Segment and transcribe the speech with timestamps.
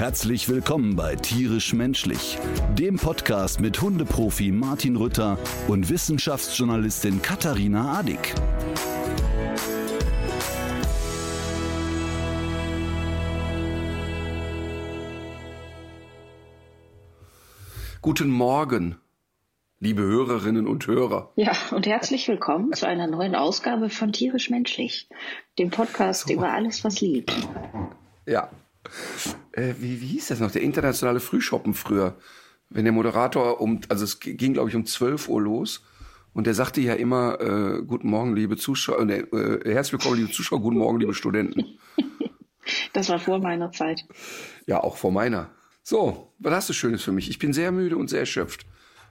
[0.00, 2.38] Herzlich willkommen bei Tierisch Menschlich,
[2.72, 5.36] dem Podcast mit Hundeprofi Martin Rütter
[5.68, 8.34] und Wissenschaftsjournalistin Katharina Adick.
[18.00, 18.96] Guten Morgen,
[19.80, 21.30] liebe Hörerinnen und Hörer.
[21.36, 25.10] Ja, und herzlich willkommen zu einer neuen Ausgabe von Tierisch Menschlich,
[25.58, 27.36] dem Podcast über alles, was liebt.
[28.24, 28.48] Ja.
[29.52, 30.50] Äh, wie, wie hieß das noch?
[30.50, 32.16] Der internationale Frühschoppen früher.
[32.68, 35.84] Wenn der Moderator um, also es ging, glaube ich, um 12 Uhr los.
[36.32, 40.30] Und der sagte ja immer, äh, guten Morgen, liebe Zuschauer, äh, äh, herzlich willkommen, liebe
[40.30, 41.78] Zuschauer, guten Morgen, liebe Studenten.
[42.92, 44.04] Das war vor meiner Zeit.
[44.66, 45.50] Ja, auch vor meiner.
[45.82, 47.28] So, was hast du Schönes für mich?
[47.28, 48.64] Ich bin sehr müde und sehr erschöpft.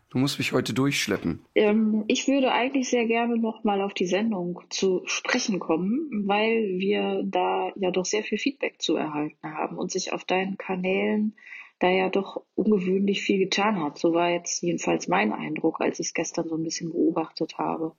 [0.10, 1.46] Du musst mich heute durchschleppen.
[1.54, 6.80] Ähm, ich würde eigentlich sehr gerne noch mal auf die Sendung zu sprechen kommen, weil
[6.80, 11.36] wir da ja doch sehr viel Feedback zu erhalten haben und sich auf deinen Kanälen
[11.78, 14.00] da ja doch ungewöhnlich viel getan hat.
[14.00, 17.94] So war jetzt jedenfalls mein Eindruck, als ich es gestern so ein bisschen beobachtet habe.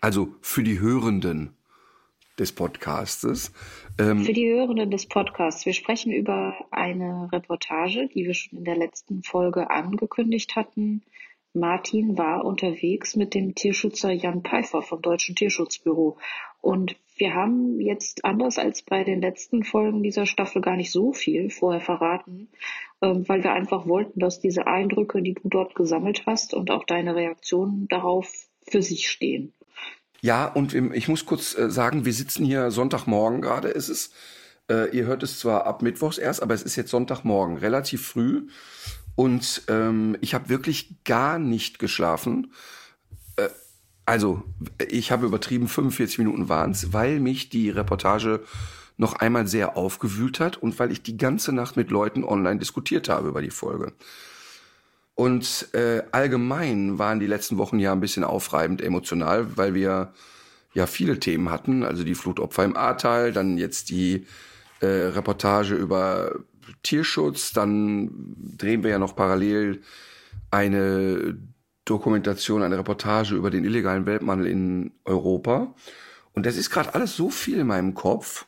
[0.00, 1.54] Also für die Hörenden
[2.38, 3.52] des Podcastes.
[3.98, 8.64] Ähm, Für die Hörenden des Podcasts, wir sprechen über eine Reportage, die wir schon in
[8.64, 11.02] der letzten Folge angekündigt hatten.
[11.52, 16.16] Martin war unterwegs mit dem Tierschützer Jan Pfeiffer vom Deutschen Tierschutzbüro.
[16.60, 21.12] Und wir haben jetzt anders als bei den letzten Folgen dieser Staffel gar nicht so
[21.12, 22.48] viel vorher verraten,
[23.02, 26.84] ähm, weil wir einfach wollten, dass diese Eindrücke, die du dort gesammelt hast und auch
[26.84, 28.32] deine Reaktionen darauf
[28.66, 29.52] für sich stehen.
[30.22, 33.68] Ja, und ich muss kurz äh, sagen, wir sitzen hier Sonntagmorgen gerade.
[33.74, 34.14] Es ist,
[34.70, 38.48] äh, ihr hört es zwar ab Mittwochs erst, aber es ist jetzt Sonntagmorgen, relativ früh.
[39.14, 42.52] Und ähm, ich habe wirklich gar nicht geschlafen.
[43.36, 43.48] Äh,
[44.06, 44.42] also,
[44.88, 48.42] ich habe übertrieben, 45 Minuten waren es, weil mich die Reportage
[48.96, 53.08] noch einmal sehr aufgewühlt hat und weil ich die ganze Nacht mit Leuten online diskutiert
[53.08, 53.92] habe über die Folge.
[55.14, 60.12] Und äh, allgemein waren die letzten Wochen ja ein bisschen aufreibend emotional, weil wir
[60.72, 61.82] ja viele Themen hatten.
[61.82, 64.26] Also die Flutopfer im Ahrtal, dann jetzt die
[64.80, 66.36] äh, Reportage über
[66.82, 69.82] Tierschutz, dann drehen wir ja noch parallel
[70.50, 71.38] eine
[71.84, 75.74] Dokumentation, eine Reportage über den illegalen Weltmangel in Europa.
[76.32, 78.46] Und das ist gerade alles so viel in meinem Kopf,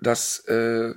[0.00, 0.94] dass äh,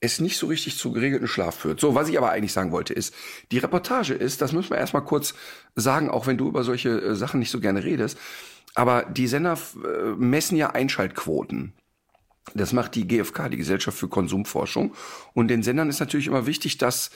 [0.00, 1.80] es nicht so richtig zu geregelten Schlaf führt.
[1.80, 3.14] So, was ich aber eigentlich sagen wollte, ist,
[3.50, 5.34] die Reportage ist, das müssen wir erstmal kurz
[5.74, 8.18] sagen, auch wenn du über solche äh, Sachen nicht so gerne redest,
[8.74, 11.74] aber die Sender äh, messen ja Einschaltquoten.
[12.54, 14.94] Das macht die GfK, die Gesellschaft für Konsumforschung.
[15.32, 17.10] Und den Sendern ist natürlich immer wichtig, dass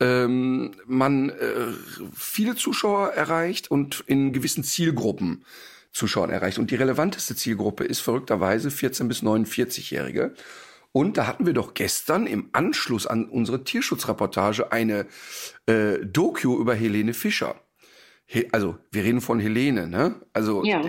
[0.00, 1.68] ähm, man äh,
[2.14, 5.44] viele Zuschauer erreicht und in gewissen Zielgruppen
[5.92, 6.58] Zuschauern erreicht.
[6.58, 10.34] Und die relevanteste Zielgruppe ist verrückterweise 14- bis 49-Jährige.
[10.90, 15.06] Und da hatten wir doch gestern im Anschluss an unsere Tierschutzreportage eine
[15.66, 17.54] äh, Doku über Helene Fischer.
[18.26, 20.14] He also wir reden von Helene, ne?
[20.32, 20.82] Also ja,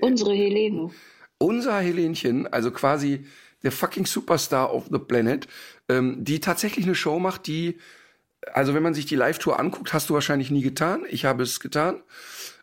[0.00, 0.90] unsere Helene.
[1.38, 3.26] Unser Helenchen, also quasi
[3.62, 5.48] der fucking Superstar of the Planet,
[5.88, 7.78] ähm, die tatsächlich eine Show macht, die,
[8.52, 11.02] also wenn man sich die Live-Tour anguckt, hast du wahrscheinlich nie getan.
[11.08, 12.02] Ich habe es getan.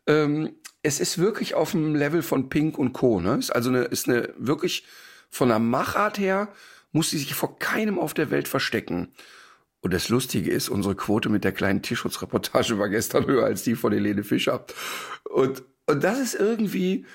[0.07, 3.19] Ähm, es ist wirklich auf dem Level von Pink und Co.
[3.19, 3.37] Ne?
[3.37, 4.85] Ist also eine, ist eine wirklich
[5.29, 6.49] von der Machart her
[6.95, 9.09] muss sie sich vor keinem auf der Welt verstecken.
[9.81, 13.75] Und das Lustige ist, unsere Quote mit der kleinen Tierschutzreportage war gestern höher als die
[13.75, 14.65] von Helene Fischer.
[15.25, 17.05] Und, und das ist irgendwie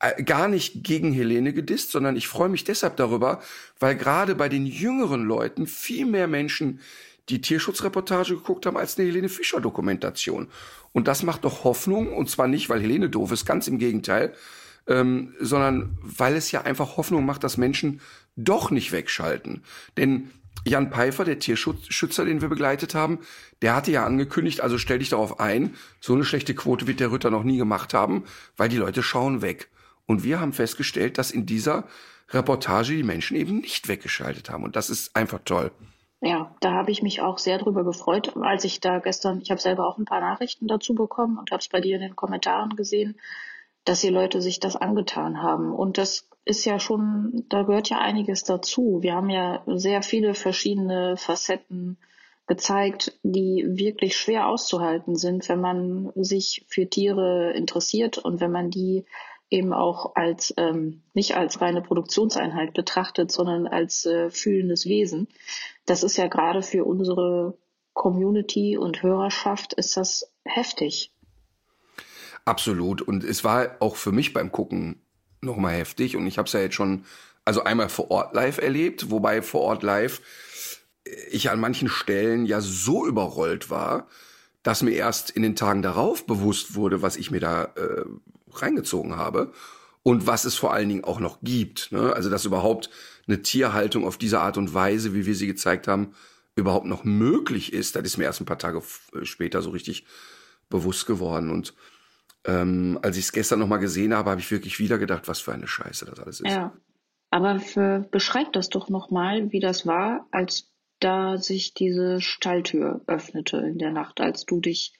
[0.00, 3.40] äh, gar nicht gegen Helene gedisst, sondern ich freue mich deshalb darüber,
[3.80, 6.80] weil gerade bei den jüngeren Leuten viel mehr Menschen
[7.28, 10.48] die Tierschutzreportage geguckt haben als eine Helene Fischer Dokumentation.
[10.92, 14.32] Und das macht doch Hoffnung, und zwar nicht, weil Helene doof ist, ganz im Gegenteil,
[14.86, 18.00] ähm, sondern weil es ja einfach Hoffnung macht, dass Menschen
[18.36, 19.62] doch nicht wegschalten.
[19.96, 20.30] Denn
[20.64, 23.20] Jan Pfeiffer, der Tierschützer, den wir begleitet haben,
[23.62, 27.12] der hatte ja angekündigt, also stell dich darauf ein, so eine schlechte Quote wird der
[27.12, 28.24] Ritter noch nie gemacht haben,
[28.56, 29.68] weil die Leute schauen weg.
[30.06, 31.84] Und wir haben festgestellt, dass in dieser
[32.30, 34.64] Reportage die Menschen eben nicht weggeschaltet haben.
[34.64, 35.70] Und das ist einfach toll.
[36.20, 39.60] Ja, da habe ich mich auch sehr drüber gefreut, als ich da gestern, ich habe
[39.60, 42.74] selber auch ein paar Nachrichten dazu bekommen und habe es bei dir in den Kommentaren
[42.74, 43.18] gesehen,
[43.84, 45.72] dass die Leute sich das angetan haben.
[45.72, 48.98] Und das ist ja schon, da gehört ja einiges dazu.
[49.02, 51.98] Wir haben ja sehr viele verschiedene Facetten
[52.46, 58.70] gezeigt, die wirklich schwer auszuhalten sind, wenn man sich für Tiere interessiert und wenn man
[58.70, 59.04] die
[59.50, 65.28] eben auch als ähm, nicht als reine Produktionseinheit betrachtet, sondern als äh, fühlendes Wesen.
[65.84, 67.58] Das ist ja gerade für unsere
[67.92, 71.12] Community und Hörerschaft ist das heftig.
[72.46, 73.02] Absolut.
[73.02, 75.02] Und es war auch für mich beim Gucken
[75.40, 76.16] nochmal heftig.
[76.16, 77.04] Und ich habe es ja jetzt schon,
[77.44, 80.20] also einmal vor Ort live erlebt, wobei vor Ort live
[81.30, 84.08] ich an manchen Stellen ja so überrollt war,
[84.62, 88.04] dass mir erst in den Tagen darauf bewusst wurde, was ich mir da äh,
[88.52, 89.52] reingezogen habe
[90.02, 91.92] und was es vor allen Dingen auch noch gibt.
[91.92, 92.12] Ne?
[92.12, 92.90] Also dass überhaupt
[93.26, 96.14] eine Tierhaltung auf diese Art und Weise, wie wir sie gezeigt haben,
[96.56, 97.94] überhaupt noch möglich ist.
[97.94, 98.82] Das ist mir erst ein paar Tage
[99.22, 100.04] später so richtig
[100.68, 101.50] bewusst geworden.
[101.50, 101.74] Und
[102.44, 105.52] ähm, als ich es gestern nochmal gesehen habe, habe ich wirklich wieder gedacht, was für
[105.52, 106.50] eine Scheiße das alles ist.
[106.50, 106.72] Ja,
[107.30, 110.70] aber für, beschreib das doch nochmal, wie das war, als
[111.00, 114.94] da sich diese Stalltür öffnete in der Nacht, als du dich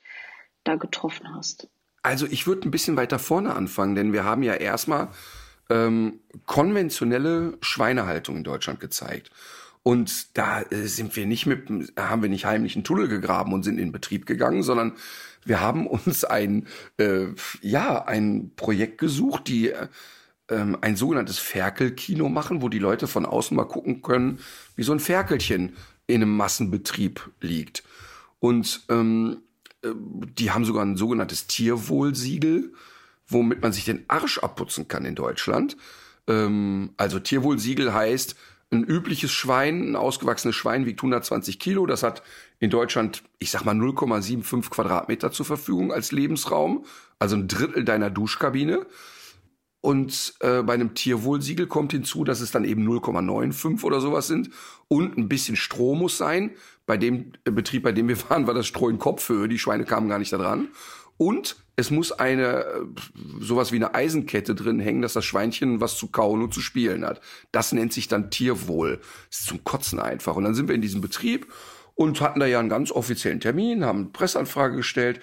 [0.64, 1.68] da getroffen hast?
[2.02, 5.08] Also ich würde ein bisschen weiter vorne anfangen, denn wir haben ja erstmal
[5.70, 9.30] ähm, konventionelle Schweinehaltung in Deutschland gezeigt.
[9.82, 13.62] Und da äh, sind wir nicht mit, haben wir nicht heimlich einen Tunnel gegraben und
[13.62, 14.94] sind in Betrieb gegangen, sondern
[15.44, 16.66] wir haben uns ein,
[16.98, 17.26] äh,
[17.62, 19.88] ja, ein Projekt gesucht, die äh,
[20.48, 24.40] ein sogenanntes Ferkelkino machen, wo die Leute von außen mal gucken können,
[24.76, 25.76] wie so ein Ferkelchen
[26.06, 27.84] in einem Massenbetrieb liegt.
[28.40, 29.42] Und ähm,
[29.82, 32.72] äh, die haben sogar ein sogenanntes Tierwohlsiegel,
[33.26, 35.76] womit man sich den Arsch abputzen kann in Deutschland.
[36.26, 38.36] Ähm, also Tierwohlsiegel heißt,
[38.70, 41.86] ein übliches Schwein, ein ausgewachsenes Schwein wiegt 120 Kilo.
[41.86, 42.22] Das hat
[42.58, 46.84] in Deutschland, ich sag mal, 0,75 Quadratmeter zur Verfügung als Lebensraum.
[47.18, 48.86] Also ein Drittel deiner Duschkabine.
[49.80, 54.50] Und äh, bei einem Tierwohlsiegel kommt hinzu, dass es dann eben 0,95 oder sowas sind.
[54.88, 56.50] Und ein bisschen Stroh muss sein.
[56.84, 59.48] Bei dem äh, Betrieb, bei dem wir waren, war das Stroh in Kopfhöhe.
[59.48, 60.68] Die Schweine kamen gar nicht da dran.
[61.16, 62.80] Und es muss eine, äh,
[63.38, 67.06] sowas wie eine Eisenkette drin hängen, dass das Schweinchen was zu kauen und zu spielen
[67.06, 67.20] hat.
[67.52, 68.98] Das nennt sich dann Tierwohl.
[69.30, 70.34] Das ist zum Kotzen einfach.
[70.34, 71.46] Und dann sind wir in diesem Betrieb
[71.94, 75.20] und hatten da ja einen ganz offiziellen Termin, haben eine Presseanfrage gestellt.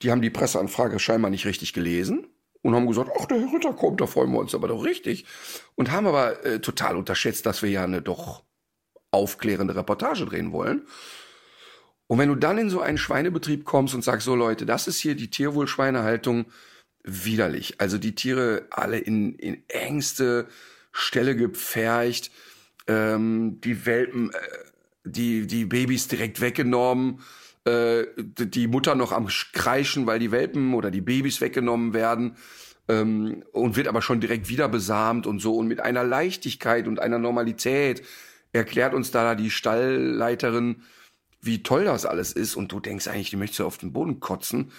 [0.00, 2.28] Die haben die Presseanfrage scheinbar nicht richtig gelesen
[2.62, 5.26] und haben gesagt, ach, der Herr Ritter kommt, da freuen wir uns aber doch richtig.
[5.74, 8.42] Und haben aber äh, total unterschätzt, dass wir ja eine doch
[9.10, 10.86] aufklärende Reportage drehen wollen.
[12.10, 14.98] Und wenn du dann in so einen Schweinebetrieb kommst und sagst, so Leute, das ist
[14.98, 16.46] hier die Tierwohlschweinehaltung,
[17.04, 17.80] widerlich.
[17.80, 20.48] Also die Tiere alle in, in engste
[20.90, 22.32] Stelle gepfercht,
[22.88, 24.38] ähm, die Welpen, äh,
[25.04, 27.20] die, die Babys direkt weggenommen,
[27.64, 32.34] äh, die Mutter noch am Kreischen, weil die Welpen oder die Babys weggenommen werden
[32.88, 36.98] ähm, und wird aber schon direkt wieder besamt und so und mit einer Leichtigkeit und
[36.98, 38.02] einer Normalität
[38.52, 40.82] erklärt uns da die Stallleiterin,
[41.42, 44.20] wie toll das alles ist und du denkst eigentlich, die möchtest du auf den Boden
[44.20, 44.72] kotzen.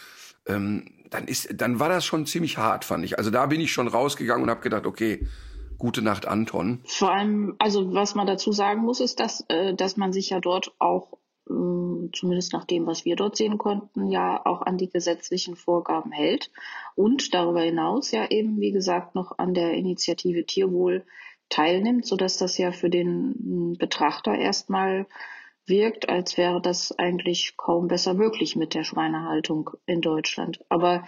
[0.46, 3.18] Ähm, dann ist, dann war das schon ziemlich hart, fand ich.
[3.18, 5.28] Also da bin ich schon rausgegangen und habe gedacht, okay,
[5.78, 6.81] gute Nacht, Anton.
[6.86, 10.40] Vor allem, also was man dazu sagen muss, ist, dass, äh, dass man sich ja
[10.40, 11.18] dort auch
[11.50, 16.12] ähm, zumindest nach dem, was wir dort sehen konnten, ja auch an die gesetzlichen Vorgaben
[16.12, 16.52] hält
[16.96, 21.04] und darüber hinaus ja eben, wie gesagt, noch an der Initiative Tierwohl
[21.50, 25.08] teilnimmt, sodass das ja für den Betrachter erstmal
[25.71, 30.63] wirkt, als wäre das eigentlich kaum besser möglich mit der Schweinehaltung in Deutschland.
[30.69, 31.03] Aber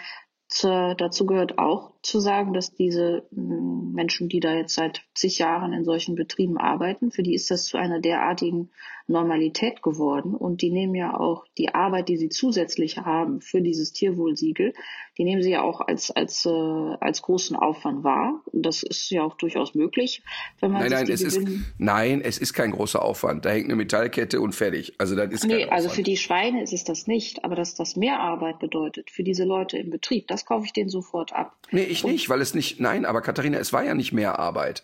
[0.47, 5.39] zur, dazu gehört auch zu sagen, dass diese mm, Menschen, die da jetzt seit zig
[5.39, 8.69] Jahren in solchen Betrieben arbeiten, für die ist das zu einer derartigen
[9.07, 10.35] Normalität geworden.
[10.35, 14.73] Und die nehmen ja auch die Arbeit, die sie zusätzlich haben für dieses Tierwohlsiegel,
[15.17, 18.41] die nehmen sie ja auch als, als, äh, als großen Aufwand wahr.
[18.45, 20.23] Und das ist ja auch durchaus möglich,
[20.59, 21.39] wenn man nein, nein, es ist,
[21.77, 23.45] nein, es ist kein großer Aufwand.
[23.45, 24.95] Da hängt eine Metallkette und fertig.
[24.97, 27.45] Also das ist nee, also für die Schweine ist es das nicht.
[27.45, 30.89] Aber dass das mehr Arbeit bedeutet für diese Leute im Betrieb, das kaufe ich denen
[30.89, 31.55] sofort ab.
[31.71, 34.83] Nee, ich nicht, weil es nicht, nein, aber Katharina, es war ja nicht mehr Arbeit.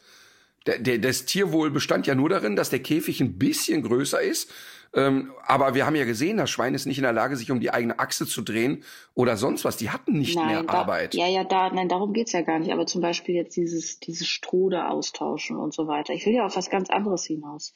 [0.68, 4.52] Der, der, das Tierwohl bestand ja nur darin, dass der Käfig ein bisschen größer ist.
[4.94, 7.60] Ähm, aber wir haben ja gesehen, das Schwein ist nicht in der Lage, sich um
[7.60, 9.78] die eigene Achse zu drehen oder sonst was.
[9.78, 11.14] Die hatten nicht nein, mehr da, Arbeit.
[11.14, 12.72] Ja, ja, da, nein, darum geht's ja gar nicht.
[12.72, 16.14] Aber zum Beispiel jetzt dieses, dieses Strode austauschen und so weiter.
[16.14, 17.74] Ich will ja auf was ganz anderes hinaus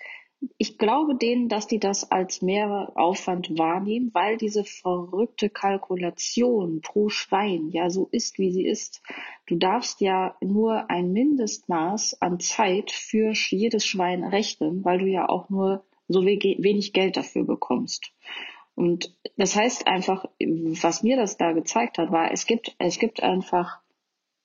[0.58, 7.70] ich glaube denen, dass die das als Mehraufwand wahrnehmen, weil diese verrückte Kalkulation pro Schwein
[7.70, 9.01] ja so ist, wie sie ist.
[9.46, 15.29] Du darfst ja nur ein Mindestmaß an Zeit für jedes Schwein rechnen, weil du ja
[15.29, 18.12] auch nur so wenig Geld dafür bekommst.
[18.76, 23.22] Und das heißt einfach, was mir das da gezeigt hat, war, es gibt, es gibt
[23.22, 23.80] einfach,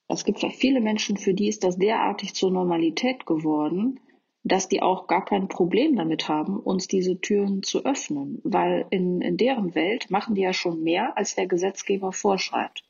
[0.06, 4.00] es gibt viele Menschen, für die ist das derartig zur Normalität geworden,
[4.44, 9.20] dass die auch gar kein Problem damit haben, uns diese Türen zu öffnen, weil in,
[9.20, 12.84] in deren Welt machen die ja schon mehr, als der Gesetzgeber vorschreibt.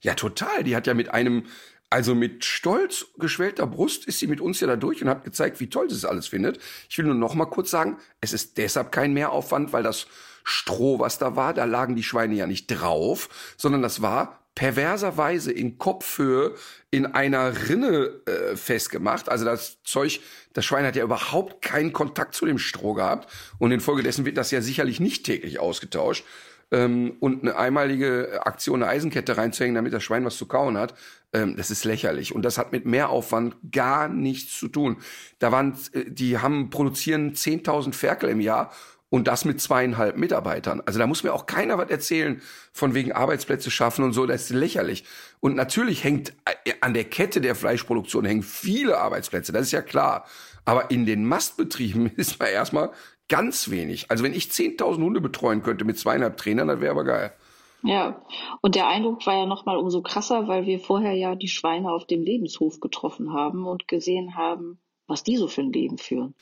[0.00, 0.64] Ja, total.
[0.64, 1.46] Die hat ja mit einem
[1.90, 5.58] Also mit stolz geschwellter Brust ist sie mit uns ja da durch und hat gezeigt,
[5.60, 6.58] wie toll sie es alles findet.
[6.88, 10.06] Ich will nur noch mal kurz sagen, es ist deshalb kein Mehraufwand, weil das
[10.44, 15.52] Stroh, was da war, da lagen die Schweine ja nicht drauf, sondern das war perverserweise
[15.52, 16.54] in Kopfhöhe
[16.90, 19.28] in einer Rinne äh, festgemacht.
[19.28, 20.20] Also das Zeug,
[20.52, 24.50] das Schwein hat ja überhaupt keinen Kontakt zu dem Stroh gehabt und infolgedessen wird das
[24.50, 26.24] ja sicherlich nicht täglich ausgetauscht.
[26.70, 30.94] Ähm, und eine einmalige Aktion, eine Eisenkette reinzuhängen, damit das Schwein was zu kauen hat,
[31.32, 32.34] ähm, das ist lächerlich.
[32.34, 34.98] Und das hat mit Mehraufwand gar nichts zu tun.
[35.38, 38.70] Da waren, äh, die haben, produzieren 10.000 Ferkel im Jahr
[39.10, 40.82] und das mit zweieinhalb Mitarbeitern.
[40.84, 44.42] Also da muss mir auch keiner was erzählen von wegen Arbeitsplätze schaffen und so, das
[44.42, 45.04] ist lächerlich.
[45.40, 46.34] Und natürlich hängt
[46.64, 50.26] äh, an der Kette der Fleischproduktion hängen viele Arbeitsplätze, das ist ja klar.
[50.64, 52.90] Aber in den Mastbetrieben ist man erstmal
[53.28, 54.10] ganz wenig.
[54.10, 57.32] Also wenn ich 10.000 Hunde betreuen könnte mit zweieinhalb Trainern, das wäre aber geil.
[57.82, 58.20] Ja,
[58.60, 62.06] und der Eindruck war ja nochmal umso krasser, weil wir vorher ja die Schweine auf
[62.06, 66.34] dem Lebenshof getroffen haben und gesehen haben, was die so für ein Leben führen.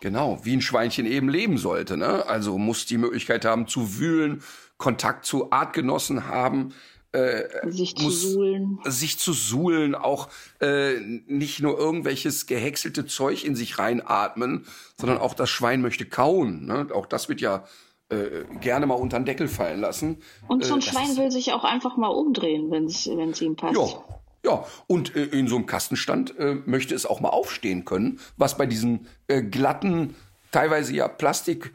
[0.00, 1.96] Genau, wie ein Schweinchen eben leben sollte.
[1.96, 2.26] Ne?
[2.26, 4.42] Also muss die Möglichkeit haben zu wühlen,
[4.76, 6.74] Kontakt zu Artgenossen haben,
[7.14, 8.80] äh, sich zu suhlen.
[8.84, 10.28] Sich zu suhlen, auch
[10.60, 14.66] äh, nicht nur irgendwelches gehäckselte Zeug in sich reinatmen,
[14.98, 16.66] sondern auch das Schwein möchte kauen.
[16.66, 16.88] Ne?
[16.92, 17.64] Auch das wird ja
[18.08, 20.18] äh, gerne mal unter den Deckel fallen lassen.
[20.48, 23.78] Und so ein äh, Schwein will sich auch einfach mal umdrehen, wenn es ihm passt.
[23.78, 24.04] Ja,
[24.44, 28.56] ja, und äh, in so einem Kastenstand äh, möchte es auch mal aufstehen können, was
[28.56, 30.16] bei diesen glatten,
[30.50, 31.72] teilweise ja Plastik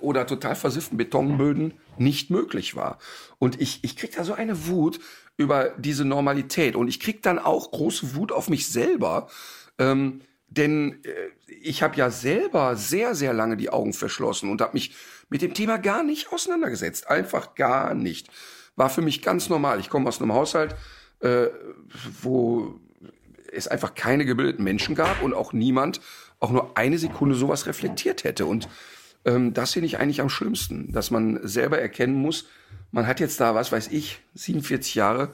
[0.00, 2.98] oder total versifften Betonböden nicht möglich war.
[3.38, 5.00] Und ich, ich krieg da so eine Wut
[5.36, 9.28] über diese Normalität und ich krieg dann auch große Wut auf mich selber,
[9.78, 11.10] ähm, denn äh,
[11.60, 14.94] ich habe ja selber sehr, sehr lange die Augen verschlossen und habe mich
[15.28, 17.08] mit dem Thema gar nicht auseinandergesetzt.
[17.08, 18.28] Einfach gar nicht.
[18.76, 19.80] War für mich ganz normal.
[19.80, 20.76] Ich komme aus einem Haushalt,
[21.20, 21.46] äh,
[22.22, 22.80] wo
[23.52, 26.00] es einfach keine gebildeten Menschen gab und auch niemand
[26.38, 28.46] auch nur eine Sekunde sowas reflektiert hätte.
[28.46, 28.68] Und
[29.26, 32.46] ähm, das finde ich eigentlich am schlimmsten, dass man selber erkennen muss,
[32.92, 35.32] man hat jetzt da, was weiß ich, 47 Jahre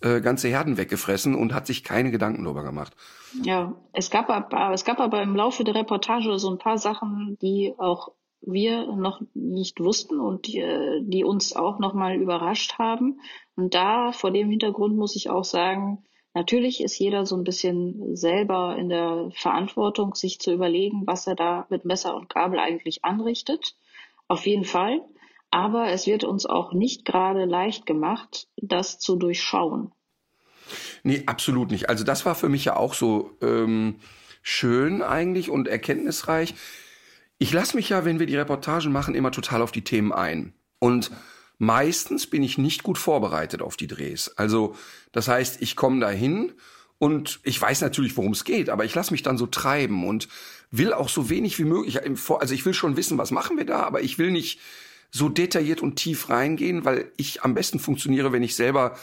[0.00, 2.94] äh, ganze Herden weggefressen und hat sich keine Gedanken darüber gemacht.
[3.42, 7.36] Ja, es gab aber, es gab aber im Laufe der Reportage so ein paar Sachen,
[7.40, 10.64] die auch wir noch nicht wussten und die,
[11.02, 13.20] die uns auch nochmal überrascht haben.
[13.54, 18.16] Und da, vor dem Hintergrund muss ich auch sagen, natürlich ist jeder so ein bisschen
[18.16, 23.04] selber in der Verantwortung, sich zu überlegen, was er da mit Messer und Gabel eigentlich
[23.04, 23.76] anrichtet.
[24.28, 25.00] Auf jeden Fall.
[25.50, 29.92] Aber es wird uns auch nicht gerade leicht gemacht, das zu durchschauen.
[31.02, 31.90] Nee, absolut nicht.
[31.90, 33.96] Also das war für mich ja auch so ähm,
[34.42, 36.54] schön eigentlich und erkenntnisreich
[37.42, 40.54] ich lasse mich ja, wenn wir die Reportagen machen, immer total auf die Themen ein.
[40.78, 41.10] Und
[41.62, 44.28] meistens bin ich nicht gut vorbereitet auf die Drehs.
[44.36, 44.74] Also
[45.12, 46.54] das heißt, ich komme dahin
[46.98, 50.26] und ich weiß natürlich, worum es geht, aber ich lasse mich dann so treiben und
[50.72, 52.00] will auch so wenig wie möglich.
[52.02, 54.58] Also ich will schon wissen, was machen wir da, aber ich will nicht
[55.12, 58.98] so detailliert und tief reingehen, weil ich am besten funktioniere, wenn ich selber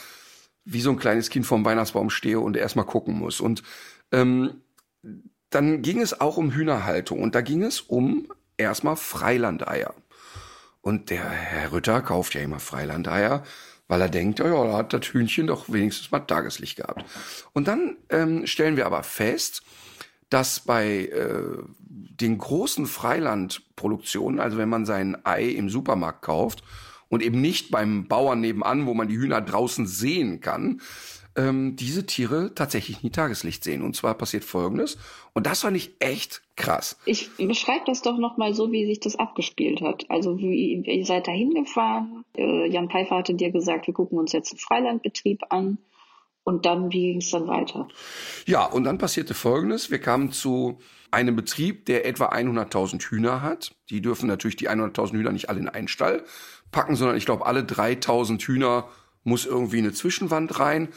[0.66, 3.40] wie so ein kleines Kind vorm Weihnachtsbaum stehe und erstmal gucken muss.
[3.40, 3.62] Und
[4.12, 4.60] ähm,
[5.48, 9.94] dann ging es auch um Hühnerhaltung und da ging es um erstmal Freilandeier.
[10.82, 13.42] Und der Herr Rütter kauft ja immer Freilandeier,
[13.88, 17.04] weil er denkt, ja, ja, da hat das Hühnchen doch wenigstens mal Tageslicht gehabt.
[17.52, 19.62] Und dann ähm, stellen wir aber fest,
[20.30, 26.62] dass bei äh, den großen Freilandproduktionen, also wenn man sein Ei im Supermarkt kauft
[27.08, 30.80] und eben nicht beim Bauern nebenan, wo man die Hühner draußen sehen kann,
[31.40, 33.82] ähm, diese Tiere tatsächlich nie Tageslicht sehen.
[33.82, 34.98] Und zwar passiert Folgendes.
[35.32, 36.98] Und das fand ich echt krass.
[37.06, 40.04] Ich beschreibe das doch nochmal so, wie sich das abgespielt hat.
[40.10, 42.24] Also wie, ihr seid da hingefahren.
[42.36, 45.78] Äh, Jan Pfeiffer hatte dir gesagt, wir gucken uns jetzt einen Freilandbetrieb an.
[46.42, 47.88] Und dann, wie ging es dann weiter?
[48.46, 49.90] Ja, und dann passierte Folgendes.
[49.90, 50.78] Wir kamen zu
[51.10, 53.74] einem Betrieb, der etwa 100.000 Hühner hat.
[53.88, 56.24] Die dürfen natürlich die 100.000 Hühner nicht alle in einen Stall
[56.70, 58.88] packen, sondern ich glaube, alle 3.000 Hühner
[59.22, 60.88] muss irgendwie eine Zwischenwand rein.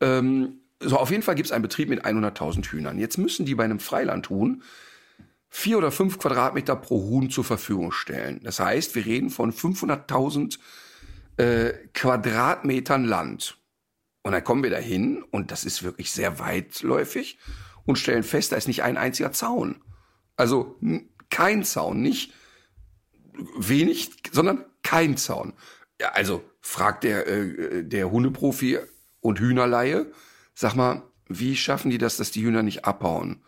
[0.00, 2.98] Ähm, so, auf jeden Fall gibt es einen Betrieb mit 100.000 Hühnern.
[2.98, 4.62] Jetzt müssen die bei einem Freilandhuhn
[5.48, 8.40] vier oder fünf Quadratmeter pro Huhn zur Verfügung stellen.
[8.42, 10.58] Das heißt, wir reden von 500.000
[11.36, 13.56] äh, Quadratmetern Land.
[14.22, 17.38] Und dann kommen wir dahin und das ist wirklich sehr weitläufig
[17.84, 19.82] und stellen fest, da ist nicht ein einziger Zaun.
[20.36, 20.78] Also
[21.30, 22.32] kein Zaun, nicht
[23.56, 25.52] wenig, sondern kein Zaun.
[26.00, 28.78] Ja, also fragt der, äh, der Hundeprofi
[29.24, 30.12] und Hühnerleihe.
[30.54, 33.42] Sag mal, wie schaffen die das, dass die Hühner nicht abhauen?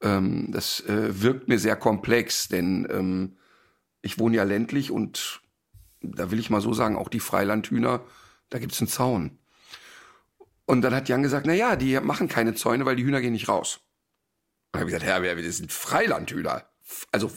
[0.00, 3.36] Ähm, das äh, wirkt mir sehr komplex, denn ähm,
[4.00, 5.42] ich wohne ja ländlich und
[6.00, 8.00] da will ich mal so sagen, auch die Freilandhühner,
[8.48, 9.38] da gibt's einen Zaun.
[10.64, 13.32] Und dann hat Jan gesagt, na ja, die machen keine Zäune, weil die Hühner gehen
[13.34, 13.80] nicht raus.
[14.72, 16.64] Und dann habe ich gesagt, ja, wir sind Freilandhühner.
[17.12, 17.30] Also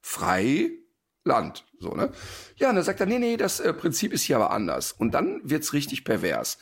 [0.00, 2.10] Freiland, so, ne?
[2.56, 4.92] Ja, und dann sagt er, nee, nee, das äh, Prinzip ist hier aber anders.
[4.92, 6.58] Und dann wird's richtig pervers.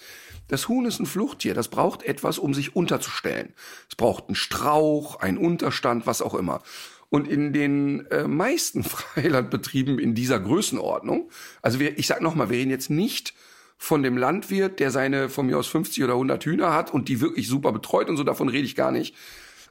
[0.49, 3.54] Das Huhn ist ein Fluchttier, das braucht etwas, um sich unterzustellen.
[3.88, 6.62] Es braucht einen Strauch, einen Unterstand, was auch immer.
[7.09, 11.30] Und in den äh, meisten Freilandbetrieben in dieser Größenordnung,
[11.62, 13.35] also wir, ich sag nochmal, wir reden jetzt nicht
[13.76, 17.21] von dem Landwirt, der seine von mir aus 50 oder 100 Hühner hat und die
[17.21, 19.14] wirklich super betreut und so, davon rede ich gar nicht.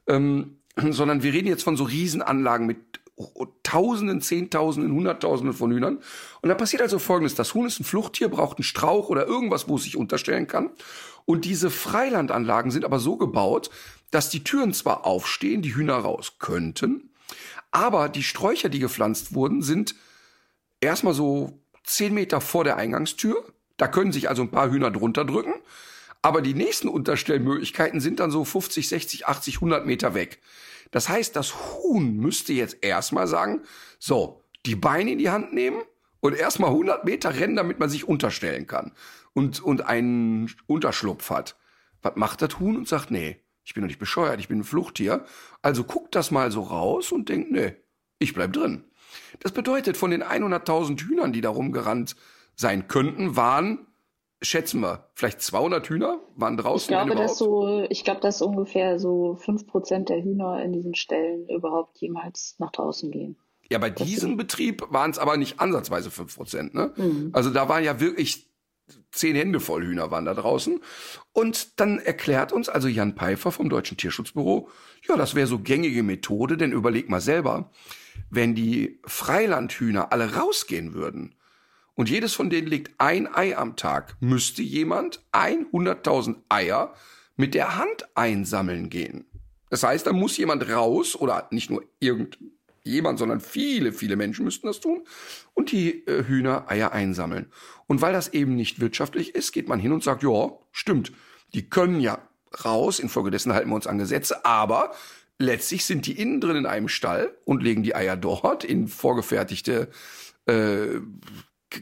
[0.07, 2.79] Ähm, sondern wir reden jetzt von so Riesenanlagen mit
[3.61, 5.99] Tausenden, Zehntausenden, Hunderttausenden von Hühnern.
[6.41, 7.35] Und da passiert also Folgendes.
[7.35, 10.71] Das Huhn ist ein Fluchttier, braucht einen Strauch oder irgendwas, wo es sich unterstellen kann.
[11.25, 13.69] Und diese Freilandanlagen sind aber so gebaut,
[14.11, 17.09] dass die Türen zwar aufstehen, die Hühner raus könnten,
[17.71, 19.95] aber die Sträucher, die gepflanzt wurden, sind
[20.79, 23.43] erstmal so zehn Meter vor der Eingangstür.
[23.77, 25.55] Da können sich also ein paar Hühner drunter drücken.
[26.21, 30.39] Aber die nächsten Unterstellmöglichkeiten sind dann so 50, 60, 80, 100 Meter weg.
[30.93, 33.63] Das heißt, das Huhn müsste jetzt erstmal sagen,
[33.97, 35.81] so, die Beine in die Hand nehmen
[36.19, 38.93] und erstmal 100 Meter rennen, damit man sich unterstellen kann
[39.33, 41.57] und, und einen Unterschlupf hat.
[42.03, 44.63] Was macht das Huhn und sagt, nee, ich bin doch nicht bescheuert, ich bin ein
[44.63, 45.25] Fluchttier.
[45.63, 47.75] Also guckt das mal so raus und denkt, nee,
[48.19, 48.83] ich bleib drin.
[49.39, 52.15] Das bedeutet, von den 100.000 Hühnern, die da rumgerannt
[52.55, 53.87] sein könnten, waren
[54.43, 56.83] schätzen wir, vielleicht 200 Hühner waren draußen.
[56.83, 61.47] Ich glaube, dass so, ich glaube, dass ungefähr so 5% der Hühner in diesen Stellen
[61.49, 63.37] überhaupt jemals nach draußen gehen.
[63.69, 66.93] Ja, bei das diesem Betrieb waren es aber nicht ansatzweise 5%, ne?
[66.95, 67.29] Mhm.
[67.33, 68.49] Also da waren ja wirklich
[69.11, 70.81] zehn Hände voll Hühner waren da draußen.
[71.31, 74.69] Und dann erklärt uns also Jan Peifer vom Deutschen Tierschutzbüro,
[75.07, 77.71] ja, das wäre so gängige Methode, denn überleg mal selber,
[78.29, 81.35] wenn die Freilandhühner alle rausgehen würden,
[81.95, 86.93] und jedes von denen legt ein Ei am Tag, müsste jemand 100.000 Eier
[87.35, 89.25] mit der Hand einsammeln gehen.
[89.69, 94.67] Das heißt, da muss jemand raus oder nicht nur irgendjemand, sondern viele, viele Menschen müssten
[94.67, 95.03] das tun
[95.53, 97.51] und die äh, Hühner Eier einsammeln.
[97.87, 101.11] Und weil das eben nicht wirtschaftlich ist, geht man hin und sagt, ja, stimmt,
[101.53, 102.19] die können ja
[102.63, 104.93] raus, infolgedessen halten wir uns an Gesetze, aber
[105.39, 109.89] letztlich sind die innen drin in einem Stall und legen die Eier dort in vorgefertigte
[110.45, 110.99] äh,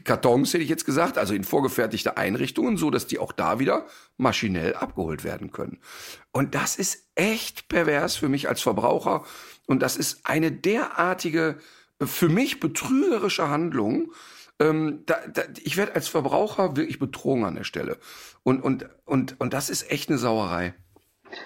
[0.04, 3.86] Kartons, hätte ich jetzt gesagt, also in vorgefertigte Einrichtungen, so dass die auch da wieder
[4.16, 5.78] maschinell abgeholt werden können.
[6.32, 9.24] Und das ist echt pervers für mich als Verbraucher.
[9.66, 11.58] Und das ist eine derartige,
[12.00, 14.12] für mich betrügerische Handlung.
[14.58, 17.98] Ähm, da, da, ich werde als Verbraucher wirklich betrogen an der Stelle.
[18.42, 20.74] Und, und, und, und das ist echt eine Sauerei.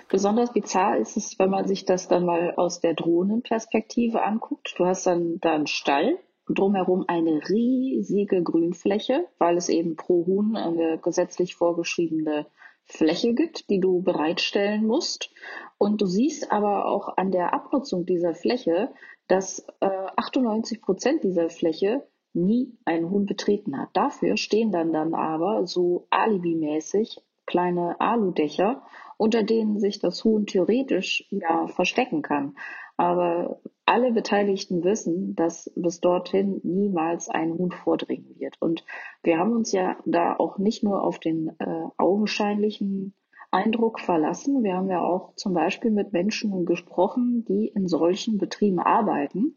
[0.08, 4.74] Besonders bizarr ist es, wenn man sich das dann mal aus der Drohnenperspektive anguckt.
[4.76, 10.56] Du hast dann da einen Stall drumherum eine riesige Grünfläche, weil es eben pro Huhn
[10.56, 12.46] eine gesetzlich vorgeschriebene
[12.84, 15.30] Fläche gibt, die du bereitstellen musst.
[15.78, 18.92] Und du siehst aber auch an der Abnutzung dieser Fläche,
[19.26, 23.88] dass äh, 98 Prozent dieser Fläche nie ein Huhn betreten hat.
[23.94, 28.82] Dafür stehen dann dann aber so alibimäßig kleine Aludächer,
[29.16, 32.56] unter denen sich das Huhn theoretisch ja verstecken kann.
[32.96, 38.60] Aber alle Beteiligten wissen, dass bis dorthin niemals ein Huhn vordringen wird.
[38.60, 38.84] Und
[39.22, 43.14] wir haben uns ja da auch nicht nur auf den äh, augenscheinlichen
[43.52, 44.64] Eindruck verlassen.
[44.64, 49.56] Wir haben ja auch zum Beispiel mit Menschen gesprochen, die in solchen Betrieben arbeiten,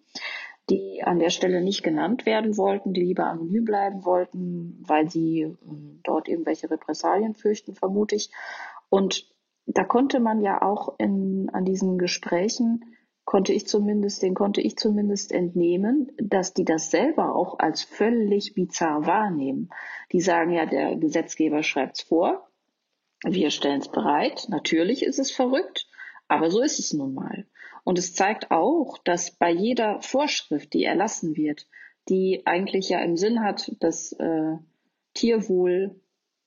[0.70, 5.42] die an der Stelle nicht genannt werden wollten, die lieber anonym bleiben wollten, weil sie
[5.42, 5.56] äh,
[6.04, 8.32] dort irgendwelche Repressalien fürchten, vermute ich.
[8.90, 9.28] Und
[9.66, 12.86] da konnte man ja auch in, an diesen Gesprächen
[13.26, 18.56] konnte ich zumindest, den konnte ich zumindest entnehmen, dass die das selber auch als völlig
[18.56, 19.70] bizarr wahrnehmen.
[20.12, 22.50] Die sagen ja, der Gesetzgeber schreibt's vor,
[23.24, 24.48] wir stellen's bereit.
[24.50, 25.88] Natürlich ist es verrückt,
[26.28, 27.46] aber so ist es nun mal.
[27.84, 31.68] Und es zeigt auch, dass bei jeder Vorschrift, die erlassen wird,
[32.08, 34.58] die eigentlich ja im Sinn hat, das äh,
[35.14, 36.00] Tierwohl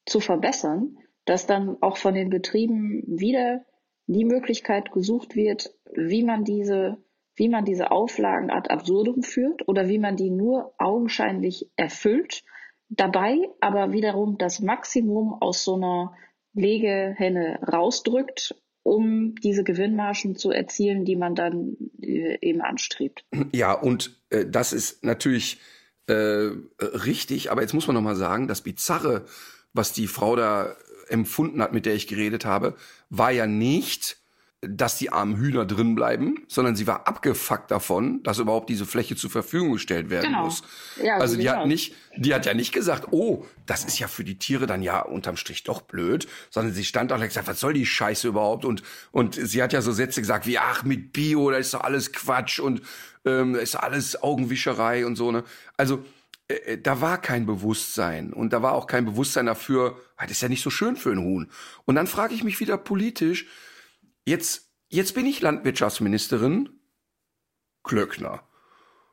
[0.07, 3.65] zu verbessern, dass dann auch von den Betrieben wieder
[4.07, 6.99] die Möglichkeit gesucht wird, wie man diese,
[7.37, 12.45] wie man diese Auflagen ad absurdum führt oder wie man die nur augenscheinlich erfüllt,
[12.89, 16.15] dabei aber wiederum das Maximum aus so einer
[16.55, 23.25] Legehenne rausdrückt, um diese Gewinnmargen zu erzielen, die man dann äh, eben anstrebt.
[23.53, 25.61] Ja, und äh, das ist natürlich
[26.07, 26.51] äh,
[26.81, 29.25] richtig, aber jetzt muss man noch mal sagen, das Bizarre,
[29.73, 30.77] was die Frau da
[31.09, 32.77] empfunden hat, mit der ich geredet habe,
[33.09, 34.22] war ja nicht,
[34.65, 39.17] dass die armen Hühner drin bleiben, sondern sie war abgefuckt davon, dass überhaupt diese Fläche
[39.17, 40.45] zur Verfügung gestellt werden Genau.
[40.45, 40.63] muss.
[41.03, 43.99] Ja, also so die sieht's hat nicht, die hat ja nicht gesagt, oh, das ist
[43.99, 47.23] ja für die Tiere dann ja unterm Strich doch blöd, sondern sie stand auch und
[47.23, 48.65] hat gesagt, was soll die Scheiße überhaupt?
[48.65, 51.81] Und und sie hat ja so Sätze gesagt wie, ach mit Bio, da ist doch
[51.81, 52.83] alles Quatsch und
[53.25, 55.43] ähm, da ist alles Augenwischerei und so ne.
[55.77, 56.05] Also
[56.47, 60.43] äh, da war kein Bewusstsein und da war auch kein Bewusstsein dafür, ah, das ist
[60.43, 61.51] ja nicht so schön für ein Huhn.
[61.85, 63.47] Und dann frage ich mich wieder politisch,
[64.25, 66.69] jetzt, jetzt bin ich Landwirtschaftsministerin
[67.83, 68.43] Klöckner.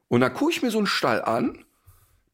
[0.07, 1.65] Und dann gucke ich mir so einen Stall an,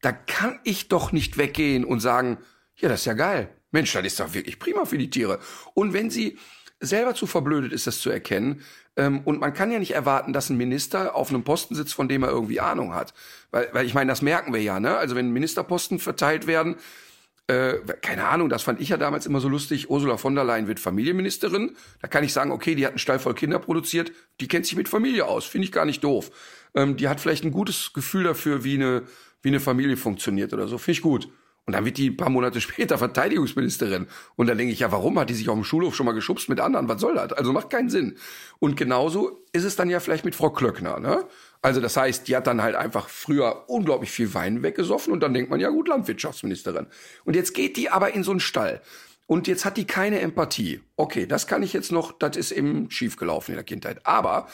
[0.00, 2.38] da kann ich doch nicht weggehen und sagen,
[2.76, 3.54] ja, das ist ja geil.
[3.70, 5.40] Mensch, das ist doch wirklich prima für die Tiere.
[5.74, 6.38] Und wenn sie
[6.80, 8.62] selber zu verblödet ist, das zu erkennen,
[8.96, 12.08] ähm, und man kann ja nicht erwarten, dass ein Minister auf einem Posten sitzt, von
[12.08, 13.14] dem er irgendwie Ahnung hat.
[13.50, 14.96] Weil, weil ich meine, das merken wir ja, ne?
[14.96, 16.76] Also wenn Ministerposten verteilt werden,
[17.48, 19.88] äh, keine Ahnung, das fand ich ja damals immer so lustig.
[19.88, 21.76] Ursula von der Leyen wird Familienministerin.
[22.00, 24.76] Da kann ich sagen, okay, die hat einen Stall voll Kinder produziert, die kennt sich
[24.76, 26.30] mit Familie aus, finde ich gar nicht doof.
[26.74, 29.02] Ähm, die hat vielleicht ein gutes Gefühl dafür, wie eine,
[29.42, 31.28] wie eine Familie funktioniert oder so, finde ich gut.
[31.66, 34.06] Und dann wird die ein paar Monate später Verteidigungsministerin.
[34.36, 36.48] Und dann denke ich, ja, warum hat die sich auf dem Schulhof schon mal geschubst
[36.48, 36.88] mit anderen?
[36.88, 37.32] Was soll das?
[37.32, 38.16] Also macht keinen Sinn.
[38.60, 41.24] Und genauso ist es dann ja vielleicht mit Frau Klöckner, ne?
[41.62, 45.34] Also das heißt, die hat dann halt einfach früher unglaublich viel Wein weggesoffen und dann
[45.34, 46.86] denkt man, ja gut, Landwirtschaftsministerin.
[47.24, 48.80] Und jetzt geht die aber in so einen Stall.
[49.26, 50.80] Und jetzt hat die keine Empathie.
[50.94, 54.06] Okay, das kann ich jetzt noch, das ist eben schiefgelaufen in der Kindheit.
[54.06, 54.46] Aber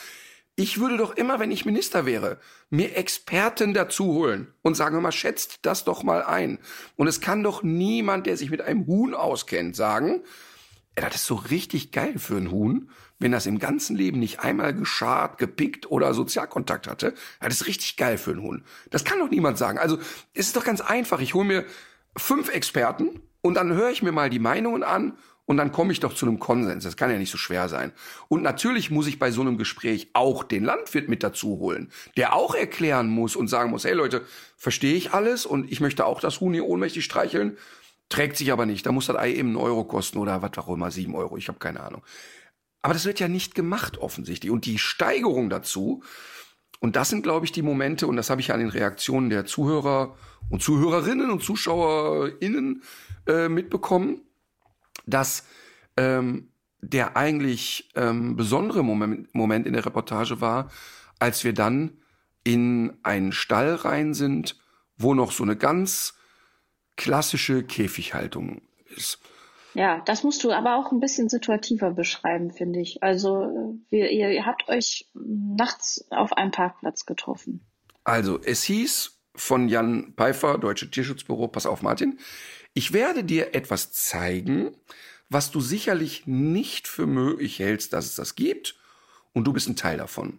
[0.54, 2.38] ich würde doch immer, wenn ich Minister wäre,
[2.68, 6.58] mir Experten dazu holen und sagen, mal, schätzt das doch mal ein.
[6.96, 10.22] Und es kann doch niemand, der sich mit einem Huhn auskennt, sagen,
[10.98, 14.40] ja, das ist so richtig geil für ein Huhn, wenn das im ganzen Leben nicht
[14.40, 17.14] einmal geschart, gepickt oder Sozialkontakt hatte.
[17.40, 18.64] Ja, das ist richtig geil für ein Huhn.
[18.90, 19.78] Das kann doch niemand sagen.
[19.78, 19.98] Also
[20.34, 21.20] es ist doch ganz einfach.
[21.20, 21.64] Ich hole mir
[22.14, 26.00] fünf Experten und dann höre ich mir mal die Meinungen an und dann komme ich
[26.00, 26.84] doch zu einem Konsens.
[26.84, 27.92] Das kann ja nicht so schwer sein.
[28.28, 32.34] Und natürlich muss ich bei so einem Gespräch auch den Landwirt mit dazu holen, der
[32.34, 34.24] auch erklären muss und sagen muss, hey Leute,
[34.56, 37.58] verstehe ich alles und ich möchte auch das Huhn hier ohnmächtig streicheln.
[38.08, 38.86] Trägt sich aber nicht.
[38.86, 41.36] Da muss das Ei eben einen Euro kosten oder was auch immer, sieben Euro.
[41.36, 42.02] Ich habe keine Ahnung.
[42.82, 44.50] Aber das wird ja nicht gemacht offensichtlich.
[44.50, 46.02] Und die Steigerung dazu,
[46.80, 49.30] und das sind, glaube ich, die Momente, und das habe ich ja an den Reaktionen
[49.30, 50.16] der Zuhörer
[50.50, 52.82] und Zuhörerinnen und ZuschauerInnen
[53.26, 54.20] äh, mitbekommen,
[55.06, 55.46] dass
[55.96, 56.48] ähm,
[56.80, 60.70] der eigentlich ähm, besondere Moment, Moment in der Reportage war,
[61.18, 61.98] als wir dann
[62.44, 64.58] in einen Stall rein sind,
[64.96, 66.14] wo noch so eine ganz
[66.96, 68.62] klassische Käfighaltung
[68.96, 69.20] ist.
[69.74, 73.02] Ja, das musst du aber auch ein bisschen situativer beschreiben, finde ich.
[73.02, 77.64] Also, wir, ihr, ihr habt euch nachts auf einem Parkplatz getroffen.
[78.04, 82.18] Also, es hieß von Jan Pfeiffer, Deutsche Tierschutzbüro, pass auf, Martin,
[82.74, 84.76] ich werde dir etwas zeigen,
[85.28, 88.76] was du sicherlich nicht für möglich hältst, dass es das gibt,
[89.32, 90.38] und du bist ein Teil davon.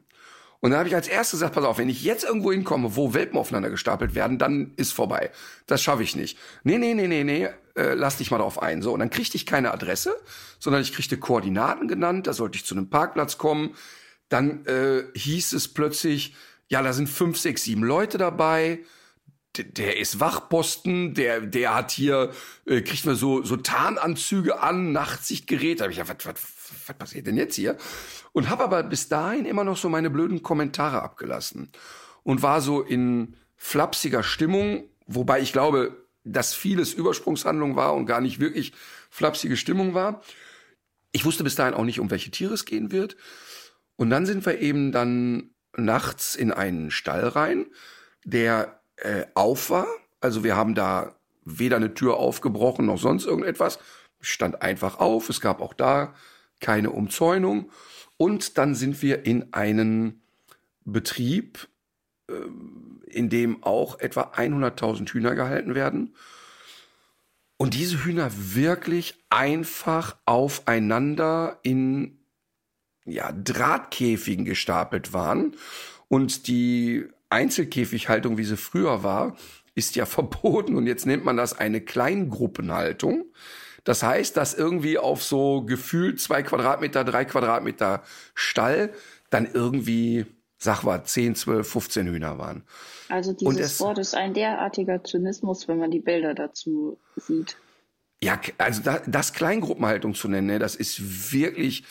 [0.59, 3.13] Und dann habe ich als erstes gesagt, pass auf, wenn ich jetzt irgendwo hinkomme, wo
[3.13, 5.29] Welpen aufeinander gestapelt werden, dann ist vorbei.
[5.67, 6.37] Das schaffe ich nicht.
[6.63, 8.81] Nee, nee, nee, nee, nee, äh, lass dich mal drauf ein.
[8.81, 10.15] So, und dann kriegte ich keine Adresse,
[10.59, 13.75] sondern ich kriegte Koordinaten genannt, da sollte ich zu einem Parkplatz kommen.
[14.29, 16.33] Dann äh, hieß es plötzlich,
[16.69, 18.79] ja, da sind fünf, sechs, sieben Leute dabei.
[19.55, 22.31] D der ist Wachposten, der, der hat hier,
[22.65, 25.79] äh, kriegt man so, so Tarnanzüge an, Nachtsichtgerät.
[25.79, 26.35] Da hab ich ja, was, was,
[26.87, 27.77] was passiert denn jetzt hier?
[28.31, 31.71] Und habe aber bis dahin immer noch so meine blöden Kommentare abgelassen.
[32.23, 38.21] Und war so in flapsiger Stimmung, wobei ich glaube, dass vieles Übersprungshandlung war und gar
[38.21, 38.73] nicht wirklich
[39.09, 40.21] flapsige Stimmung war.
[41.11, 43.17] Ich wusste bis dahin auch nicht, um welche Tiere es gehen wird.
[43.95, 47.67] Und dann sind wir eben dann nachts in einen Stall rein,
[48.23, 49.87] der äh, auf war.
[50.21, 53.79] Also wir haben da weder eine Tür aufgebrochen noch sonst irgendetwas.
[54.21, 55.29] Ich stand einfach auf.
[55.29, 56.13] Es gab auch da
[56.61, 57.69] keine Umzäunung.
[58.17, 60.21] Und dann sind wir in einen
[60.85, 61.67] Betrieb,
[62.29, 62.33] äh,
[63.07, 66.15] in dem auch etwa 100.000 Hühner gehalten werden.
[67.57, 72.19] Und diese Hühner wirklich einfach aufeinander in
[73.05, 75.55] ja, Drahtkäfigen gestapelt waren.
[76.07, 79.35] Und die Einzelkäfighaltung, wie sie früher war,
[79.75, 80.75] ist ja verboten.
[80.75, 83.25] Und jetzt nennt man das eine Kleingruppenhaltung.
[83.83, 88.93] Das heißt, dass irgendwie auf so gefühlt zwei Quadratmeter, drei Quadratmeter Stall
[89.29, 90.25] dann irgendwie,
[90.57, 92.63] sag mal, 10, 12, 15 Hühner waren.
[93.09, 97.57] Also dieses es- Wort ist ein derartiger Zynismus, wenn man die Bilder dazu sieht.
[98.23, 101.83] Ja, also da, das Kleingruppenhaltung zu nennen, ne, das ist wirklich,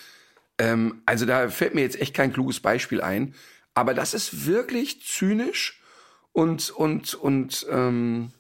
[0.57, 3.35] ähm, also da fällt mir jetzt echt kein kluges Beispiel ein,
[3.75, 5.81] aber das ist wirklich zynisch
[6.33, 8.33] und und und ähm,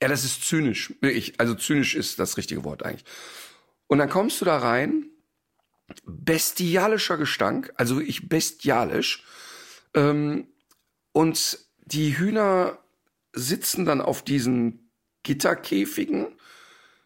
[0.00, 1.40] ja, das ist zynisch, wirklich.
[1.40, 3.04] Also zynisch ist das richtige Wort eigentlich.
[3.88, 5.10] Und dann kommst du da rein
[6.04, 9.24] bestialischer Gestank, also wirklich bestialisch.
[9.94, 10.48] Ähm,
[11.12, 12.78] und die Hühner
[13.32, 14.90] sitzen dann auf diesen
[15.22, 16.38] Gitterkäfigen,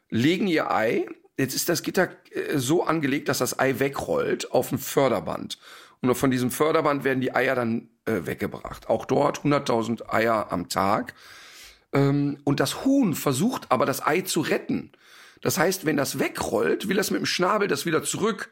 [0.09, 1.07] legen ihr Ei.
[1.38, 5.59] Jetzt ist das Gitter äh, so angelegt, dass das Ei wegrollt auf ein Förderband.
[6.03, 8.88] Und von diesem Förderband werden die Eier dann äh, weggebracht.
[8.88, 11.15] Auch dort 100.000 Eier am Tag.
[11.93, 14.93] Ähm, und das Huhn versucht aber das Ei zu retten.
[15.43, 18.51] Das heißt, wenn das wegrollt, will das mit dem Schnabel das wieder zurück.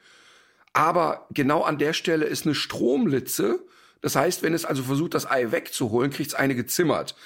[0.72, 3.64] Aber genau an der Stelle ist eine Stromlitze.
[4.00, 7.16] Das heißt, wenn es also versucht, das Ei wegzuholen, kriegt es eine gezimmert.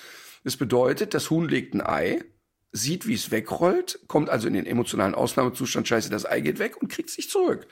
[0.42, 2.24] Das bedeutet, das Huhn legt ein Ei,
[2.72, 6.80] sieht, wie es wegrollt, kommt also in den emotionalen Ausnahmezustand, scheiße, das Ei geht weg
[6.80, 7.66] und kriegt sich zurück.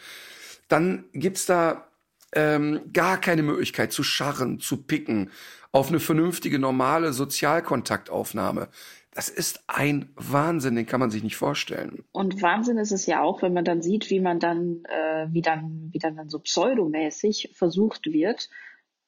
[0.69, 1.92] Dann gibt's da
[2.33, 5.31] ähm, gar keine Möglichkeit zu scharren, zu picken,
[5.73, 8.69] auf eine vernünftige, normale Sozialkontaktaufnahme.
[9.15, 12.05] Das ist ein Wahnsinn, den kann man sich nicht vorstellen.
[12.13, 15.43] Und Wahnsinn ist es ja auch, wenn man dann sieht, wie man dann, äh, wie
[15.43, 18.49] dann, wie dann, dann so pseudomäßig versucht wird,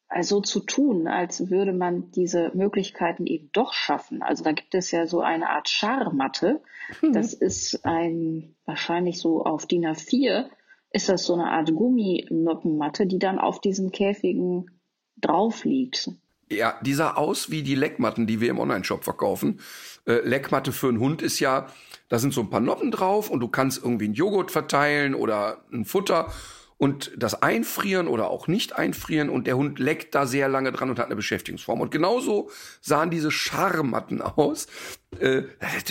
[0.08, 4.22] also zu tun, als würde man diese Möglichkeiten eben doch schaffen.
[4.22, 6.62] Also da gibt es ja so eine Art Scharmatte.
[7.00, 7.14] Mhm.
[7.14, 10.50] Das ist ein, wahrscheinlich so auf DIN A4
[10.94, 14.70] ist das so eine Art Gumminoppenmatte, die dann auf diesen Käfigen
[15.16, 16.10] drauf liegt.
[16.50, 19.58] Ja, die sah aus wie die Leckmatten, die wir im Online-Shop verkaufen.
[20.06, 21.66] Äh, Leckmatte für einen Hund ist ja,
[22.08, 25.64] da sind so ein paar Noppen drauf und du kannst irgendwie einen Joghurt verteilen oder
[25.72, 26.32] ein Futter
[26.76, 30.90] und das einfrieren oder auch nicht einfrieren und der Hund leckt da sehr lange dran
[30.90, 31.80] und hat eine Beschäftigungsform.
[31.80, 34.68] Und genauso sahen diese Scharmatten aus.
[35.18, 35.42] Äh,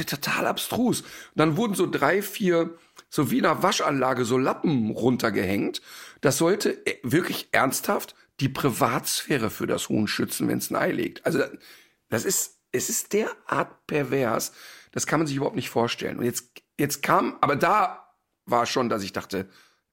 [0.06, 1.02] total abstrus.
[1.02, 2.78] Und dann wurden so drei, vier,
[3.14, 5.84] so wie in einer Waschanlage, so Lappen runtergehängt.
[6.22, 10.92] Das sollte äh, wirklich ernsthaft die Privatsphäre für das Huhn schützen, wenn es ein Ei
[10.92, 11.24] legt.
[11.24, 11.44] Also
[12.10, 14.52] das ist, es ist derart pervers,
[14.94, 16.18] das kann man sich überhaupt nicht vorstellen.
[16.18, 18.16] Und jetzt, jetzt kam, aber da
[18.48, 19.48] war schon, dass ich dachte,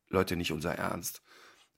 [0.08, 1.20] Leute, nicht unser Ernst.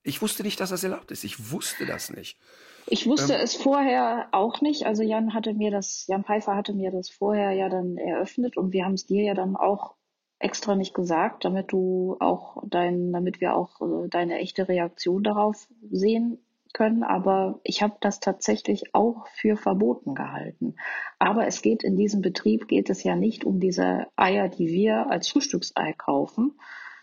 [0.05, 1.25] Ich wusste nicht, dass das erlaubt ist.
[1.25, 2.39] Ich wusste das nicht.
[2.87, 4.87] Ich wusste ähm, es vorher auch nicht.
[4.87, 8.73] Also Jan hatte mir das, Jan Pfeiffer hatte mir das vorher ja dann eröffnet und
[8.73, 9.97] wir haben es dir ja dann auch
[10.43, 15.69] extra nicht gesagt, damit du auch dein, damit wir auch äh, deine echte Reaktion darauf
[15.91, 16.39] sehen
[16.73, 17.03] können.
[17.03, 20.77] Aber ich habe das tatsächlich auch für verboten gehalten.
[21.19, 25.11] Aber es geht in diesem Betrieb geht es ja nicht um diese Eier, die wir
[25.11, 26.59] als Frühstücksei kaufen,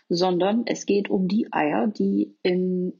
[0.08, 2.92] sondern es geht um die Eier, die in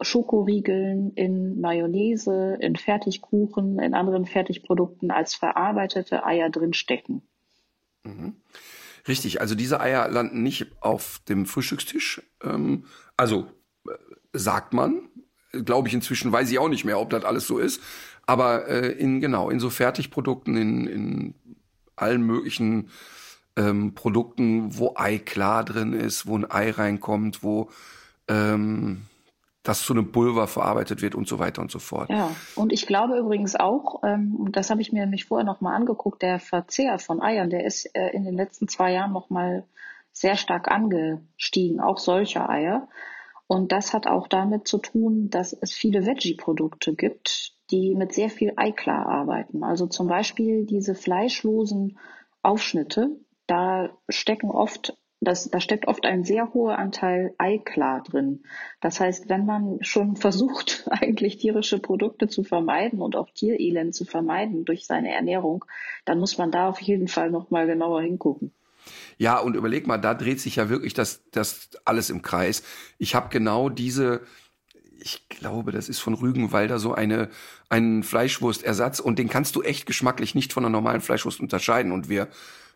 [0.00, 7.22] Schokoriegeln, in Mayonnaise, in Fertigkuchen, in anderen Fertigprodukten als verarbeitete Eier drinstecken.
[8.04, 8.36] Mhm.
[9.08, 12.22] Richtig, also diese Eier landen nicht auf dem Frühstückstisch.
[12.42, 12.84] Ähm,
[13.16, 13.50] also
[13.86, 13.92] äh,
[14.32, 15.08] sagt man,
[15.52, 17.82] glaube ich inzwischen, weiß ich auch nicht mehr, ob das alles so ist.
[18.26, 21.34] Aber äh, in genau in so Fertigprodukten, in, in
[21.96, 22.90] allen möglichen
[23.56, 27.70] ähm, Produkten, wo Ei klar drin ist, wo ein Ei reinkommt, wo
[28.28, 29.02] ähm,
[29.62, 32.08] das zu einem Pulver verarbeitet wird und so weiter und so fort.
[32.08, 36.22] Ja, und ich glaube übrigens auch, ähm, das habe ich mir nämlich vorher nochmal angeguckt,
[36.22, 39.64] der Verzehr von Eiern, der ist äh, in den letzten zwei Jahren nochmal
[40.12, 42.88] sehr stark angestiegen, auch solche Eier.
[43.46, 48.30] Und das hat auch damit zu tun, dass es viele Veggie-Produkte gibt, die mit sehr
[48.30, 49.62] viel Eiklar arbeiten.
[49.62, 51.98] Also zum Beispiel diese fleischlosen
[52.42, 58.42] Aufschnitte, da stecken oft das, da steckt oft ein sehr hoher Anteil Eiklar drin.
[58.80, 64.04] Das heißt, wenn man schon versucht, eigentlich tierische Produkte zu vermeiden und auch Tierelend zu
[64.04, 65.64] vermeiden durch seine Ernährung,
[66.04, 68.52] dann muss man da auf jeden Fall nochmal genauer hingucken.
[69.18, 72.62] Ja, und überleg mal, da dreht sich ja wirklich das, das alles im Kreis.
[72.96, 74.22] Ich habe genau diese,
[74.98, 77.28] ich glaube, das ist von Rügenwalder so eine,
[77.68, 81.92] einen Fleischwurstersatz und den kannst du echt geschmacklich nicht von einer normalen Fleischwurst unterscheiden.
[81.92, 82.28] Und wir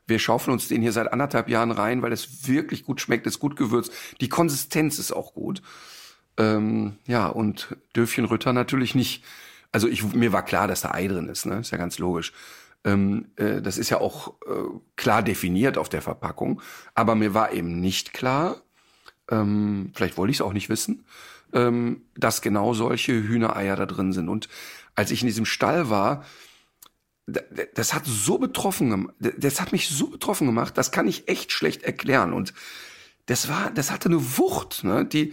[0.06, 3.38] wir schaufeln uns den hier seit anderthalb Jahren rein, weil es wirklich gut schmeckt, ist
[3.38, 3.92] gut gewürzt.
[4.20, 5.62] Die Konsistenz ist auch gut.
[6.36, 9.24] Ähm, ja, und Döfchen Rütter natürlich nicht.
[9.72, 11.60] Also ich, mir war klar, dass da Ei drin ist, ne?
[11.60, 12.32] Ist ja ganz logisch.
[12.84, 16.60] Ähm, äh, das ist ja auch äh, klar definiert auf der Verpackung.
[16.94, 18.60] Aber mir war eben nicht klar,
[19.30, 21.06] ähm, vielleicht wollte ich es auch nicht wissen,
[21.52, 24.28] ähm, dass genau solche Hühnereier da drin sind.
[24.28, 24.48] Und
[24.94, 26.24] als ich in diesem Stall war,
[27.26, 31.82] das hat so betroffen, das hat mich so betroffen gemacht, das kann ich echt schlecht
[31.82, 32.32] erklären.
[32.32, 32.52] Und
[33.26, 35.06] das war, das hatte eine Wucht, ne?
[35.06, 35.32] Die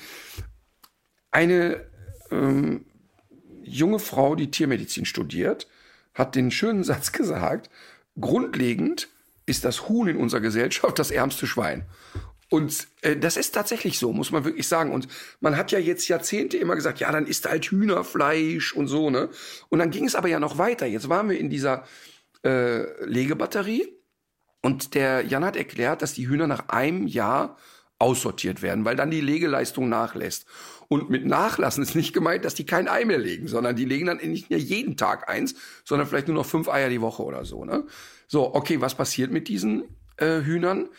[1.32, 1.86] eine
[2.32, 2.86] ähm,
[3.63, 5.67] junge Frau, die Tiermedizin studiert,
[6.13, 7.69] hat den schönen Satz gesagt:
[8.19, 9.10] Grundlegend
[9.45, 11.86] ist das Huhn in unserer Gesellschaft das ärmste Schwein.
[12.52, 14.92] Und äh, das ist tatsächlich so, muss man wirklich sagen.
[14.92, 15.08] Und
[15.40, 19.30] man hat ja jetzt Jahrzehnte immer gesagt, ja, dann isst halt Hühnerfleisch und so, ne?
[19.70, 20.86] Und dann ging es aber ja noch weiter.
[20.86, 21.86] Jetzt waren wir in dieser
[22.44, 23.88] äh, Legebatterie
[24.62, 27.56] und der Jan hat erklärt, dass die Hühner nach einem Jahr
[28.00, 30.46] aussortiert werden, weil dann die Legeleistung nachlässt.
[30.90, 34.08] Und mit Nachlassen ist nicht gemeint, dass die kein Ei mehr legen, sondern die legen
[34.08, 37.46] dann nicht mehr jeden Tag eins, sondern vielleicht nur noch fünf Eier die Woche oder
[37.46, 37.64] so.
[37.64, 37.86] Ne?
[38.28, 39.86] So, okay, was passiert mit diesen
[40.18, 40.90] äh, Hühnern?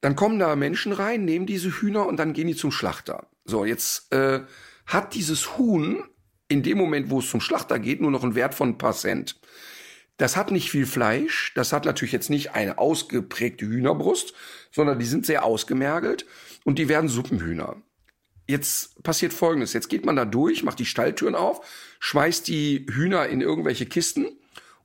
[0.00, 3.28] Dann kommen da Menschen rein, nehmen diese Hühner und dann gehen die zum Schlachter.
[3.44, 4.40] So, jetzt äh,
[4.86, 6.04] hat dieses Huhn
[6.48, 8.92] in dem Moment, wo es zum Schlachter geht, nur noch einen Wert von ein paar
[8.92, 9.40] Cent.
[10.16, 14.32] Das hat nicht viel Fleisch, das hat natürlich jetzt nicht eine ausgeprägte Hühnerbrust,
[14.70, 16.26] sondern die sind sehr ausgemergelt
[16.64, 17.76] und die werden Suppenhühner.
[18.48, 21.66] Jetzt passiert Folgendes, jetzt geht man da durch, macht die Stalltüren auf,
[21.98, 24.26] schmeißt die Hühner in irgendwelche Kisten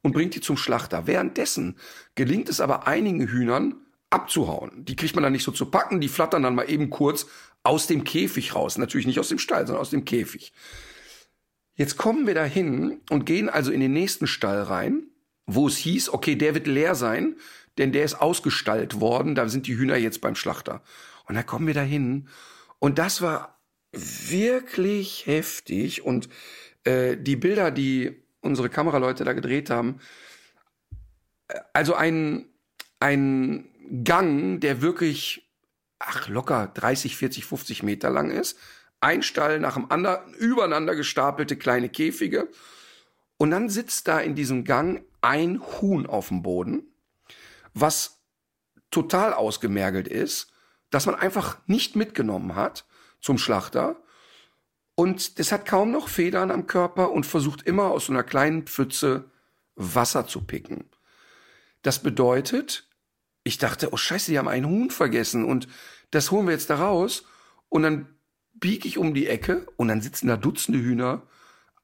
[0.01, 1.07] und bringt die zum Schlachter.
[1.07, 1.77] Währenddessen
[2.15, 3.75] gelingt es aber einigen Hühnern
[4.11, 4.85] abzuhauen.
[4.85, 7.25] Die kriegt man dann nicht so zu packen, die flattern dann mal eben kurz
[7.63, 8.77] aus dem Käfig raus.
[8.77, 10.53] Natürlich nicht aus dem Stall, sondern aus dem Käfig.
[11.75, 15.07] Jetzt kommen wir dahin und gehen also in den nächsten Stall rein
[15.55, 17.35] wo es hieß, okay, der wird leer sein,
[17.77, 20.81] denn der ist ausgestallt worden, da sind die Hühner jetzt beim Schlachter.
[21.25, 22.27] Und da kommen wir da hin.
[22.79, 23.59] Und das war
[23.91, 26.03] wirklich heftig.
[26.03, 26.29] Und
[26.83, 29.99] äh, die Bilder, die unsere Kameraleute da gedreht haben,
[31.47, 32.45] äh, also ein,
[32.99, 33.69] ein
[34.03, 35.51] Gang, der wirklich,
[35.99, 38.57] ach, locker 30, 40, 50 Meter lang ist.
[39.01, 42.49] Ein Stall nach dem anderen, übereinander gestapelte kleine Käfige.
[43.37, 46.83] Und dann sitzt da in diesem Gang ein Huhn auf dem Boden,
[47.73, 48.21] was
[48.91, 50.51] total ausgemergelt ist,
[50.89, 52.85] das man einfach nicht mitgenommen hat
[53.19, 53.97] zum Schlachter.
[54.95, 58.67] Und das hat kaum noch Federn am Körper und versucht immer aus so einer kleinen
[58.67, 59.31] Pfütze
[59.75, 60.89] Wasser zu picken.
[61.81, 62.90] Das bedeutet,
[63.43, 65.67] ich dachte, oh scheiße, die haben ein Huhn vergessen und
[66.11, 67.25] das holen wir jetzt da raus
[67.69, 68.07] und dann
[68.53, 71.23] biege ich um die Ecke und dann sitzen da Dutzende Hühner,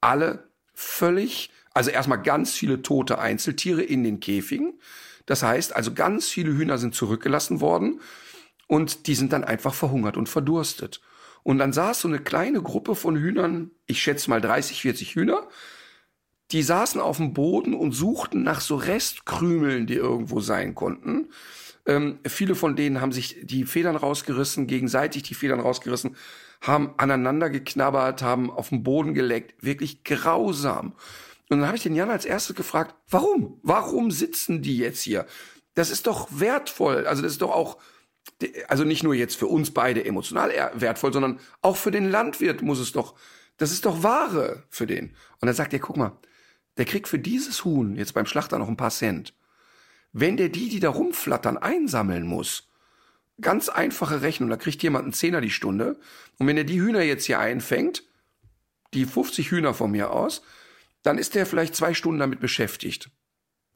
[0.01, 4.79] alle völlig also erstmal ganz viele tote Einzeltiere in den Käfigen.
[5.27, 8.01] Das heißt, also ganz viele Hühner sind zurückgelassen worden
[8.65, 11.01] und die sind dann einfach verhungert und verdurstet.
[11.43, 15.47] Und dann saß so eine kleine Gruppe von Hühnern, ich schätze mal 30, 40 Hühner,
[16.51, 21.29] die saßen auf dem Boden und suchten nach so Restkrümeln, die irgendwo sein konnten.
[21.85, 26.15] Ähm, viele von denen haben sich die Federn rausgerissen, gegenseitig die Federn rausgerissen,
[26.61, 29.55] haben aneinander geknabbert, haben auf den Boden geleckt.
[29.63, 30.93] Wirklich grausam.
[31.49, 33.59] Und dann habe ich den Jan als erstes gefragt, warum?
[33.63, 35.25] Warum sitzen die jetzt hier?
[35.75, 37.07] Das ist doch wertvoll.
[37.07, 37.77] Also das ist doch auch,
[38.67, 42.79] also nicht nur jetzt für uns beide emotional wertvoll, sondern auch für den Landwirt muss
[42.79, 43.15] es doch,
[43.57, 45.11] das ist doch Ware für den.
[45.39, 46.17] Und dann sagt er, guck mal,
[46.77, 49.33] der kriegt für dieses Huhn jetzt beim Schlachter noch ein paar Cent.
[50.13, 52.69] Wenn der die, die da rumflattern, einsammeln muss,
[53.41, 55.99] ganz einfache Rechnung, da kriegt jemand einen Zehner die Stunde.
[56.37, 58.03] Und wenn er die Hühner jetzt hier einfängt,
[58.93, 60.41] die 50 Hühner von mir aus,
[61.03, 63.09] dann ist der vielleicht zwei Stunden damit beschäftigt,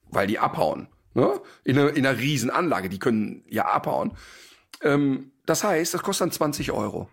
[0.10, 0.88] weil die abhauen.
[1.14, 1.42] Ne?
[1.64, 4.14] In, einer, in einer riesen Anlage, die können ja abhauen.
[4.82, 7.10] Ähm, das heißt, das kostet dann 20 Euro.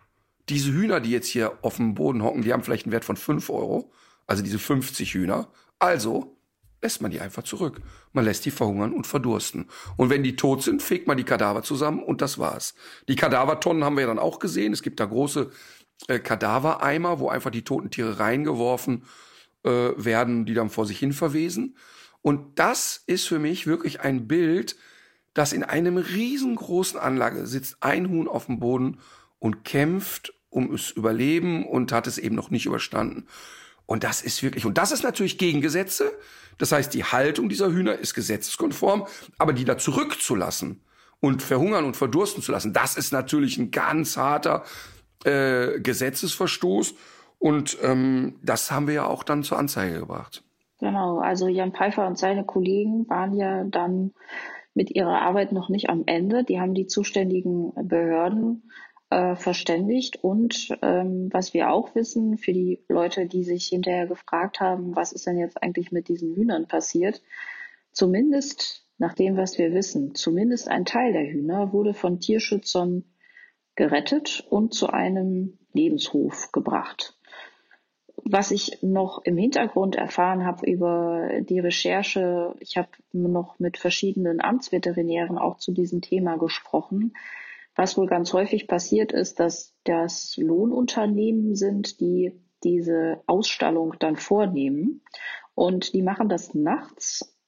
[0.49, 3.17] Diese Hühner, die jetzt hier auf dem Boden hocken, die haben vielleicht einen Wert von
[3.17, 3.93] 5 Euro.
[4.27, 5.49] Also diese 50 Hühner.
[5.79, 6.37] Also
[6.83, 7.81] lässt man die einfach zurück.
[8.13, 9.67] Man lässt die verhungern und verdursten.
[9.97, 12.75] Und wenn die tot sind, fegt man die Kadaver zusammen und das war's.
[13.09, 14.73] Die Kadavertonnen haben wir ja dann auch gesehen.
[14.73, 15.51] Es gibt da große
[16.07, 19.05] äh, Kadavereimer, wo einfach die toten Tiere reingeworfen
[19.65, 21.77] äh, werden, die dann vor sich hin verwesen.
[22.23, 24.77] Und das ist für mich wirklich ein Bild,
[25.35, 28.99] dass in einem riesengroßen Anlage sitzt ein Huhn auf dem Boden
[29.39, 33.27] und kämpft um es Überleben und hat es eben noch nicht überstanden.
[33.89, 36.13] Und das ist wirklich, und das ist natürlich gegen Gesetze.
[36.59, 39.07] Das heißt, die Haltung dieser Hühner ist gesetzeskonform,
[39.39, 40.83] aber die da zurückzulassen
[41.21, 44.65] und verhungern und verdursten zu lassen, das ist natürlich ein ganz harter
[45.25, 46.97] äh, Gesetzesverstoß.
[47.39, 50.45] Und ähm, das haben wir ja auch dann zur Anzeige gebracht.
[50.81, 54.13] Genau, also Jan Pfeiffer und seine Kollegen waren ja dann
[54.75, 56.45] mit ihrer Arbeit noch nicht am Ende.
[56.45, 58.71] Die haben die zuständigen Behörden
[59.11, 60.23] äh, verständigt.
[60.23, 65.13] Und ähm, was wir auch wissen, für die Leute, die sich hinterher gefragt haben, was
[65.13, 67.23] ist denn jetzt eigentlich mit diesen Hühnern passiert,
[67.93, 73.05] zumindest nach dem, was wir wissen, zumindest ein Teil der Hühner wurde von Tierschützern
[73.77, 77.17] gerettet und zu einem Lebenshof gebracht.
[78.25, 84.41] Was ich noch im Hintergrund erfahren habe über die Recherche, ich habe noch mit verschiedenen
[84.41, 87.15] Amtsveterinären auch zu diesem Thema gesprochen.
[87.79, 92.33] Was wohl ganz häufig passiert ist, dass das Lohnunternehmen sind, die
[92.65, 95.01] diese Ausstallung dann vornehmen.
[95.55, 97.39] Und die machen das nachts,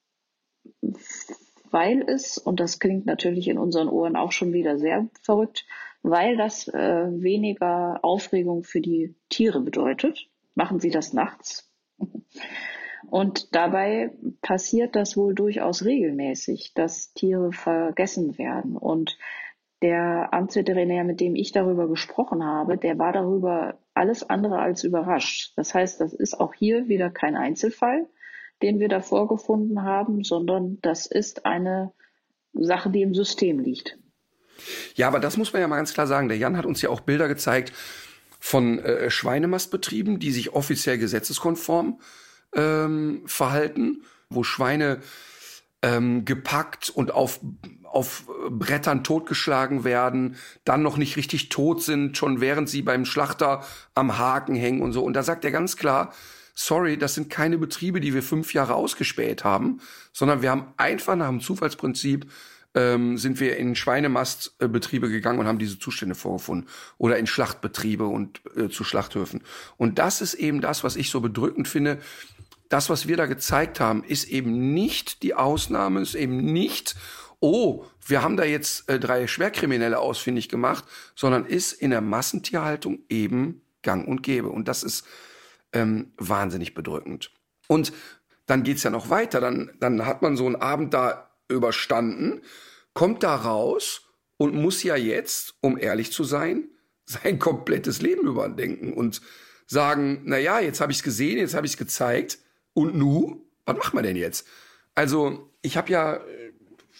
[1.72, 5.66] weil es, und das klingt natürlich in unseren Ohren auch schon wieder sehr verrückt,
[6.02, 11.68] weil das äh, weniger Aufregung für die Tiere bedeutet machen sie das nachts.
[13.10, 14.12] Und dabei
[14.42, 18.76] passiert das wohl durchaus regelmäßig, dass Tiere vergessen werden.
[18.76, 19.18] Und
[19.82, 25.52] der Amtsveterinär, mit dem ich darüber gesprochen habe, der war darüber alles andere als überrascht.
[25.56, 28.06] Das heißt, das ist auch hier wieder kein Einzelfall,
[28.62, 31.92] den wir da vorgefunden haben, sondern das ist eine
[32.52, 33.98] Sache, die im System liegt.
[34.94, 36.28] Ja, aber das muss man ja mal ganz klar sagen.
[36.28, 37.72] Der Jan hat uns ja auch Bilder gezeigt
[38.38, 42.00] von äh, Schweinemastbetrieben, die sich offiziell gesetzeskonform
[42.54, 45.00] ähm, verhalten, wo Schweine
[45.82, 47.40] ähm, gepackt und auf,
[47.84, 53.64] auf Brettern totgeschlagen werden, dann noch nicht richtig tot sind, schon während sie beim Schlachter
[53.94, 55.02] am Haken hängen und so.
[55.02, 56.12] Und da sagt er ganz klar,
[56.54, 59.80] sorry, das sind keine Betriebe, die wir fünf Jahre ausgespäht haben,
[60.12, 62.26] sondern wir haben einfach nach dem Zufallsprinzip
[62.74, 66.68] ähm, sind wir in Schweinemastbetriebe gegangen und haben diese Zustände vorgefunden
[66.98, 69.42] oder in Schlachtbetriebe und äh, zu Schlachthöfen.
[69.76, 71.98] Und das ist eben das, was ich so bedrückend finde.
[72.70, 76.94] Das, was wir da gezeigt haben, ist eben nicht die Ausnahme, ist eben nicht,
[77.40, 80.84] oh, wir haben da jetzt äh, drei Schwerkriminelle ausfindig gemacht,
[81.16, 84.50] sondern ist in der Massentierhaltung eben gang und gäbe.
[84.50, 85.04] Und das ist
[85.72, 87.32] ähm, wahnsinnig bedrückend.
[87.66, 87.92] Und
[88.46, 89.40] dann geht's ja noch weiter.
[89.40, 92.40] Dann, dann hat man so einen Abend da überstanden,
[92.94, 94.02] kommt da raus
[94.36, 96.68] und muss ja jetzt, um ehrlich zu sein,
[97.04, 99.22] sein komplettes Leben überdenken und
[99.66, 102.38] sagen, na ja, jetzt habe ich es gesehen, jetzt habe ich es gezeigt
[102.74, 104.46] und nu, was macht man denn jetzt?
[104.94, 106.52] Also, ich habe ja, äh,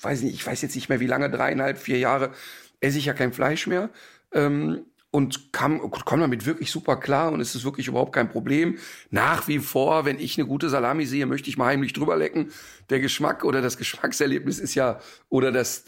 [0.03, 2.33] weiß nicht, ich weiß jetzt nicht mehr, wie lange, dreieinhalb, vier Jahre,
[2.81, 3.91] esse ich ja kein Fleisch mehr.
[4.33, 8.79] Ähm, und kam, komm damit wirklich super klar und es ist wirklich überhaupt kein Problem.
[9.11, 12.53] Nach wie vor, wenn ich eine gute Salami sehe, möchte ich mal heimlich drüber lecken.
[12.91, 15.85] Der Geschmack oder das Geschmackserlebnis ist ja, oder das,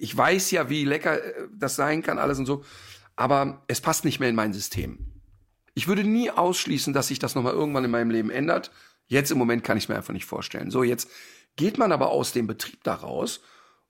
[0.00, 2.64] ich weiß ja, wie lecker äh, das sein kann, alles und so.
[3.16, 4.98] Aber es passt nicht mehr in mein System.
[5.74, 8.70] Ich würde nie ausschließen, dass sich das nochmal irgendwann in meinem Leben ändert.
[9.06, 10.70] Jetzt im Moment kann ich mir einfach nicht vorstellen.
[10.70, 11.10] So, jetzt
[11.56, 13.40] geht man aber aus dem Betrieb da raus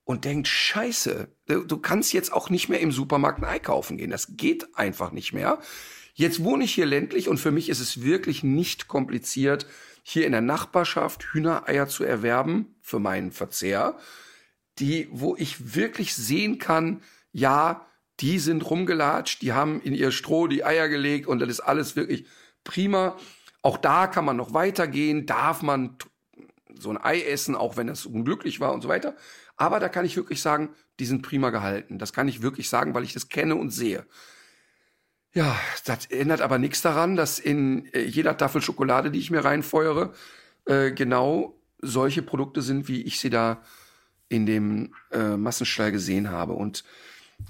[0.04, 4.10] und denkt, scheiße, du kannst jetzt auch nicht mehr im Supermarkt einkaufen gehen.
[4.10, 5.58] Das geht einfach nicht mehr.
[6.14, 9.66] Jetzt wohne ich hier ländlich und für mich ist es wirklich nicht kompliziert,
[10.02, 13.96] hier in der Nachbarschaft Hühnereier zu erwerben für meinen Verzehr,
[14.78, 17.02] die, wo ich wirklich sehen kann,
[17.32, 17.86] ja,
[18.20, 21.96] die sind rumgelatscht, die haben in ihr Stroh die Eier gelegt und das ist alles
[21.96, 22.26] wirklich
[22.62, 23.16] prima.
[23.64, 25.96] Auch da kann man noch weitergehen, darf man
[26.78, 29.16] so ein Ei essen, auch wenn das unglücklich war und so weiter.
[29.56, 31.98] Aber da kann ich wirklich sagen, die sind prima gehalten.
[31.98, 34.04] Das kann ich wirklich sagen, weil ich das kenne und sehe.
[35.32, 39.46] Ja, das ändert aber nichts daran, dass in äh, jeder Tafel Schokolade, die ich mir
[39.46, 40.12] reinfeuere,
[40.66, 43.62] äh, genau solche Produkte sind, wie ich sie da
[44.28, 46.52] in dem äh, Massenstall gesehen habe.
[46.52, 46.84] Und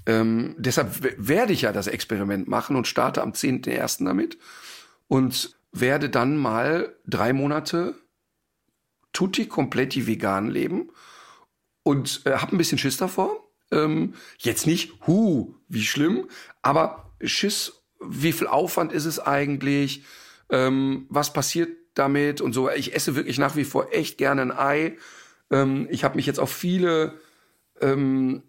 [0.05, 4.05] ähm, deshalb werde ich ja das Experiment machen und starte am 10.01.
[4.05, 4.37] damit
[5.07, 7.95] und werde dann mal drei Monate
[9.13, 10.89] tutti completi vegan leben
[11.83, 13.43] und äh, habe ein bisschen Schiss davor.
[13.71, 16.29] Ähm, jetzt nicht, hu, wie schlimm,
[16.61, 20.03] aber Schiss, wie viel Aufwand ist es eigentlich?
[20.49, 22.69] Ähm, was passiert damit und so?
[22.69, 24.97] Ich esse wirklich nach wie vor echt gerne ein Ei.
[25.49, 27.19] Ähm, ich habe mich jetzt auf viele
[27.81, 28.43] ähm,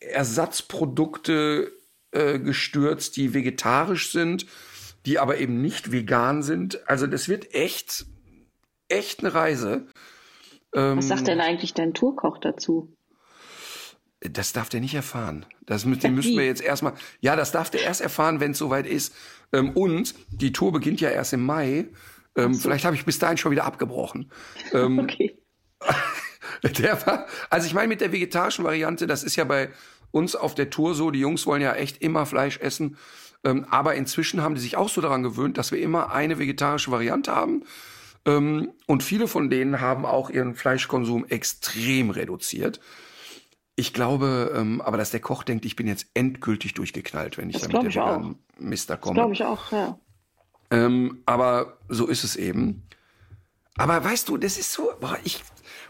[0.00, 1.72] Ersatzprodukte
[2.12, 4.46] äh, gestürzt, die vegetarisch sind,
[5.06, 6.88] die aber eben nicht vegan sind.
[6.88, 8.06] Also das wird echt,
[8.88, 9.86] echt eine Reise.
[10.74, 12.92] Ähm, Was sagt denn eigentlich dein Tourkoch dazu?
[14.20, 15.44] Das darf der nicht erfahren.
[15.66, 16.94] Das müssen, den müssen wir jetzt erstmal.
[17.20, 19.14] Ja, das darf der erst erfahren, wenn es soweit ist.
[19.52, 21.88] Ähm, und die Tour beginnt ja erst im Mai.
[22.36, 22.62] Ähm, so.
[22.62, 24.30] Vielleicht habe ich bis dahin schon wieder abgebrochen.
[24.72, 25.38] Ähm, okay.
[26.78, 29.70] der war, also ich meine mit der vegetarischen Variante, das ist ja bei
[30.10, 31.10] uns auf der Tour so.
[31.10, 32.96] Die Jungs wollen ja echt immer Fleisch essen.
[33.44, 36.90] Ähm, aber inzwischen haben die sich auch so daran gewöhnt, dass wir immer eine vegetarische
[36.90, 37.64] Variante haben.
[38.24, 42.80] Ähm, und viele von denen haben auch ihren Fleischkonsum extrem reduziert.
[43.76, 47.58] Ich glaube, ähm, aber dass der Koch denkt, ich bin jetzt endgültig durchgeknallt, wenn ich
[47.58, 49.14] das da mit der Mister komme.
[49.14, 49.98] glaube ich auch, ja.
[50.70, 52.82] Ähm, aber so ist es eben.
[53.76, 55.42] Aber weißt du, das ist so, boah, ich,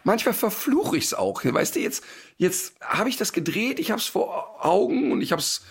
[0.03, 1.45] manchmal verfluche ich es auch.
[1.45, 2.03] Weißt du, jetzt,
[2.39, 5.65] jetzt habe ich das gedreht, ich habe es vor Augen und ich habe es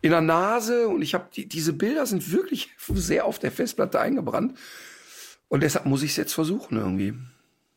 [0.00, 4.00] in der Nase und ich habe die, diese Bilder sind wirklich sehr auf der Festplatte
[4.00, 4.58] eingebrannt.
[5.48, 7.14] Und deshalb muss ich es jetzt versuchen irgendwie.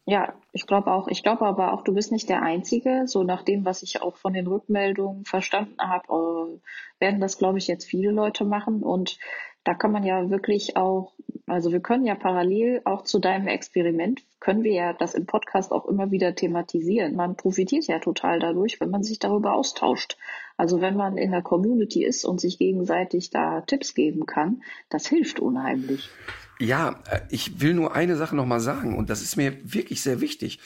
[0.06, 1.08] Ja, ich glaube auch.
[1.08, 3.04] Ich glaube aber auch, du bist nicht der Einzige.
[3.06, 6.60] So nach dem, was ich auch von den Rückmeldungen verstanden habe, äh,
[7.00, 8.84] werden das, glaube ich, jetzt viele Leute machen.
[8.84, 9.20] Und
[9.64, 11.14] da kann man ja wirklich auch,
[11.52, 15.74] also wir können ja parallel auch zu deinem Experiment, können wir ja das im Podcast
[15.74, 17.14] auch immer wieder thematisieren.
[17.18, 20.18] Man profitiert ja total dadurch, wenn man sich darüber austauscht.
[20.56, 25.08] Also wenn man in der Community ist und sich gegenseitig da Tipps geben kann, das
[25.08, 26.10] hilft unheimlich.
[26.58, 30.02] Ja, äh, ich will nur eine Sache noch mal sagen und das ist mir wirklich
[30.02, 30.60] sehr wichtig.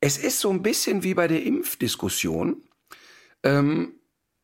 [0.00, 2.62] Es ist so ein bisschen wie bei der Impfdiskussion.
[3.42, 3.94] ähm,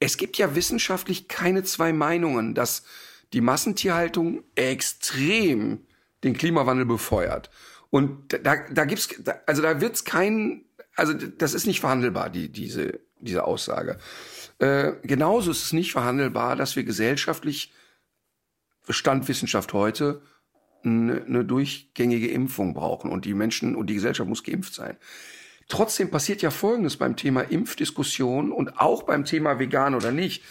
[0.00, 2.84] es gibt ja wissenschaftlich keine zwei Meinungen, dass
[3.32, 5.86] die Massentierhaltung extrem
[6.24, 7.50] den Klimawandel befeuert.
[7.90, 9.08] Und da, da gibt's,
[9.46, 10.64] also da wird's kein,
[10.94, 13.98] also das ist nicht verhandelbar, die, diese, diese Aussage.
[14.58, 17.72] Äh, genauso ist es nicht verhandelbar, dass wir gesellschaftlich,
[18.90, 20.22] Stand Wissenschaft heute,
[20.82, 24.96] eine, eine durchgängige Impfung brauchen und die Menschen und die Gesellschaft muss geimpft sein.
[25.68, 30.42] Trotzdem passiert ja Folgendes beim Thema Impfdiskussion und auch beim Thema vegan oder nicht,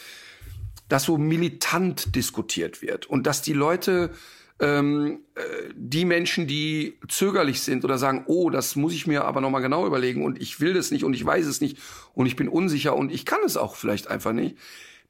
[0.90, 4.12] dass so militant diskutiert wird und dass die Leute
[4.60, 5.42] ähm, äh,
[5.76, 9.86] die Menschen, die zögerlich sind oder sagen, oh, das muss ich mir aber nochmal genau
[9.86, 11.78] überlegen und ich will das nicht und ich weiß es nicht
[12.14, 14.58] und ich bin unsicher und ich kann es auch vielleicht einfach nicht,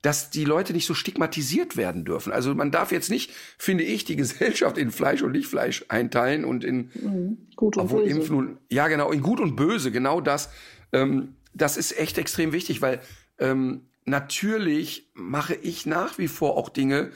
[0.02, 2.32] dass die Leute nicht so stigmatisiert werden dürfen.
[2.32, 6.46] Also man darf jetzt nicht, finde ich, die Gesellschaft in Fleisch und nicht Fleisch einteilen
[6.46, 7.38] und in mhm.
[7.56, 8.10] gut und böse.
[8.10, 10.50] Impfen und, ja genau, in gut und böse, genau das.
[10.92, 13.02] Ähm, das ist echt extrem wichtig, weil
[13.40, 17.12] ähm, natürlich mache ich nach wie vor auch Dinge,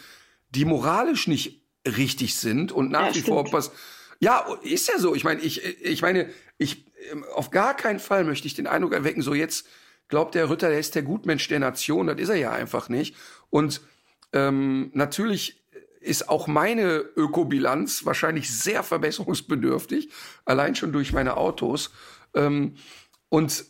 [0.50, 3.28] die moralisch nicht richtig sind und nach ja, wie stimmt.
[3.28, 3.72] vor was.
[4.20, 5.16] Ja, ist ja so.
[5.16, 8.94] Ich meine, ich, ich meine, ich ähm, auf gar keinen Fall möchte ich den Eindruck
[8.94, 9.68] erwecken, so jetzt
[10.10, 12.08] glaubt der Ritter, der ist der Gutmensch der Nation.
[12.08, 13.16] Das ist er ja einfach nicht.
[13.50, 13.82] Und
[14.34, 15.64] ähm, natürlich
[16.02, 20.10] ist auch meine Ökobilanz wahrscheinlich sehr verbesserungsbedürftig,
[20.46, 21.92] allein schon durch meine Autos.
[22.34, 22.76] Ähm,
[23.30, 23.64] und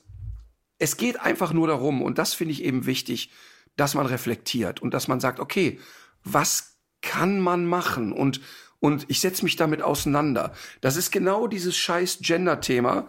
[0.82, 3.30] es geht einfach nur darum, und das finde ich eben wichtig,
[3.78, 5.80] dass man reflektiert und dass man sagt, okay,
[6.24, 8.42] was kann man machen und
[8.80, 10.54] und ich setze mich damit auseinander.
[10.82, 13.06] Das ist genau dieses scheiß Gender-Thema.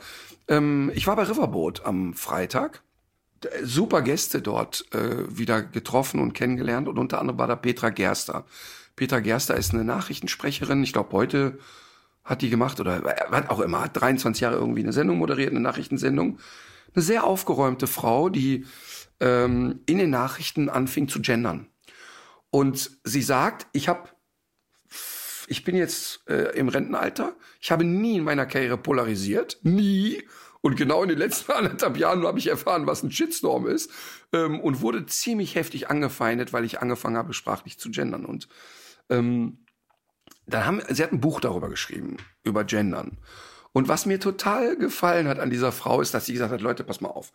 [0.47, 2.83] Ähm, ich war bei Riverboat am Freitag.
[3.62, 8.45] Super Gäste dort äh, wieder getroffen und kennengelernt und unter anderem war da Petra Gerster.
[8.97, 10.83] Petra Gerster ist eine Nachrichtensprecherin.
[10.83, 11.59] Ich glaube, heute
[12.23, 15.61] hat die gemacht oder was auch immer, hat 23 Jahre irgendwie eine Sendung moderiert, eine
[15.61, 16.39] Nachrichtensendung.
[16.95, 18.66] Eine sehr aufgeräumte Frau, die
[19.20, 21.68] ähm, in den Nachrichten anfing zu gendern.
[22.51, 24.11] Und sie sagt, ich habe,
[25.47, 30.22] ich bin jetzt äh, im Rentenalter, ich habe nie in meiner Karriere polarisiert, nie.
[30.61, 33.90] Und genau in den letzten anderthalb Jahren habe ich erfahren, was ein Shitstorm ist
[34.32, 38.26] ähm, und wurde ziemlich heftig angefeindet, weil ich angefangen habe, sprachlich zu gendern.
[38.26, 38.49] Und
[39.09, 39.64] ähm,
[40.47, 43.18] dann haben, sie hat ein Buch darüber geschrieben, über Gendern.
[43.73, 46.85] Und was mir total gefallen hat an dieser Frau, ist, dass sie gesagt hat, Leute,
[46.85, 47.33] pass mal auf.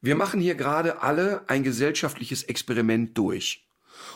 [0.00, 3.66] Wir machen hier gerade alle ein gesellschaftliches Experiment durch.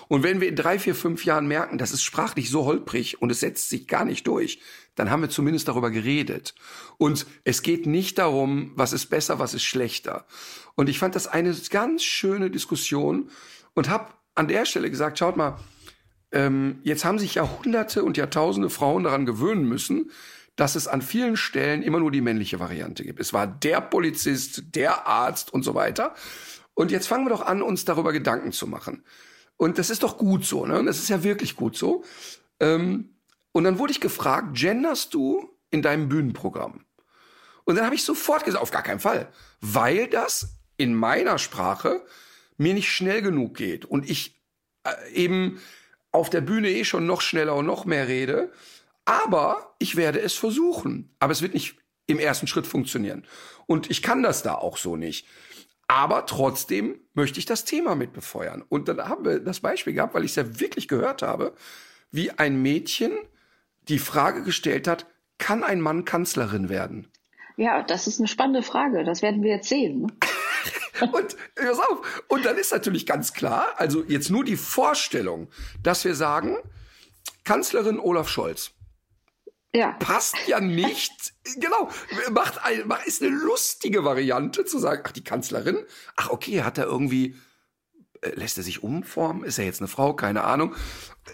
[0.08, 3.30] Und wenn wir in drei, vier, fünf Jahren merken, das ist sprachlich so holprig und
[3.30, 4.60] es setzt sich gar nicht durch,
[4.94, 6.54] dann haben wir zumindest darüber geredet.
[6.96, 10.26] Und es geht nicht darum, was ist besser, was ist schlechter.
[10.74, 13.30] Und ich fand das eine ganz schöne Diskussion
[13.74, 15.58] und habe an der Stelle gesagt, schaut mal,
[16.32, 20.10] ähm, jetzt haben sich Jahrhunderte und Jahrtausende Frauen daran gewöhnen müssen,
[20.58, 23.20] dass es an vielen Stellen immer nur die männliche Variante gibt.
[23.20, 26.14] Es war der Polizist, der Arzt und so weiter.
[26.74, 29.04] Und jetzt fangen wir doch an, uns darüber Gedanken zu machen.
[29.56, 30.82] Und das ist doch gut so, ne?
[30.84, 32.02] Das ist ja wirklich gut so.
[32.58, 33.10] Ähm,
[33.52, 36.84] und dann wurde ich gefragt, genderst du in deinem Bühnenprogramm?
[37.64, 39.28] Und dann habe ich sofort gesagt, auf gar keinen Fall,
[39.60, 42.04] weil das in meiner Sprache
[42.56, 44.42] mir nicht schnell genug geht und ich
[44.82, 45.60] äh, eben
[46.10, 48.50] auf der Bühne eh schon noch schneller und noch mehr rede.
[49.08, 51.16] Aber ich werde es versuchen.
[51.18, 53.24] Aber es wird nicht im ersten Schritt funktionieren.
[53.66, 55.26] Und ich kann das da auch so nicht.
[55.86, 58.62] Aber trotzdem möchte ich das Thema mit befeuern.
[58.68, 61.54] Und dann haben wir das Beispiel gehabt, weil ich es ja wirklich gehört habe,
[62.10, 63.12] wie ein Mädchen
[63.88, 65.06] die Frage gestellt hat,
[65.38, 67.08] kann ein Mann Kanzlerin werden?
[67.56, 69.04] Ja, das ist eine spannende Frage.
[69.04, 70.02] Das werden wir jetzt sehen.
[70.02, 70.08] Ne?
[71.12, 72.24] und pass auf.
[72.28, 75.48] Und dann ist natürlich ganz klar, also jetzt nur die Vorstellung,
[75.82, 76.58] dass wir sagen,
[77.44, 78.74] Kanzlerin Olaf Scholz
[79.74, 79.92] ja.
[79.92, 81.34] passt ja nicht.
[81.56, 81.90] genau,
[82.30, 85.78] macht ein, ist eine lustige Variante zu sagen, ach, die Kanzlerin,
[86.16, 87.36] ach, okay, hat er irgendwie,
[88.20, 89.44] äh, lässt er sich umformen?
[89.44, 90.14] Ist er jetzt eine Frau?
[90.14, 90.74] Keine Ahnung.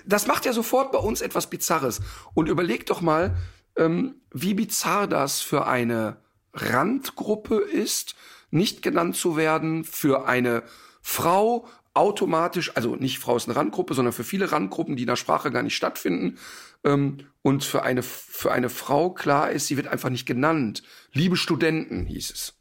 [0.05, 2.01] Das macht ja sofort bei uns etwas Bizarres.
[2.35, 3.37] Und überleg doch mal,
[3.77, 6.23] ähm, wie bizarr das für eine
[6.53, 8.15] Randgruppe ist,
[8.51, 10.63] nicht genannt zu werden, für eine
[11.03, 15.17] Frau automatisch, also nicht Frau ist eine Randgruppe, sondern für viele Randgruppen, die in der
[15.17, 16.39] Sprache gar nicht stattfinden,
[16.85, 20.83] ähm, und für eine, für eine Frau klar ist, sie wird einfach nicht genannt.
[21.13, 22.59] Liebe Studenten hieß es.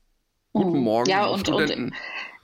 [0.51, 0.83] Guten mhm.
[0.83, 1.85] Morgen, ja, und, Studenten.
[1.85, 1.93] Und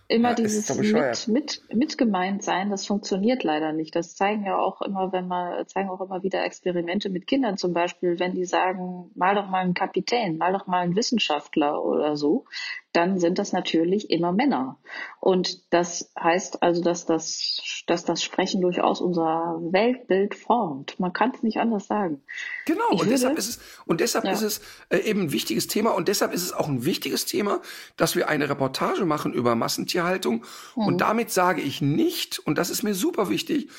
[0.10, 3.96] immer ja, dieses mit, mit, mit gemeint sein, das funktioniert leider nicht.
[3.96, 7.74] Das zeigen ja auch immer, wenn man, zeigen auch immer wieder Experimente mit Kindern zum
[7.74, 12.18] Beispiel, wenn die sagen, mal doch mal einen Kapitän, mal doch mal einen Wissenschaftler oder
[12.18, 12.46] so,
[12.92, 14.80] dann sind das natürlich immer Männer.
[15.20, 21.00] Und das heißt also, dass das, dass das Sprechen durchaus unser Weltbild formt.
[21.00, 22.24] Man kann es nicht anders sagen.
[22.66, 24.32] Genau, ich und würde, deshalb ist es, und deshalb ja.
[24.32, 27.62] ist es äh, eben ein wichtiges Thema und deshalb ist es auch ein wichtiges Thema,
[27.96, 30.46] dass wir eine Reportage machen über Massentierhaltung.
[30.76, 30.84] Mhm.
[30.88, 33.70] Und damit sage ich nicht, und das ist mir super wichtig,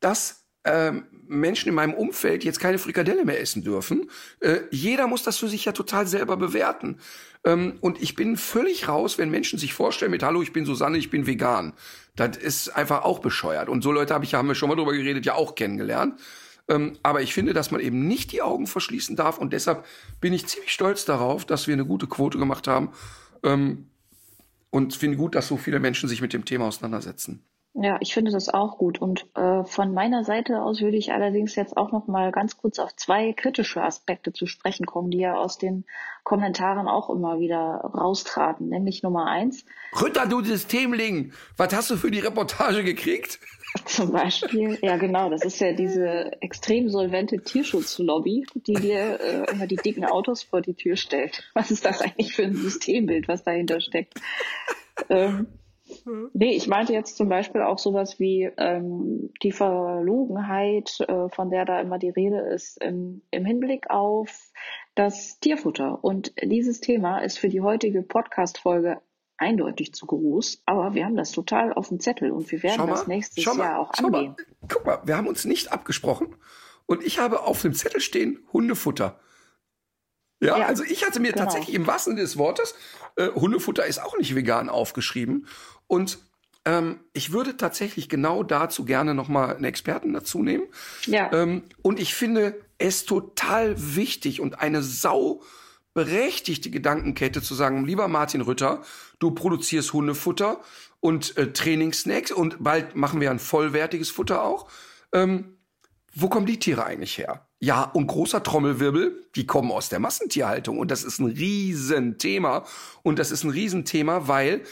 [0.00, 4.10] dass ähm, Menschen in meinem Umfeld jetzt keine Frikadelle mehr essen dürfen.
[4.40, 6.98] Äh, jeder muss das für sich ja total selber bewerten.
[7.44, 10.98] Ähm, und ich bin völlig raus, wenn Menschen sich vorstellen mit Hallo, ich bin Susanne,
[10.98, 11.74] ich bin vegan.
[12.16, 13.68] Das ist einfach auch bescheuert.
[13.68, 16.20] Und so Leute habe ich, haben wir schon mal drüber geredet, ja auch kennengelernt.
[16.68, 19.38] Ähm, aber ich finde, dass man eben nicht die Augen verschließen darf.
[19.38, 19.84] Und deshalb
[20.20, 22.90] bin ich ziemlich stolz darauf, dass wir eine gute Quote gemacht haben.
[23.42, 23.88] Ähm,
[24.70, 27.44] und finde gut, dass so viele Menschen sich mit dem Thema auseinandersetzen.
[27.76, 29.00] Ja, ich finde das auch gut.
[29.00, 32.78] Und äh, von meiner Seite aus würde ich allerdings jetzt auch noch mal ganz kurz
[32.78, 35.84] auf zwei kritische Aspekte zu sprechen kommen, die ja aus den
[36.22, 38.68] Kommentaren auch immer wieder raustraten.
[38.68, 39.64] Nämlich Nummer eins.
[40.00, 43.40] Rütter, du Systemling, was hast du für die Reportage gekriegt?
[43.86, 49.66] Zum Beispiel, ja genau, das ist ja diese extrem solvente Tierschutzlobby, die dir äh, immer
[49.66, 51.42] die dicken Autos vor die Tür stellt.
[51.54, 54.14] Was ist das eigentlich für ein Systembild, was dahinter steckt?
[55.08, 55.48] ähm,
[56.04, 56.30] Mhm.
[56.32, 61.64] Nee, ich meinte jetzt zum Beispiel auch sowas wie ähm, die Verlogenheit, äh, von der
[61.64, 64.50] da immer die Rede ist, im, im Hinblick auf
[64.94, 66.02] das Tierfutter.
[66.02, 69.00] Und dieses Thema ist für die heutige Podcast-Folge
[69.36, 72.86] eindeutig zu groß, aber wir haben das total auf dem Zettel und wir werden mal,
[72.86, 74.36] das nächstes mal, Jahr auch angehen.
[74.36, 76.36] Mal, guck mal, wir haben uns nicht abgesprochen
[76.86, 79.18] und ich habe auf dem Zettel stehen Hundefutter.
[80.40, 81.44] Ja, ja, also ich hatte mir genau.
[81.44, 82.74] tatsächlich im wahrsten Sinne des Wortes,
[83.16, 85.46] äh, Hundefutter ist auch nicht vegan aufgeschrieben.
[85.86, 86.18] Und
[86.64, 90.64] ähm, ich würde tatsächlich genau dazu gerne nochmal einen Experten dazu nehmen.
[91.06, 91.32] Ja.
[91.32, 95.42] Ähm, und ich finde es total wichtig und eine sau
[95.92, 98.82] berechtigte Gedankenkette zu sagen, lieber Martin Rütter,
[99.20, 100.60] du produzierst Hundefutter
[101.00, 104.68] und äh, Trainingssnacks und bald machen wir ein vollwertiges Futter auch.
[105.12, 105.58] Ähm,
[106.14, 107.46] wo kommen die Tiere eigentlich her?
[107.60, 110.78] Ja, und großer Trommelwirbel, die kommen aus der Massentierhaltung.
[110.78, 112.64] Und das ist ein Riesenthema.
[113.02, 114.62] Und das ist ein Riesenthema, weil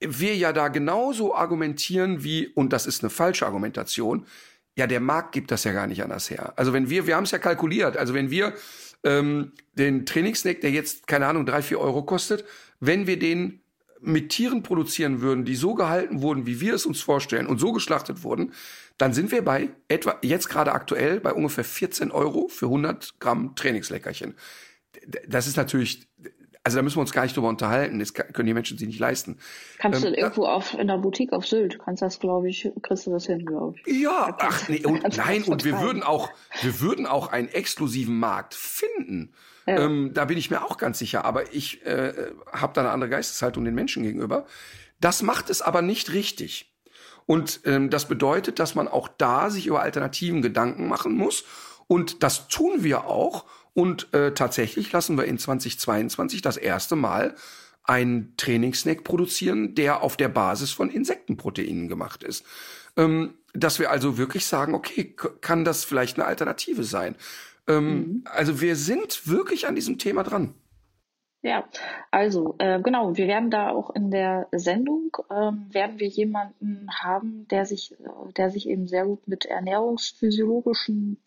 [0.00, 4.26] wir ja da genauso argumentieren wie, und das ist eine falsche Argumentation,
[4.76, 6.52] ja, der Markt gibt das ja gar nicht anders her.
[6.56, 8.52] Also wenn wir, wir haben es ja kalkuliert, also wenn wir
[9.04, 12.44] ähm, den Trainingssnack, der jetzt, keine Ahnung, drei, vier Euro kostet,
[12.80, 13.60] wenn wir den
[14.02, 17.72] mit Tieren produzieren würden, die so gehalten wurden, wie wir es uns vorstellen und so
[17.72, 18.52] geschlachtet wurden,
[18.98, 23.54] dann sind wir bei etwa, jetzt gerade aktuell, bei ungefähr 14 Euro für 100 Gramm
[23.56, 24.34] Trainingsleckerchen.
[25.26, 26.08] Das ist natürlich,
[26.66, 28.00] also da müssen wir uns gar nicht drüber unterhalten.
[28.00, 29.38] Das können die Menschen sich nicht leisten.
[29.78, 33.06] Kannst ähm, du irgendwo auf, in der Boutique auf Sylt, kannst das, glaube ich, kriegst
[33.06, 34.02] du das hin, glaube ich.
[34.02, 36.28] Ja, ach nee, und nein, und wir würden auch,
[36.62, 39.32] wir würden auch einen exklusiven Markt finden.
[39.66, 39.78] Ja.
[39.78, 41.24] Ähm, da bin ich mir auch ganz sicher.
[41.24, 44.44] Aber ich äh, habe da eine andere Geisteshaltung den Menschen gegenüber.
[45.00, 46.74] Das macht es aber nicht richtig.
[47.26, 51.44] Und ähm, das bedeutet, dass man auch da sich über Alternativen Gedanken machen muss.
[51.86, 53.44] Und das tun wir auch.
[53.76, 57.34] Und äh, tatsächlich lassen wir in 2022 das erste Mal
[57.84, 62.46] einen Trainingssnack produzieren, der auf der Basis von Insektenproteinen gemacht ist.
[62.96, 67.16] Ähm, dass wir also wirklich sagen, okay, kann das vielleicht eine Alternative sein?
[67.66, 68.24] Ähm, mhm.
[68.24, 70.54] Also wir sind wirklich an diesem Thema dran.
[71.46, 71.64] Ja,
[72.10, 77.46] also äh, genau, wir werden da auch in der Sendung ähm, werden wir jemanden haben,
[77.46, 81.22] der sich, äh, der sich eben sehr gut mit ernährungsphysiologischen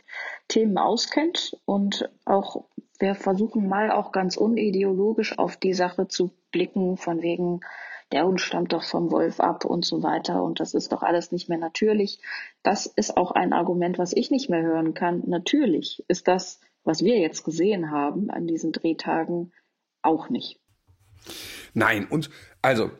[0.49, 2.65] Themen auskennt und auch
[2.99, 7.61] wir versuchen mal auch ganz unideologisch auf die Sache zu blicken, von wegen
[8.11, 11.31] der Hund stammt doch vom Wolf ab und so weiter und das ist doch alles
[11.31, 12.19] nicht mehr natürlich.
[12.61, 15.23] Das ist auch ein Argument, was ich nicht mehr hören kann.
[15.27, 19.53] Natürlich ist das, was wir jetzt gesehen haben an diesen Drehtagen,
[20.01, 20.59] auch nicht.
[21.73, 22.29] Nein, und
[22.61, 22.91] also,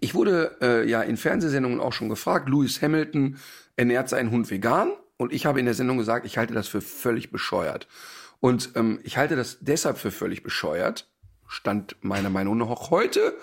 [0.00, 3.38] ich wurde äh, ja in Fernsehsendungen auch schon gefragt, Lewis Hamilton
[3.76, 6.80] ernährt seinen Hund vegan und ich habe in der Sendung gesagt, ich halte das für
[6.80, 7.88] völlig bescheuert.
[8.40, 11.08] Und ähm, ich halte das deshalb für völlig bescheuert,
[11.48, 13.36] stand meiner Meinung nach auch heute.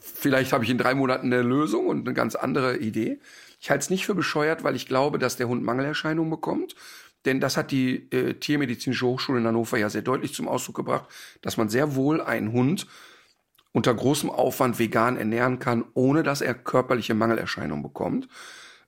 [0.00, 3.20] Vielleicht habe ich in drei Monaten eine Lösung und eine ganz andere Idee.
[3.60, 6.76] Ich halte es nicht für bescheuert, weil ich glaube, dass der Hund Mangelerscheinungen bekommt.
[7.24, 11.06] Denn das hat die äh, Tiermedizinische Hochschule in Hannover ja sehr deutlich zum Ausdruck gebracht,
[11.42, 12.86] dass man sehr wohl einen Hund
[13.72, 18.28] unter großem Aufwand vegan ernähren kann, ohne dass er körperliche Mangelerscheinungen bekommt.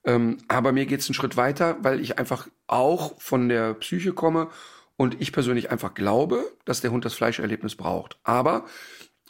[0.04, 4.12] Ähm, aber mir geht es einen Schritt weiter, weil ich einfach auch von der Psyche
[4.12, 4.48] komme
[4.96, 8.18] und ich persönlich einfach glaube, dass der Hund das Fleischerlebnis braucht.
[8.22, 8.64] Aber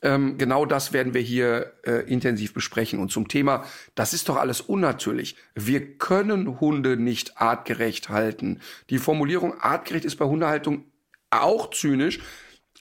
[0.03, 2.98] ähm, genau das werden wir hier äh, intensiv besprechen.
[2.98, 5.36] Und zum Thema, das ist doch alles unnatürlich.
[5.55, 8.61] Wir können Hunde nicht artgerecht halten.
[8.88, 10.84] Die Formulierung artgerecht ist bei Hundehaltung
[11.30, 12.20] auch zynisch.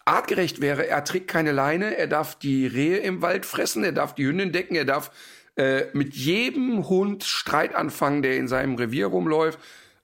[0.05, 4.15] artgerecht wäre, er trägt keine Leine, er darf die Rehe im Wald fressen, er darf
[4.15, 5.11] die Hündin decken, er darf
[5.55, 9.59] äh, mit jedem Hund Streit anfangen, der in seinem Revier rumläuft.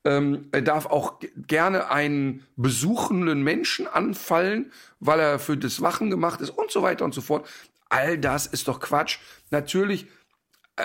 [0.06, 6.42] Ähm, er darf auch gerne einen besuchenden Menschen anfallen, weil er für das Wachen gemacht
[6.42, 7.48] ist und so weiter und so fort.
[7.90, 9.18] All das ist doch Quatsch.
[9.50, 10.06] Natürlich
[10.76, 10.84] äh,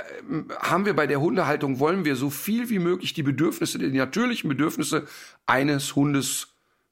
[0.60, 4.48] haben wir bei der Hundehaltung, wollen wir so viel wie möglich die Bedürfnisse, die natürlichen
[4.48, 5.06] Bedürfnisse
[5.46, 6.48] eines Hundes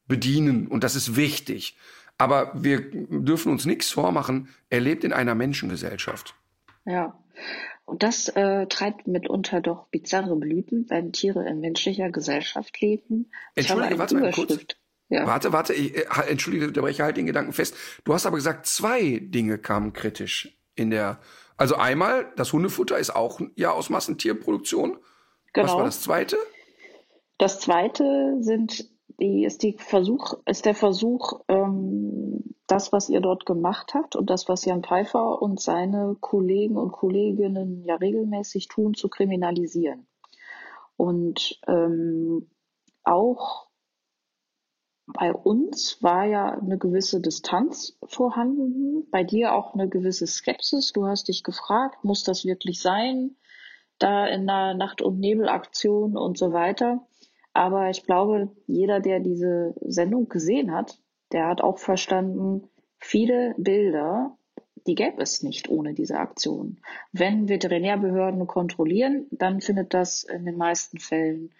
[0.07, 0.67] bedienen.
[0.67, 1.77] Und das ist wichtig.
[2.19, 4.49] Aber wir dürfen uns nichts vormachen.
[4.69, 6.35] Er lebt in einer Menschengesellschaft.
[6.85, 7.17] Ja.
[7.89, 13.31] Und das äh, treibt mitunter doch bizarre Blüten, wenn Tiere in menschlicher Gesellschaft leben.
[13.55, 14.59] Ich Entschuldige, warte mal kurz.
[15.09, 15.25] Ja.
[15.25, 17.75] Warte, warte, ich, äh, entschuldige, unterbreche halt den Gedanken fest.
[18.03, 21.19] Du hast aber gesagt, zwei Dinge kamen kritisch in der,
[21.57, 24.97] also einmal, das Hundefutter ist auch ja aus Massentierproduktion.
[25.53, 25.67] Genau.
[25.67, 26.37] Was war das zweite?
[27.39, 28.87] Das zweite sind
[29.19, 34.29] die ist die Versuch, ist der Versuch, ähm, das, was ihr dort gemacht habt und
[34.29, 40.07] das, was Jan Pfeiffer und seine Kollegen und Kolleginnen ja regelmäßig tun, zu kriminalisieren.
[40.95, 42.49] Und ähm,
[43.03, 43.69] auch
[45.07, 50.93] bei uns war ja eine gewisse Distanz vorhanden, bei dir auch eine gewisse Skepsis.
[50.93, 53.35] Du hast dich gefragt, muss das wirklich sein?
[53.97, 57.07] Da in einer Nacht- und Nebelaktion und so weiter.
[57.59, 60.97] Aber ich glaube, jeder, der diese Sendung gesehen hat,
[61.33, 64.37] der hat auch verstanden, viele Bilder,
[64.87, 66.79] die gäbe es nicht ohne diese Aktion.
[67.11, 71.51] Wenn Veterinärbehörden kontrollieren, dann findet das in den meisten Fällen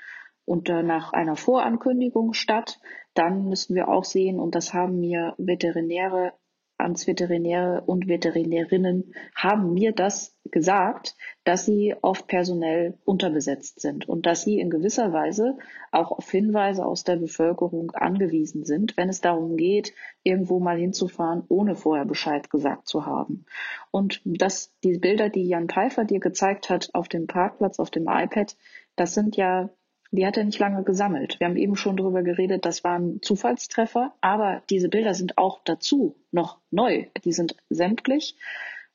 [0.45, 2.79] unter nach einer Vorankündigung statt.
[3.13, 6.31] Dann müssen wir auch sehen, und das haben mir Veterinäre
[6.80, 14.43] Amtsveterinäre und Veterinärinnen haben mir das gesagt, dass sie oft personell unterbesetzt sind und dass
[14.43, 15.57] sie in gewisser Weise
[15.91, 21.43] auch auf Hinweise aus der Bevölkerung angewiesen sind, wenn es darum geht, irgendwo mal hinzufahren,
[21.49, 23.45] ohne vorher Bescheid gesagt zu haben.
[23.91, 28.07] Und dass die Bilder, die Jan Pfeiffer dir gezeigt hat auf dem Parkplatz, auf dem
[28.07, 28.55] iPad,
[28.95, 29.69] das sind ja
[30.12, 31.39] die hat er nicht lange gesammelt.
[31.39, 36.16] Wir haben eben schon darüber geredet, das waren Zufallstreffer, aber diese Bilder sind auch dazu
[36.32, 37.05] noch neu.
[37.24, 38.36] Die sind sämtlich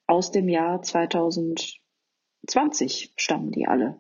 [0.07, 3.97] aus dem Jahr 2020 stammen die alle.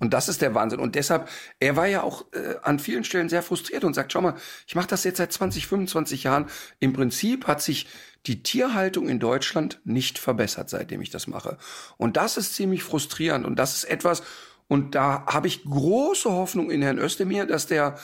[0.00, 0.80] Und das ist der Wahnsinn.
[0.80, 1.28] Und deshalb,
[1.60, 4.34] er war ja auch äh, an vielen Stellen sehr frustriert und sagt, schau mal,
[4.66, 6.46] ich mache das jetzt seit 20, 25 Jahren.
[6.80, 7.86] Im Prinzip hat sich
[8.26, 11.58] die Tierhaltung in Deutschland nicht verbessert, seitdem ich das mache.
[11.96, 13.46] Und das ist ziemlich frustrierend.
[13.46, 14.24] Und das ist etwas,
[14.68, 17.96] und da habe ich große Hoffnung in Herrn Özdemir, dass der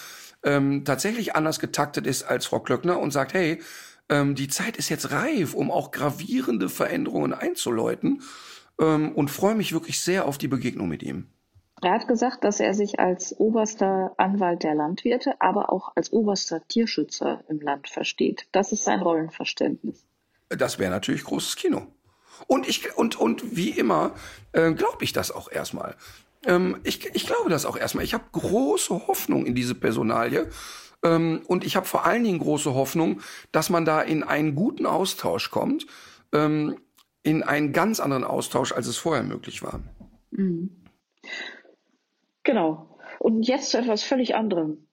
[0.45, 3.61] ähm, tatsächlich anders getaktet ist als Frau Klöckner und sagt, hey,
[4.09, 8.23] ähm, die Zeit ist jetzt reif, um auch gravierende Veränderungen einzuläuten
[8.81, 11.29] ähm, und freue mich wirklich sehr auf die Begegnung mit ihm.
[11.83, 16.67] Er hat gesagt, dass er sich als oberster Anwalt der Landwirte, aber auch als oberster
[16.69, 18.49] Tierschützer im Land versteht.
[18.53, 20.05] Das ist sein Rollenverständnis.
[20.51, 21.87] Das wäre natürlich großes Kino.
[22.47, 24.15] Und ich und und wie immer
[24.53, 25.95] äh, glaube ich das auch erstmal.
[26.47, 28.05] Ähm, ich, ich glaube das auch erstmal.
[28.05, 30.49] Ich habe große Hoffnung in diese Personalie.
[31.03, 33.21] Ähm, und ich habe vor allen Dingen große Hoffnung,
[33.53, 35.87] dass man da in einen guten Austausch kommt,
[36.33, 36.77] ähm,
[37.23, 39.81] in einen ganz anderen Austausch, als es vorher möglich war.
[40.31, 40.71] Mhm.
[42.43, 42.99] Genau.
[43.19, 44.87] Und jetzt zu etwas völlig anderem.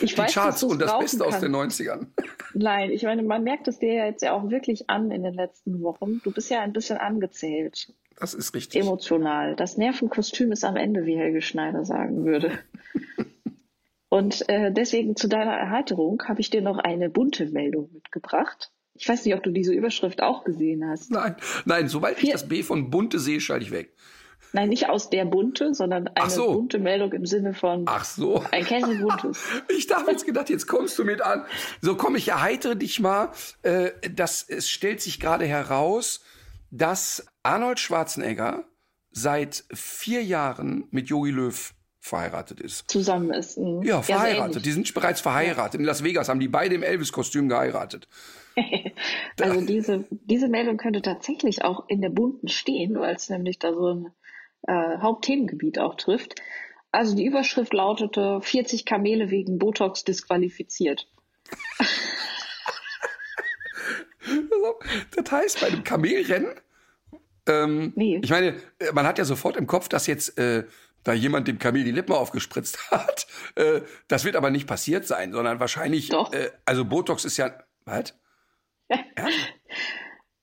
[0.00, 1.36] Ich Die weiß, Charts und das Beste kannst.
[1.36, 2.06] aus den 90ern.
[2.54, 5.34] Nein, ich meine, man merkt es dir ja jetzt ja auch wirklich an in den
[5.34, 6.20] letzten Wochen.
[6.22, 7.92] Du bist ja ein bisschen angezählt.
[8.18, 8.80] Das ist richtig.
[8.80, 9.56] Emotional.
[9.56, 12.58] Das Nervenkostüm ist am Ende, wie Helge Schneider sagen würde.
[14.08, 18.70] Und äh, deswegen zu deiner Erheiterung habe ich dir noch eine bunte Meldung mitgebracht.
[18.94, 21.10] Ich weiß nicht, ob du diese Überschrift auch gesehen hast.
[21.10, 23.92] Nein, nein, sobald Vier ich das B von bunte sehe, schalte ich weg.
[24.54, 26.52] Nein, nicht aus der bunte, sondern eine so.
[26.52, 28.44] bunte Meldung im Sinne von Ach so.
[28.52, 29.42] ein Käse buntes.
[29.68, 31.44] ich dachte jetzt gedacht, jetzt kommst du mit an.
[31.80, 33.32] So komm, ich erheitere dich mal.
[33.62, 36.20] Äh, das es stellt sich gerade heraus,
[36.70, 38.64] dass Arnold Schwarzenegger
[39.10, 42.88] seit vier Jahren mit Jogi Löw verheiratet ist.
[42.88, 43.58] Zusammen ist.
[43.58, 43.84] Mh.
[43.84, 44.56] Ja, verheiratet.
[44.56, 45.80] Ja, die sind bereits verheiratet.
[45.80, 48.06] In Las Vegas haben die beide im Elvis-Kostüm geheiratet.
[49.40, 53.72] also diese, diese Meldung könnte tatsächlich auch in der bunten stehen, weil es nämlich da
[53.72, 54.12] so ein
[54.66, 56.40] äh, Hauptthemengebiet auch trifft.
[56.92, 61.08] Also die Überschrift lautete 40 Kamele wegen Botox disqualifiziert.
[65.16, 66.54] das heißt, bei einem Kamelrennen
[67.46, 68.20] ähm, nee.
[68.22, 70.64] Ich meine, äh, man hat ja sofort im Kopf, dass jetzt äh,
[71.02, 73.26] da jemand dem Kamel die Lippen aufgespritzt hat.
[73.54, 76.32] Äh, das wird aber nicht passiert sein, sondern wahrscheinlich, Doch.
[76.32, 77.52] Äh, also Botox ist ja,
[77.84, 78.14] was?
[78.88, 78.98] Ja?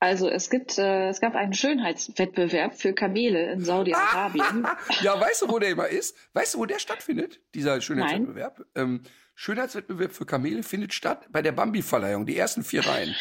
[0.01, 4.67] Also es gibt, äh, es gab einen Schönheitswettbewerb für Kamele in Saudi-Arabien.
[5.03, 6.17] ja, weißt du, wo der immer ist?
[6.33, 7.39] Weißt du, wo der stattfindet?
[7.53, 8.65] Dieser Schönheitswettbewerb?
[8.73, 9.03] Ähm,
[9.35, 12.25] Schönheitswettbewerb für Kamele findet statt bei der Bambi-Verleihung.
[12.25, 13.15] Die ersten vier Reihen.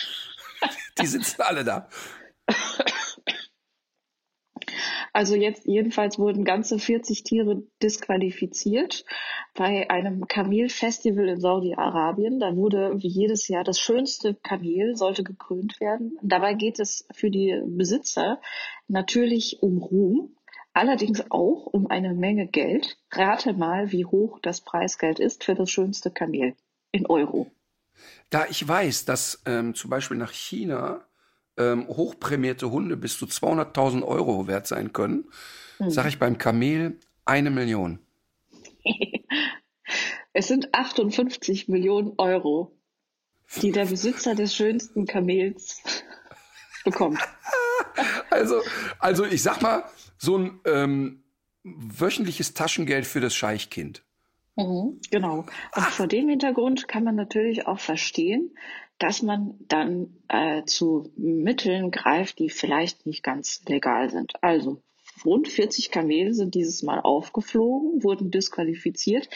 [0.99, 1.87] die sitzen alle da.
[5.13, 9.05] Also jetzt jedenfalls wurden ganze 40 Tiere disqualifiziert
[9.55, 12.39] bei einem Kamelfestival in Saudi-Arabien.
[12.39, 16.19] Da wurde wie jedes Jahr das schönste Kamel sollte gekrönt werden.
[16.23, 18.41] Dabei geht es für die Besitzer
[18.87, 20.37] natürlich um Ruhm,
[20.73, 22.99] allerdings auch um eine Menge Geld.
[23.11, 26.55] Rate mal, wie hoch das Preisgeld ist für das schönste Kamel
[26.93, 27.51] in Euro.
[28.31, 31.05] Da ich weiß, dass ähm, zum Beispiel nach China
[31.57, 35.31] ähm, hochprämierte Hunde bis zu 200.000 Euro wert sein können,
[35.79, 35.91] mhm.
[35.91, 37.99] sage ich beim Kamel eine Million.
[40.33, 42.77] es sind 58 Millionen Euro,
[43.61, 45.83] die der Besitzer des schönsten Kamels
[46.85, 47.21] bekommt.
[48.31, 48.63] Also,
[49.01, 49.85] also ich sag mal,
[50.17, 51.25] so ein ähm,
[51.65, 54.05] wöchentliches Taschengeld für das Scheichkind.
[54.57, 55.47] Mhm, genau.
[55.75, 58.55] Und vor dem Hintergrund kann man natürlich auch verstehen,
[58.99, 64.35] dass man dann äh, zu Mitteln greift, die vielleicht nicht ganz legal sind.
[64.43, 64.83] Also
[65.25, 69.29] rund 40 Kamele sind dieses Mal aufgeflogen, wurden disqualifiziert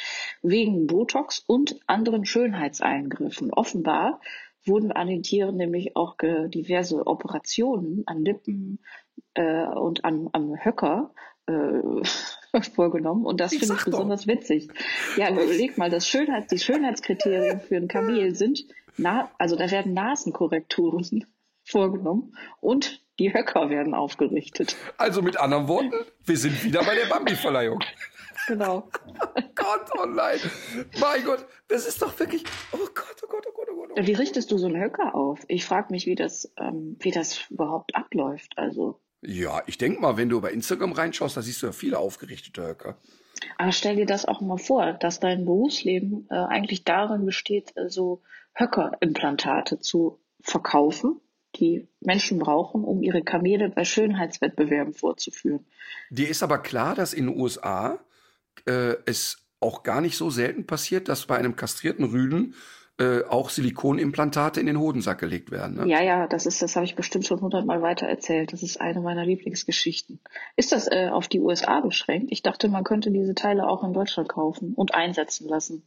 [0.42, 3.52] wegen Botox und anderen Schönheitseingriffen.
[3.52, 4.20] Offenbar
[4.66, 8.80] wurden an den Tieren nämlich auch diverse Operationen an Lippen
[9.34, 11.14] äh, und an, am Höcker
[11.46, 14.28] äh, vorgenommen und das finde ich besonders doch.
[14.28, 14.68] witzig.
[15.16, 18.64] Ja, überleg mal, das Schönheits, die Schönheitskriterien für ein Kamel sind,
[18.96, 21.26] na, also da werden Nasenkorrekturen
[21.64, 24.76] vorgenommen und die Höcker werden aufgerichtet.
[24.98, 25.92] Also mit anderen Worten,
[26.24, 27.80] wir sind wieder bei der Bambi-Verleihung.
[28.46, 28.88] Genau.
[29.20, 30.38] oh Gott, oh nein.
[31.00, 32.44] Mein Gott, das ist doch wirklich.
[32.72, 33.90] Oh Gott, oh Gott, oh Gott, oh Gott.
[33.90, 34.06] Oh Gott.
[34.06, 35.40] Wie richtest du so einen Höcker auf?
[35.48, 38.52] Ich frage mich, wie das, ähm, wie das überhaupt abläuft.
[38.56, 39.00] Also.
[39.26, 42.62] Ja, ich denke mal, wenn du bei Instagram reinschaust, da siehst du ja viele aufgerichtete
[42.66, 42.98] Höcker.
[43.58, 47.88] Aber stell dir das auch mal vor, dass dein Berufsleben äh, eigentlich darin besteht, äh,
[47.88, 48.22] so
[48.54, 51.20] Höckerimplantate zu verkaufen,
[51.56, 55.66] die Menschen brauchen, um ihre Kamele bei Schönheitswettbewerben vorzuführen.
[56.10, 57.98] Dir ist aber klar, dass in den USA
[58.66, 62.54] äh, es auch gar nicht so selten passiert, dass bei einem kastrierten Rüden
[62.98, 65.76] äh, auch Silikonimplantate in den Hodensack gelegt werden.
[65.76, 65.88] Ne?
[65.88, 68.52] Ja, ja, das ist, das habe ich bestimmt schon hundertmal weiter erzählt.
[68.52, 70.20] Das ist eine meiner Lieblingsgeschichten.
[70.56, 72.28] Ist das äh, auf die USA beschränkt?
[72.30, 75.82] Ich dachte, man könnte diese Teile auch in Deutschland kaufen und einsetzen lassen.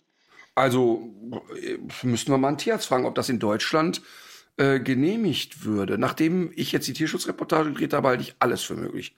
[0.54, 1.14] Also
[1.56, 4.02] äh, müssten wir mal einen Tierarzt fragen, ob das in Deutschland
[4.58, 5.98] äh, genehmigt würde.
[5.98, 9.16] Nachdem ich jetzt die Tierschutzreportage gedreht habe, halte ich alles für möglich.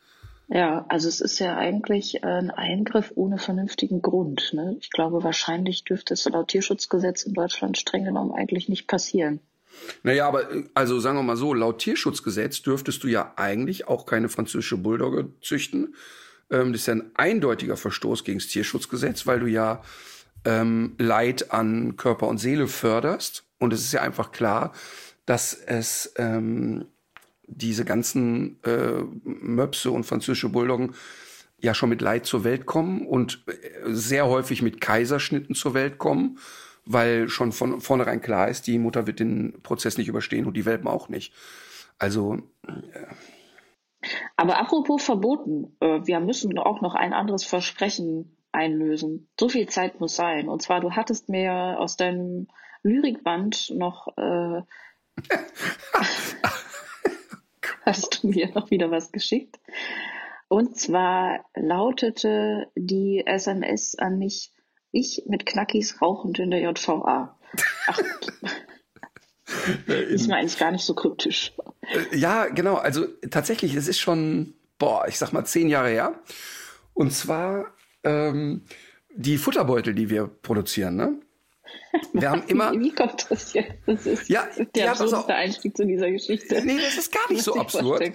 [0.51, 4.51] Ja, also es ist ja eigentlich ein Eingriff ohne vernünftigen Grund.
[4.53, 4.77] Ne?
[4.79, 9.39] Ich glaube, wahrscheinlich dürfte es laut Tierschutzgesetz in Deutschland streng genommen eigentlich nicht passieren.
[10.01, 14.27] Naja, aber also sagen wir mal so, laut Tierschutzgesetz dürftest du ja eigentlich auch keine
[14.27, 15.93] französische Bulldogge züchten.
[16.49, 19.83] Ähm, das ist ja ein eindeutiger Verstoß gegen das Tierschutzgesetz, weil du ja
[20.45, 23.43] ähm, Leid an Körper und Seele förderst.
[23.59, 24.73] Und es ist ja einfach klar,
[25.27, 26.85] dass es ähm,
[27.49, 30.93] diese ganzen äh, Möpse und französische Bulldoggen
[31.61, 33.53] ja schon mit Leid zur Welt kommen und äh,
[33.85, 36.39] sehr häufig mit Kaiserschnitten zur Welt kommen,
[36.85, 40.65] weil schon von vornherein klar ist, die Mutter wird den Prozess nicht überstehen und die
[40.65, 41.33] Welpen auch nicht.
[41.97, 42.37] Also.
[42.67, 43.07] Äh.
[44.37, 49.27] Aber apropos verboten, äh, wir müssen auch noch ein anderes Versprechen einlösen.
[49.37, 50.47] So viel Zeit muss sein.
[50.47, 52.47] Und zwar, du hattest mir aus deinem
[52.81, 54.61] Lyrikband noch äh,
[57.85, 59.59] hast du mir noch wieder was geschickt.
[60.47, 64.51] Und zwar lautete die SMS an mich,
[64.91, 67.37] ich mit Knackis rauchend in der JVA.
[67.87, 67.99] Ach,
[69.87, 71.53] ist mir eigentlich gar nicht so kryptisch.
[71.81, 72.75] Äh, ja, genau.
[72.75, 76.19] Also tatsächlich, es ist schon, boah, ich sag mal zehn Jahre her.
[76.93, 77.73] Und zwar
[78.03, 78.63] ähm,
[79.15, 81.19] die Futterbeutel, die wir produzieren, ne?
[82.13, 82.71] Wir haben immer.
[82.73, 83.73] Wie kommt das jetzt?
[83.85, 86.61] Das ist ja, der ja, absurdeste Einstieg zu dieser Geschichte.
[86.63, 88.11] Nee, das ist gar nicht so absurd.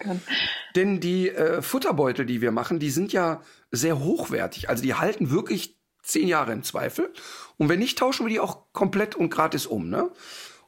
[0.77, 4.69] Denn die äh, Futterbeutel, die wir machen, die sind ja sehr hochwertig.
[4.69, 7.13] Also die halten wirklich zehn Jahre im Zweifel.
[7.57, 9.89] Und wenn nicht, tauschen wir die auch komplett und gratis um.
[9.89, 10.11] Ne?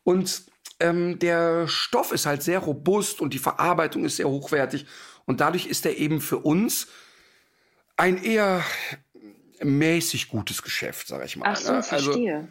[0.03, 0.43] Und
[0.81, 4.87] ähm, der Stoff ist halt sehr robust und die Verarbeitung ist sehr hochwertig.
[5.27, 6.89] Und dadurch ist er eben für uns
[7.97, 8.65] ein eher
[9.63, 11.47] mäßig gutes Geschäft, sag ich mal.
[11.49, 11.77] Ach so, ne?
[11.79, 12.35] Also, verstehe.
[12.37, 12.49] Also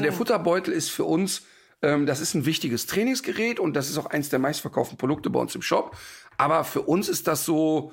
[0.00, 0.04] ja.
[0.04, 1.42] der Futterbeutel ist für uns,
[1.82, 5.40] ähm, das ist ein wichtiges Trainingsgerät und das ist auch eins der meistverkauften Produkte bei
[5.40, 5.96] uns im Shop.
[6.36, 7.92] Aber für uns ist das so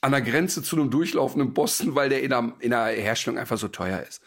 [0.00, 3.58] an der Grenze zu einem durchlaufenden Boston, weil der in der, in der Herstellung einfach
[3.58, 4.22] so teuer ist.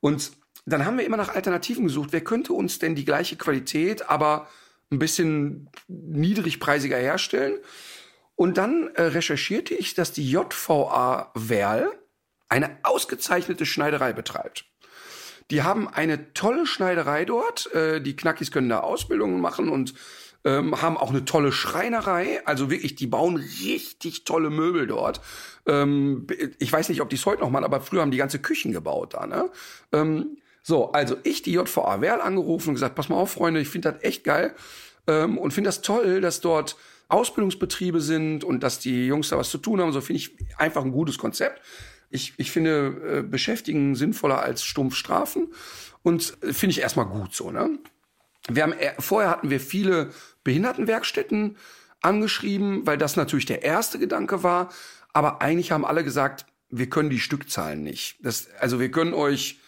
[0.00, 0.32] Und
[0.66, 2.10] dann haben wir immer nach Alternativen gesucht.
[2.12, 4.48] Wer könnte uns denn die gleiche Qualität, aber
[4.90, 7.58] ein bisschen niedrigpreisiger herstellen?
[8.34, 11.90] Und dann äh, recherchierte ich, dass die JVA Werl
[12.48, 14.66] eine ausgezeichnete Schneiderei betreibt.
[15.50, 17.72] Die haben eine tolle Schneiderei dort.
[17.74, 19.94] Äh, die Knackis können da Ausbildungen machen und
[20.44, 22.40] ähm, haben auch eine tolle Schreinerei.
[22.46, 25.20] Also wirklich, die bauen richtig tolle Möbel dort.
[25.66, 26.26] Ähm,
[26.58, 28.72] ich weiß nicht, ob die es heute noch machen, aber früher haben die ganze Küchen
[28.72, 29.26] gebaut da.
[29.26, 29.50] Ne?
[29.92, 33.68] Ähm, so, also ich die JVA Werl angerufen und gesagt, pass mal auf, Freunde, ich
[33.68, 34.54] finde das echt geil
[35.06, 36.76] ähm, und finde das toll, dass dort
[37.08, 39.92] Ausbildungsbetriebe sind und dass die Jungs da was zu tun haben.
[39.92, 41.60] So finde ich einfach ein gutes Konzept.
[42.10, 45.52] Ich, ich finde äh, Beschäftigen sinnvoller als stumpf Strafen
[46.02, 47.50] und äh, finde ich erstmal gut so.
[47.50, 47.78] Ne?
[48.48, 50.10] Wir haben äh, vorher hatten wir viele
[50.44, 51.56] Behindertenwerkstätten
[52.02, 54.70] angeschrieben, weil das natürlich der erste Gedanke war.
[55.12, 58.16] Aber eigentlich haben alle gesagt, wir können die Stückzahlen nicht.
[58.20, 59.60] Das, also wir können euch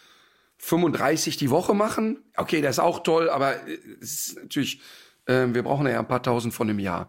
[0.58, 2.18] 35 die Woche machen.
[2.36, 3.56] Okay, das ist auch toll, aber
[4.00, 4.80] es ist natürlich,
[5.26, 7.08] äh, wir brauchen ja ein paar tausend von im Jahr.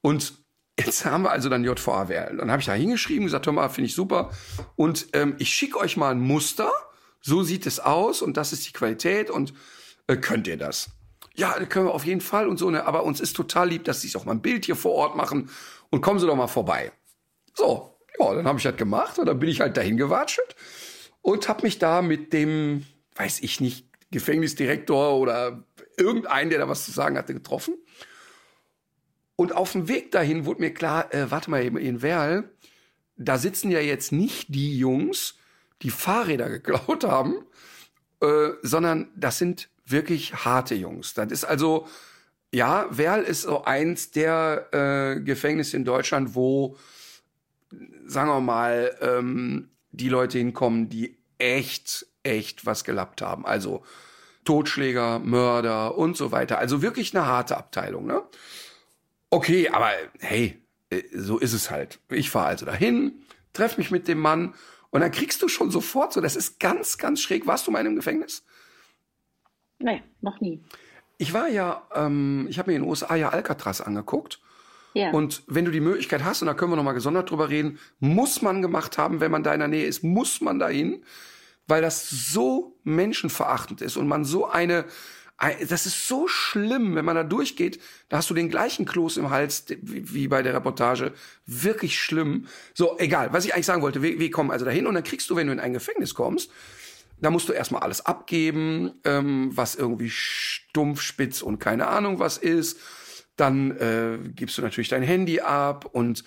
[0.00, 0.34] Und
[0.78, 2.36] jetzt haben wir also dann JVA Werl.
[2.36, 4.30] Dann habe ich da hingeschrieben, gesagt, hör mal, finde ich super.
[4.76, 6.70] Und ähm, ich schicke euch mal ein Muster.
[7.20, 9.52] So sieht es aus und das ist die Qualität und
[10.06, 10.90] äh, könnt ihr das?
[11.34, 12.70] Ja, können wir auf jeden Fall und so.
[12.70, 12.86] Ne?
[12.86, 15.50] Aber uns ist total lieb, dass sie auch mal ein Bild hier vor Ort machen
[15.90, 16.92] und kommen Sie doch mal vorbei.
[17.54, 20.56] So, ja, dann habe ich das gemacht und dann bin ich halt dahin gewatschelt
[21.22, 25.64] und habe mich da mit dem, weiß ich nicht, Gefängnisdirektor oder
[25.96, 27.74] irgendeinen, der da was zu sagen hatte, getroffen.
[29.36, 32.50] Und auf dem Weg dahin wurde mir klar, äh, warte mal eben in Werl,
[33.16, 35.36] da sitzen ja jetzt nicht die Jungs,
[35.82, 37.44] die Fahrräder geklaut haben,
[38.20, 41.14] äh, sondern das sind wirklich harte Jungs.
[41.14, 41.86] Das ist also,
[42.52, 46.76] ja, Werl ist so eins der äh, Gefängnisse in Deutschland, wo,
[48.06, 53.46] sagen wir mal, ähm, die Leute hinkommen, die echt, echt was gelappt haben.
[53.46, 53.84] Also
[54.44, 56.58] Totschläger, Mörder und so weiter.
[56.58, 58.22] Also wirklich eine harte Abteilung, ne?
[59.36, 60.58] Okay, aber hey,
[60.88, 62.00] äh, so ist es halt.
[62.08, 63.20] Ich fahre also dahin,
[63.52, 64.54] treffe mich mit dem Mann
[64.88, 67.46] und dann kriegst du schon sofort so, das ist ganz, ganz schräg.
[67.46, 68.46] Warst du mal in einem Gefängnis?
[69.78, 70.64] Nee, noch nie.
[71.18, 74.40] Ich war ja, ähm, ich habe mir in den USA ja Alcatraz angeguckt.
[74.94, 75.10] Ja.
[75.10, 77.78] Und wenn du die Möglichkeit hast, und da können wir noch mal gesondert drüber reden,
[77.98, 81.04] muss man gemacht haben, wenn man da in der Nähe ist, muss man dahin,
[81.66, 84.86] weil das so menschenverachtend ist und man so eine,
[85.68, 87.78] das ist so schlimm, wenn man da durchgeht,
[88.08, 91.12] da hast du den gleichen Kloß im Hals wie bei der Reportage.
[91.44, 92.46] Wirklich schlimm.
[92.74, 95.28] So, egal, was ich eigentlich sagen wollte, wir, wir kommen also dahin und dann kriegst
[95.28, 96.50] du, wenn du in ein Gefängnis kommst,
[97.20, 102.38] da musst du erstmal alles abgeben, ähm, was irgendwie stumpf, spitz und keine Ahnung was
[102.38, 102.78] ist.
[103.36, 106.24] Dann äh, gibst du natürlich dein Handy ab und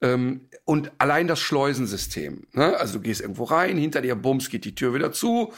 [0.00, 2.46] ähm, und allein das Schleusensystem.
[2.52, 2.76] Ne?
[2.76, 5.52] Also du gehst irgendwo rein, hinter dir bums geht die Tür wieder zu.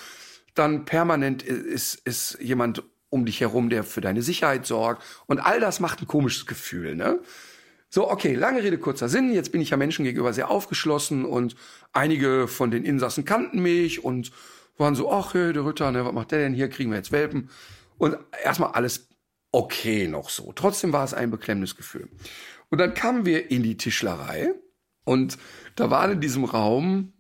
[0.54, 2.84] Dann permanent ist, ist jemand
[3.14, 5.02] um dich herum, der für deine Sicherheit sorgt.
[5.26, 6.96] Und all das macht ein komisches Gefühl.
[6.96, 7.20] Ne?
[7.88, 9.32] So, okay, lange Rede, kurzer Sinn.
[9.32, 11.54] Jetzt bin ich ja Menschen gegenüber sehr aufgeschlossen und
[11.92, 14.32] einige von den Insassen kannten mich und
[14.76, 16.68] waren so, ach, hey, der Ritter, ne, was macht der denn hier?
[16.68, 17.50] Kriegen wir jetzt Welpen?
[17.96, 19.06] Und erstmal alles
[19.52, 20.52] okay noch so.
[20.52, 22.08] Trotzdem war es ein beklemmendes Gefühl.
[22.68, 24.52] Und dann kamen wir in die Tischlerei
[25.04, 25.38] und
[25.76, 27.12] da waren in diesem Raum,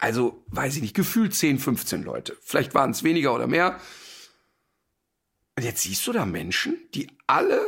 [0.00, 2.36] also weiß ich nicht, gefühlt 10, 15 Leute.
[2.42, 3.78] Vielleicht waren es weniger oder mehr.
[5.58, 7.60] Und jetzt siehst du da Menschen, die alle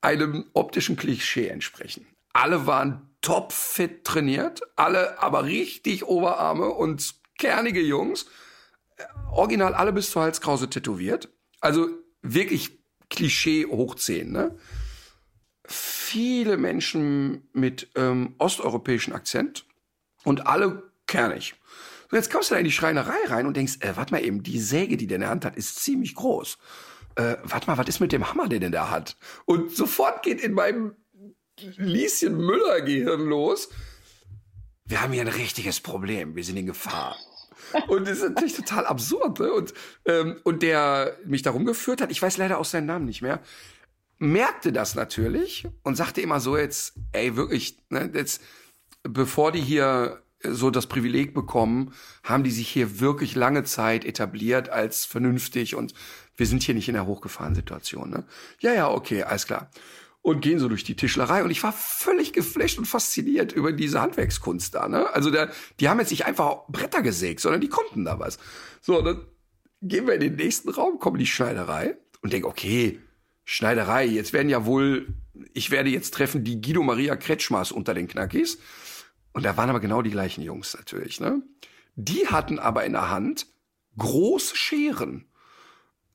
[0.00, 2.04] einem optischen Klischee entsprechen.
[2.32, 8.26] Alle waren topfit trainiert, alle aber richtig Oberarme und kernige Jungs.
[9.30, 11.28] Original alle bis zur Halskrause tätowiert.
[11.60, 11.88] Also
[12.20, 12.80] wirklich
[13.10, 14.58] Klischee hoch 10, ne?
[15.66, 19.66] Viele Menschen mit ähm, osteuropäischen Akzent
[20.24, 21.54] und alle kernig.
[22.10, 24.42] So, jetzt kommst du da in die Schreinerei rein und denkst, äh, warte mal eben,
[24.42, 26.58] die Säge, die der in der Hand hat, ist ziemlich groß.
[27.16, 29.16] Äh, warte mal, was ist mit dem Hammer, den der da hat?
[29.44, 30.96] Und sofort geht in meinem
[31.58, 33.70] Lieschen Müller-Gehirn los.
[34.84, 36.36] Wir haben hier ein richtiges Problem.
[36.36, 37.16] Wir sind in Gefahr.
[37.88, 39.40] Und das ist natürlich total absurd.
[39.40, 39.52] Ne?
[39.52, 43.22] Und, ähm, und der mich darum geführt hat, ich weiß leider auch seinen Namen nicht
[43.22, 43.40] mehr,
[44.18, 48.42] merkte das natürlich und sagte immer so jetzt, ey, wirklich, ne, jetzt,
[49.02, 51.92] bevor die hier so das Privileg bekommen,
[52.22, 55.94] haben die sich hier wirklich lange Zeit etabliert als vernünftig und
[56.36, 58.10] wir sind hier nicht in der Hochgefahrensituation.
[58.10, 58.24] Ne?
[58.60, 59.70] Ja, ja, okay, alles klar
[60.26, 64.00] und gehen so durch die Tischlerei und ich war völlig geflasht und fasziniert über diese
[64.00, 64.88] Handwerkskunst da.
[64.88, 65.08] Ne?
[65.14, 68.40] Also der, die haben jetzt nicht einfach Bretter gesägt, sondern die konnten da was.
[68.80, 69.24] So, dann
[69.82, 72.98] gehen wir in den nächsten Raum, kommen die Schneiderei und denken, okay,
[73.44, 75.14] Schneiderei, jetzt werden ja wohl,
[75.54, 78.58] ich werde jetzt treffen die Guido Maria Kretschmers unter den Knackis.
[79.32, 81.20] Und da waren aber genau die gleichen Jungs natürlich.
[81.20, 81.40] Ne?
[81.94, 83.46] Die hatten aber in der Hand
[83.96, 85.26] große Scheren.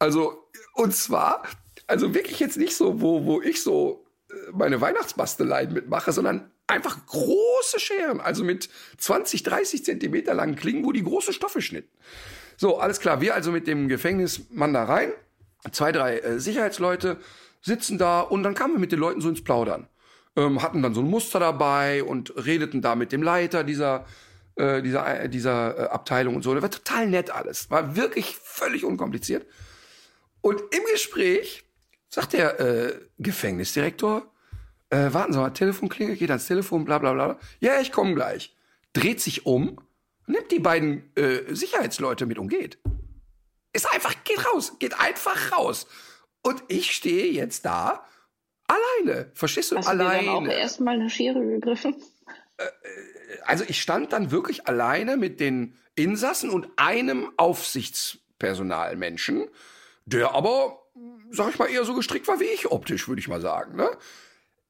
[0.02, 1.43] Also, und zwar,
[1.86, 7.06] also wirklich jetzt nicht so, wo, wo ich so äh, meine Weihnachtsbasteleien mitmache, sondern einfach
[7.06, 11.95] große Scheren, also mit 20, 30 Zentimeter langen Klingen, wo die große Stoffe schnitten.
[12.58, 13.22] So, alles klar.
[13.22, 15.12] Wir also mit dem Gefängnismann da rein.
[15.72, 17.18] Zwei, drei äh, Sicherheitsleute
[17.62, 19.88] sitzen da und dann kamen wir mit den Leuten so ins Plaudern.
[20.36, 24.08] Ähm, hatten dann so ein Muster dabei und redeten da mit dem Leiter dieser
[24.56, 26.56] äh, dieser, äh, dieser äh, Abteilung und so.
[26.56, 27.70] Das war total nett alles.
[27.70, 29.45] War wirklich völlig unkompliziert.
[30.42, 31.64] Und im Gespräch
[32.10, 34.32] sagt der äh, Gefängnisdirektor,
[34.89, 37.39] äh, warten Sie mal, Telefon klingelt, geht ans Telefon, bla bla bla.
[37.60, 38.56] Ja, ich komme gleich.
[38.94, 39.80] Dreht sich um,
[40.28, 42.78] nimmt die beiden äh, Sicherheitsleute mit und geht.
[43.74, 45.88] Ist einfach, geht raus, geht einfach raus.
[46.42, 48.06] Und ich stehe jetzt da
[48.68, 49.32] alleine.
[49.34, 49.78] Verstehst du?
[49.78, 50.26] Hast alleine.
[50.26, 51.96] du auch erstmal eine Schere gegriffen?
[53.46, 59.48] also ich stand dann wirklich alleine mit den Insassen und einem Aufsichtspersonalmenschen,
[60.06, 60.80] der aber,
[61.30, 63.76] sag ich mal, eher so gestrickt war wie ich optisch, würde ich mal sagen.
[63.76, 63.89] Ne?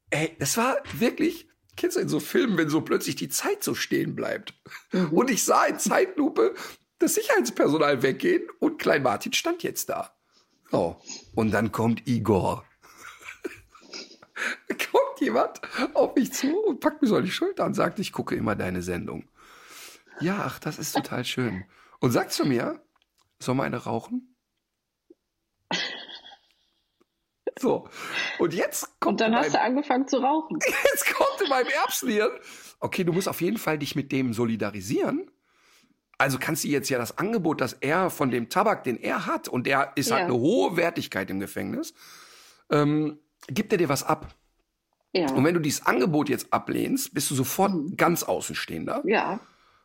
[0.09, 3.75] Ey, das war wirklich, kennst du in so Filmen, wenn so plötzlich die Zeit so
[3.75, 4.53] stehen bleibt?
[5.11, 6.55] Und ich sah in Zeitlupe
[6.99, 10.13] das Sicherheitspersonal weggehen und Klein Martin stand jetzt da.
[10.69, 11.01] So.
[11.36, 12.65] Und dann kommt Igor.
[14.91, 15.61] kommt jemand
[15.93, 18.55] auf mich zu und packt mir so an die Schulter und sagt, ich gucke immer
[18.55, 19.27] deine Sendung.
[20.19, 21.65] Ja, ach, das ist total schön.
[21.99, 22.82] Und sagt zu mir,
[23.39, 24.30] soll mal eine rauchen?
[27.59, 27.88] So.
[28.39, 30.57] Und jetzt kommt Und dann hast du meinem- angefangen zu rauchen.
[30.86, 32.32] Jetzt kommt in meinem Erbsenhirn.
[32.80, 35.30] Okay, du musst auf jeden Fall dich mit dem solidarisieren.
[36.17, 39.47] Also kannst du jetzt ja das Angebot, das er von dem Tabak, den er hat,
[39.47, 40.26] und der ist halt Ja.
[40.28, 41.93] eine hohe Wertigkeit im Gefängnis,
[42.72, 44.34] ähm, gibt er dir was ab.
[45.13, 45.32] Ja.
[45.32, 49.01] Und wenn du dieses Angebot jetzt ablehnst, bist du sofort ganz Außenstehender.
[49.05, 49.39] ja.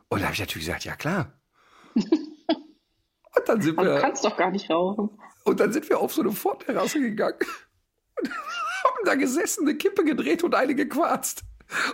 [0.08, 1.32] Und da habe ich natürlich gesagt, ja klar.
[1.96, 5.18] und dann sind Aber du wir, kannst doch gar nicht rauchen.
[5.46, 7.38] Und dann sind wir auf so eine Vorterrasse gegangen
[8.20, 8.30] und
[8.84, 11.42] haben da gesessen, eine Kippe gedreht und eine gequarzt.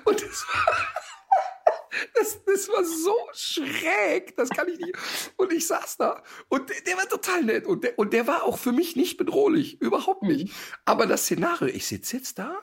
[0.04, 0.76] Und das war,
[2.14, 4.96] das, das war so schräg, das kann ich nicht.
[5.36, 8.44] Und ich saß da und der, der war total nett und der, und der war
[8.44, 10.52] auch für mich nicht bedrohlich, überhaupt nicht.
[10.84, 12.56] Aber das Szenario, ich sitze jetzt da,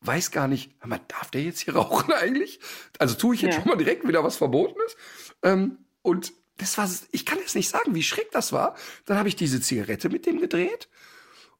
[0.00, 2.60] weiß gar nicht, mal, darf der jetzt hier rauchen eigentlich?
[2.98, 3.60] Also tue ich jetzt Ja.
[3.62, 4.96] schon mal direkt wieder was Verbotenes?
[5.42, 8.76] Ähm, und das war, ich kann jetzt nicht sagen, wie schräg das war.
[9.06, 10.88] Dann habe ich diese Zigarette mit dem gedreht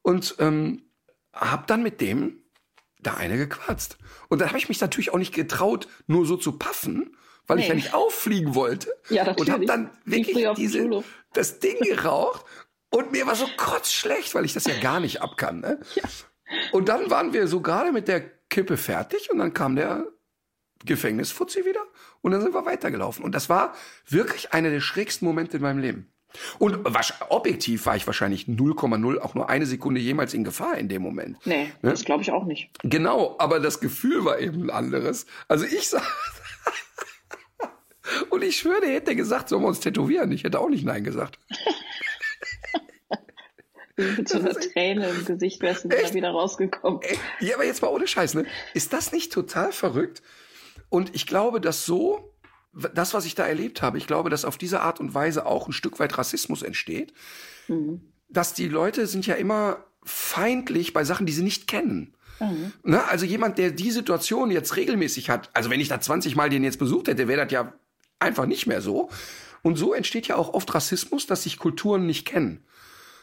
[0.01, 0.83] und ähm,
[1.33, 2.43] habe dann mit dem
[3.01, 3.97] da eine gequatzt.
[4.27, 7.15] Und dann habe ich mich natürlich auch nicht getraut, nur so zu paffen,
[7.47, 7.69] weil ich Nee.
[7.69, 8.93] ja nicht auffliegen wollte.
[9.09, 9.67] Ja, Und habe natürlich.
[9.67, 12.45] dann wirklich diese, das Ding geraucht
[12.91, 15.61] und mir war so kotzschlecht, weil ich das ja gar nicht abkann.
[15.61, 15.79] Ne?
[16.71, 20.05] Und dann waren wir so gerade mit der Kippe fertig und dann kam der
[20.85, 21.81] Gefängnisfuzzi wieder
[22.21, 23.23] und dann sind wir weitergelaufen.
[23.25, 23.73] Und das war
[24.07, 26.11] wirklich einer der schrägsten Momente in meinem Leben.
[26.59, 26.85] Und
[27.29, 31.37] objektiv war ich wahrscheinlich 0,0 auch nur eine Sekunde jemals in Gefahr in dem Moment.
[31.45, 31.89] Nee, Ne?
[31.89, 32.69] das glaube ich auch nicht.
[32.83, 35.25] Genau, aber das Gefühl war eben ein anderes.
[35.47, 36.03] Also ich sag.
[38.29, 40.31] Und ich schwöre, der hätte gesagt, sollen wir uns tätowieren?
[40.31, 41.39] Ich hätte auch nicht Nein gesagt.
[43.95, 47.01] Mit so einer Träne im Gesicht wärst du da wieder rausgekommen.
[47.01, 48.45] Ey, Ja, aber jetzt mal ohne Scheiß, ne?
[48.73, 50.21] Ist das nicht total verrückt?
[50.89, 52.33] Und ich glaube, dass so,
[52.93, 55.67] das, was ich da erlebt habe, ich glaube, dass auf diese Art und Weise auch
[55.67, 57.13] ein Stück weit Rassismus entsteht.
[58.29, 62.15] Dass die Leute sind ja immer feindlich bei Sachen, die sie nicht kennen.
[62.83, 63.03] Ne?
[63.05, 66.63] Also jemand, der die Situation jetzt regelmäßig hat, also wenn ich da 20 Mal den
[66.63, 67.73] jetzt besucht hätte, wäre das ja
[68.19, 69.09] einfach nicht mehr so.
[69.61, 72.63] Und so entsteht ja auch oft Rassismus, dass sich Kulturen nicht kennen.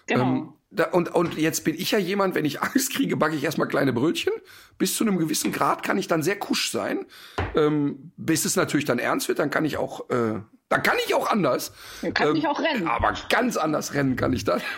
[0.06, 0.22] Genau.
[0.22, 3.44] Ähm, da, und, und jetzt bin ich ja jemand, wenn ich Angst kriege, backe ich
[3.44, 4.32] erstmal kleine Brötchen.
[4.78, 7.06] Bis zu einem gewissen Grad kann ich dann sehr kusch sein.
[7.54, 11.14] Ähm, bis es natürlich dann ernst wird, dann kann ich auch, äh, dann kann ich
[11.14, 11.72] auch anders.
[12.02, 12.86] Du kannst nicht auch rennen.
[12.88, 14.60] Aber ganz anders rennen kann ich dann.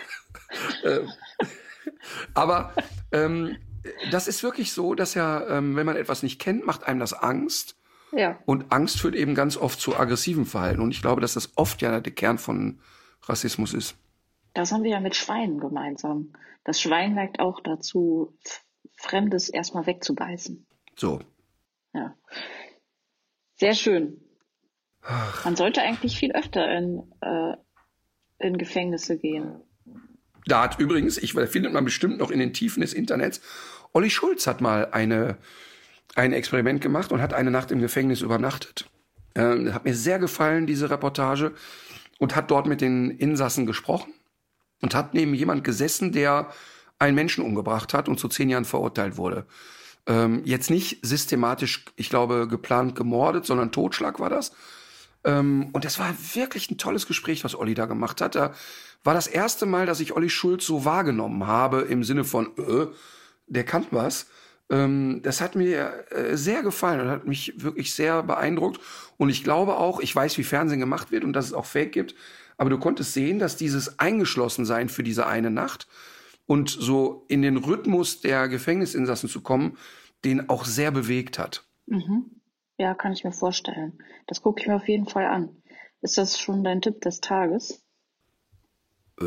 [0.83, 1.07] Ähm,
[2.33, 2.73] aber
[3.11, 3.57] ähm,
[4.09, 7.13] das ist wirklich so, dass ja, ähm, wenn man etwas nicht kennt, macht einem das
[7.13, 7.75] Angst.
[8.11, 8.39] ja.
[8.45, 10.81] Und Angst führt eben ganz oft zu aggressivem Verhalten.
[10.81, 12.79] Und ich glaube, dass das oft ja der Kern von
[13.21, 13.95] Rassismus ist.
[14.53, 16.33] Das haben wir ja mit Schweinen gemeinsam.
[16.63, 18.37] Das Schwein neigt auch dazu,
[18.95, 20.65] Fremdes erstmal wegzubeißen.
[20.95, 21.19] So.
[21.93, 22.15] Ja.
[23.55, 24.21] Sehr schön.
[25.43, 27.55] Man sollte eigentlich viel öfter in, äh,
[28.39, 29.61] in Gefängnisse gehen.
[30.45, 33.41] Da hat übrigens, ich findet man bestimmt noch in den Tiefen des Internets,
[33.93, 35.37] Olli Schulz hat mal eine,
[36.15, 38.89] ein Experiment gemacht und hat eine Nacht im Gefängnis übernachtet.
[39.35, 41.53] Ähm, hat mir sehr gefallen, diese Reportage,
[42.19, 44.13] und hat dort mit den Insassen gesprochen
[44.81, 46.49] und hat neben jemand gesessen, der
[46.99, 49.45] einen Menschen umgebracht hat und zu zehn Jahren verurteilt wurde.
[50.05, 54.51] Ähm, jetzt nicht systematisch, ich glaube, geplant gemordet, sondern Totschlag war das.
[55.23, 58.35] Ähm, und das war wirklich ein tolles Gespräch, was Olli da gemacht hat.
[58.35, 58.53] Da
[59.03, 62.87] war das erste Mal, dass ich Olli Schulz so wahrgenommen habe, im Sinne von, äh,
[63.47, 64.27] der kann was.
[64.69, 68.79] Ähm, das hat mir äh, sehr gefallen und hat mich wirklich sehr beeindruckt.
[69.17, 71.91] Und ich glaube auch, ich weiß, wie Fernsehen gemacht wird und dass es auch Fake
[71.91, 72.15] gibt.
[72.59, 75.87] Aber du konntest sehen, dass dieses Eingeschlossensein für diese eine Nacht
[76.45, 79.77] und so in den Rhythmus der Gefängnisinsassen zu kommen,
[80.25, 81.65] den auch sehr bewegt hat.
[81.85, 82.41] Mhm.
[82.77, 84.03] Ja, kann ich mir vorstellen.
[84.27, 85.49] Das gucke ich mir auf jeden Fall an.
[86.01, 87.81] Ist das schon dein Tipp des Tages?
[89.21, 89.25] Äh,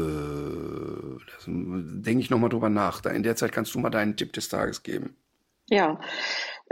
[1.47, 3.03] denke ich nochmal drüber nach.
[3.07, 5.17] In der Zeit kannst du mal deinen Tipp des Tages geben.
[5.71, 6.01] Ja,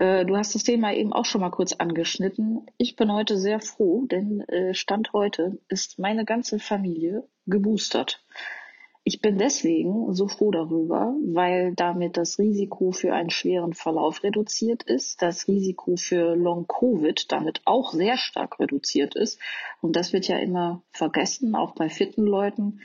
[0.01, 2.66] du hast das Thema eben auch schon mal kurz angeschnitten.
[2.78, 8.24] Ich bin heute sehr froh, denn äh, Stand heute ist meine ganze Familie geboostert.
[9.02, 14.82] Ich bin deswegen so froh darüber, weil damit das Risiko für einen schweren Verlauf reduziert
[14.82, 19.39] ist, das Risiko für Long-Covid damit auch sehr stark reduziert ist.
[19.81, 22.81] Und das wird ja immer vergessen, auch bei fitten Leuten.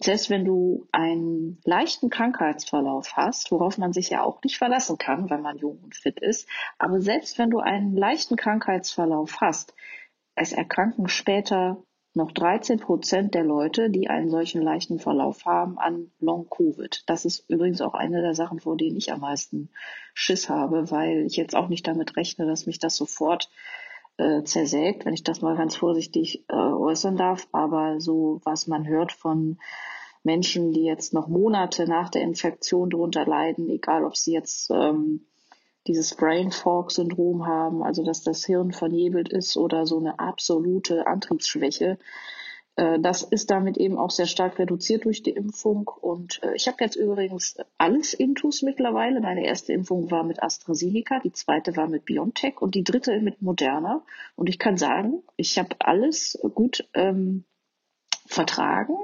[0.00, 5.28] Selbst wenn du einen leichten Krankheitsverlauf hast, worauf man sich ja auch nicht verlassen kann,
[5.28, 6.48] wenn man jung und fit ist,
[6.78, 9.74] aber selbst wenn du einen leichten Krankheitsverlauf hast,
[10.36, 11.82] es erkranken später
[12.14, 17.04] noch 13 Prozent der Leute, die einen solchen leichten Verlauf haben, an Long-Covid.
[17.06, 19.70] Das ist übrigens auch eine der Sachen, vor denen ich am meisten
[20.14, 23.50] Schiss habe, weil ich jetzt auch nicht damit rechne, dass mich das sofort
[24.18, 27.48] äh, zersägt, wenn ich das mal ganz vorsichtig äh, äußern darf.
[27.52, 29.58] Aber so, was man hört von
[30.22, 35.24] Menschen, die jetzt noch Monate nach der Infektion darunter leiden, egal ob sie jetzt ähm,
[35.86, 41.06] dieses Brain Fog Syndrom haben, also dass das Hirn vernebelt ist oder so eine absolute
[41.06, 41.98] Antriebsschwäche.
[42.78, 45.88] Äh, das ist damit eben auch sehr stark reduziert durch die Impfung.
[45.88, 49.20] Und äh, ich habe jetzt übrigens alles Intus mittlerweile.
[49.20, 53.42] Meine erste Impfung war mit AstraZeneca, die zweite war mit BioNTech und die dritte mit
[53.42, 54.02] Moderna.
[54.36, 57.44] Und ich kann sagen, ich habe alles gut ähm,
[58.26, 58.94] vertragen.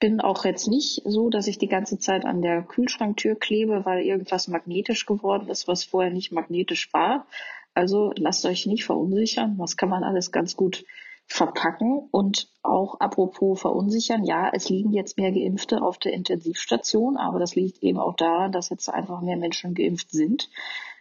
[0.00, 4.04] Bin auch jetzt nicht so, dass ich die ganze Zeit an der Kühlschranktür klebe, weil
[4.04, 7.26] irgendwas magnetisch geworden ist, was vorher nicht magnetisch war.
[7.74, 9.56] Also lasst euch nicht verunsichern.
[9.58, 10.84] Das kann man alles ganz gut
[11.26, 12.08] verpacken.
[12.10, 17.54] Und auch apropos verunsichern, ja, es liegen jetzt mehr Geimpfte auf der Intensivstation, aber das
[17.54, 20.50] liegt eben auch daran, dass jetzt einfach mehr Menschen geimpft sind.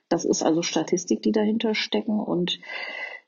[0.10, 2.19] Das ist also Statistik, die dahinter stecken.
[2.19, 2.60] Und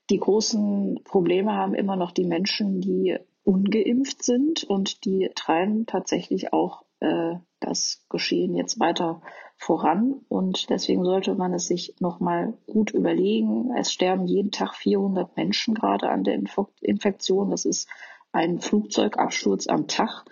[0.09, 6.53] die großen Probleme haben immer noch die Menschen, die ungeimpft sind und die treiben tatsächlich
[6.53, 9.21] auch äh, das Geschehen jetzt weiter
[9.55, 13.71] voran und deswegen sollte man es sich nochmal gut überlegen.
[13.77, 16.39] Es sterben jeden Tag 400 Menschen gerade an der
[16.81, 17.51] Infektion.
[17.51, 17.87] Das ist
[18.31, 20.25] ein Flugzeugabsturz am Tag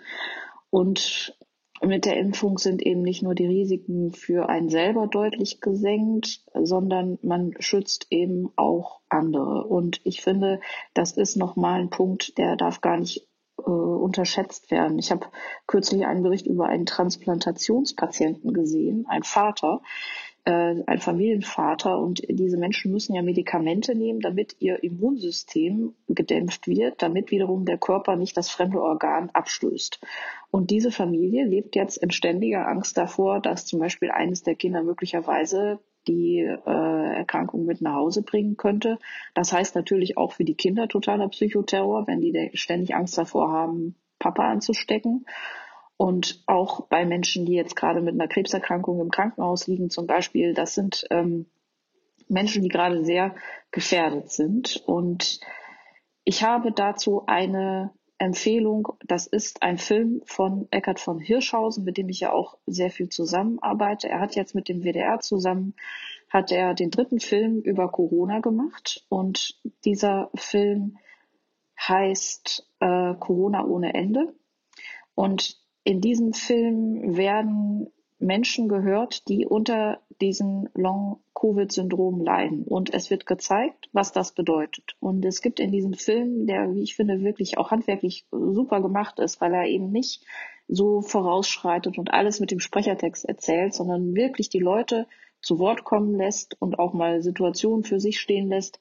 [0.70, 1.36] und
[1.84, 7.18] mit der Impfung sind eben nicht nur die Risiken für einen selber deutlich gesenkt, sondern
[7.22, 9.64] man schützt eben auch andere.
[9.64, 10.60] Und ich finde,
[10.94, 13.26] das ist nochmal ein Punkt, der darf gar nicht
[13.66, 14.98] äh, unterschätzt werden.
[14.98, 15.26] Ich habe
[15.66, 19.80] kürzlich einen Bericht über einen Transplantationspatienten gesehen, ein Vater,
[20.44, 27.00] äh, ein Familienvater und diese Menschen müssen ja Medikamente nehmen, damit ihr Immunsystem gedämpft wird,
[27.00, 30.00] damit wiederum der Körper nicht das fremde Organ abstößt.
[30.50, 34.82] Und diese Familie lebt jetzt in ständiger Angst davor, dass zum Beispiel eines der Kinder
[34.82, 38.98] möglicherweise die äh, Erkrankung mit nach Hause bringen könnte.
[39.34, 43.96] Das heißt natürlich auch für die Kinder totaler Psychoterror, wenn die ständig Angst davor haben,
[44.18, 45.26] Papa anzustecken.
[45.96, 50.54] Und auch bei Menschen, die jetzt gerade mit einer Krebserkrankung im Krankenhaus liegen, zum Beispiel,
[50.54, 51.46] das sind ähm,
[52.28, 53.34] Menschen, die gerade sehr
[53.70, 54.82] gefährdet sind.
[54.86, 55.40] Und
[56.24, 57.92] ich habe dazu eine
[58.22, 58.88] Empfehlung.
[59.04, 63.08] Das ist ein Film von Eckhard von Hirschhausen, mit dem ich ja auch sehr viel
[63.08, 64.08] zusammenarbeite.
[64.08, 65.74] Er hat jetzt mit dem WDR zusammen,
[66.30, 69.04] hat er den dritten Film über Corona gemacht.
[69.08, 70.98] Und dieser Film
[71.80, 74.32] heißt äh, Corona ohne Ende.
[75.16, 77.88] Und in diesem Film werden
[78.22, 82.64] Menschen gehört, die unter diesem Long-Covid-Syndrom leiden.
[82.64, 84.96] Und es wird gezeigt, was das bedeutet.
[85.00, 89.18] Und es gibt in diesem Film, der, wie ich finde, wirklich auch handwerklich super gemacht
[89.18, 90.24] ist, weil er eben nicht
[90.68, 95.06] so vorausschreitet und alles mit dem Sprechertext erzählt, sondern wirklich die Leute
[95.40, 98.78] zu Wort kommen lässt und auch mal Situationen für sich stehen lässt.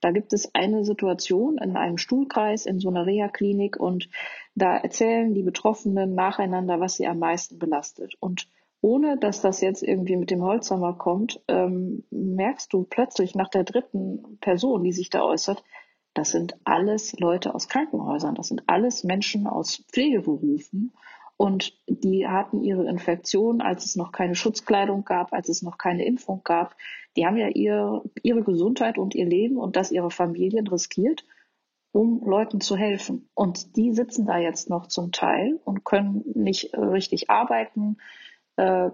[0.00, 4.08] Da gibt es eine Situation in einem Stuhlkreis in so einer Reha-Klinik und
[4.54, 8.14] da erzählen die Betroffenen nacheinander, was sie am meisten belastet.
[8.20, 8.48] Und
[8.84, 13.64] ohne dass das jetzt irgendwie mit dem Holzhammer kommt, ähm, merkst du plötzlich nach der
[13.64, 15.64] dritten Person, die sich da äußert,
[16.12, 20.92] das sind alles Leute aus Krankenhäusern, das sind alles Menschen aus Pflegeberufen
[21.38, 26.04] und die hatten ihre Infektion, als es noch keine Schutzkleidung gab, als es noch keine
[26.04, 26.76] Impfung gab.
[27.16, 31.24] Die haben ja ihr, ihre Gesundheit und ihr Leben und das ihrer Familien riskiert,
[31.90, 33.30] um Leuten zu helfen.
[33.32, 37.96] Und die sitzen da jetzt noch zum Teil und können nicht richtig arbeiten,
[38.56, 38.90] äh,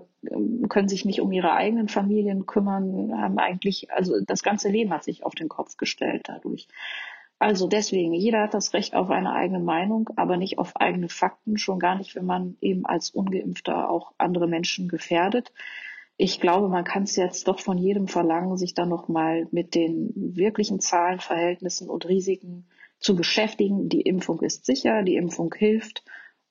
[0.68, 5.04] können sich nicht um ihre eigenen Familien kümmern, haben eigentlich, also das ganze Leben hat
[5.04, 6.68] sich auf den Kopf gestellt dadurch.
[7.38, 11.56] Also deswegen, jeder hat das Recht auf eine eigene Meinung, aber nicht auf eigene Fakten,
[11.56, 15.50] schon gar nicht, wenn man eben als ungeimpfter auch andere Menschen gefährdet.
[16.18, 20.12] Ich glaube, man kann es jetzt doch von jedem verlangen, sich dann nochmal mit den
[20.36, 22.66] wirklichen Zahlen, Verhältnissen und Risiken
[22.98, 23.88] zu beschäftigen.
[23.88, 26.04] Die Impfung ist sicher, die Impfung hilft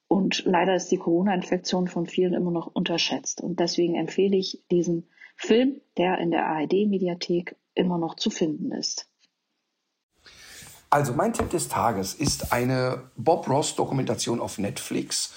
[0.10, 3.42] und leider ist die Corona-Infektion von vielen immer noch unterschätzt.
[3.42, 5.08] Und deswegen empfehle ich diesen
[5.38, 9.08] Film, der in der ARD-Mediathek immer noch zu finden ist.
[10.90, 15.32] Also mein Tipp des Tages ist eine Bob Ross Dokumentation auf Netflix.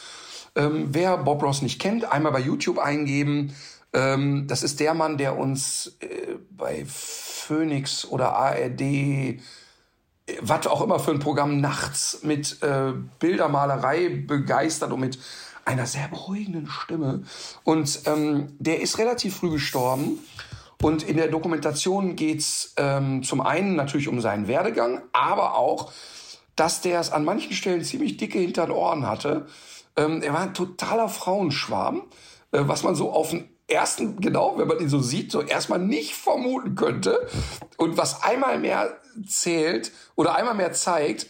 [0.57, 3.55] Ähm, wer Bob Ross nicht kennt, einmal bei YouTube eingeben.
[3.93, 9.39] Ähm, das ist der Mann, der uns äh, bei Phoenix oder ARD,
[10.41, 15.19] was auch immer für ein Programm, nachts mit äh, Bildermalerei begeistert und mit
[15.65, 17.23] einer sehr beruhigenden Stimme.
[17.65, 20.19] Und ähm, der ist relativ früh gestorben.
[20.81, 25.93] Und in der Dokumentation geht's ähm, zum einen natürlich um seinen Werdegang, aber auch,
[26.57, 29.47] dass der es an manchen Stellen ziemlich dicke hinter den Ohren hatte.
[29.97, 32.03] Ähm, er war ein totaler Frauenschwarm,
[32.51, 35.79] äh, was man so auf den ersten, genau, wenn man ihn so sieht, so erstmal
[35.79, 37.29] nicht vermuten könnte.
[37.77, 38.97] Und was einmal mehr
[39.27, 41.27] zählt oder einmal mehr zeigt,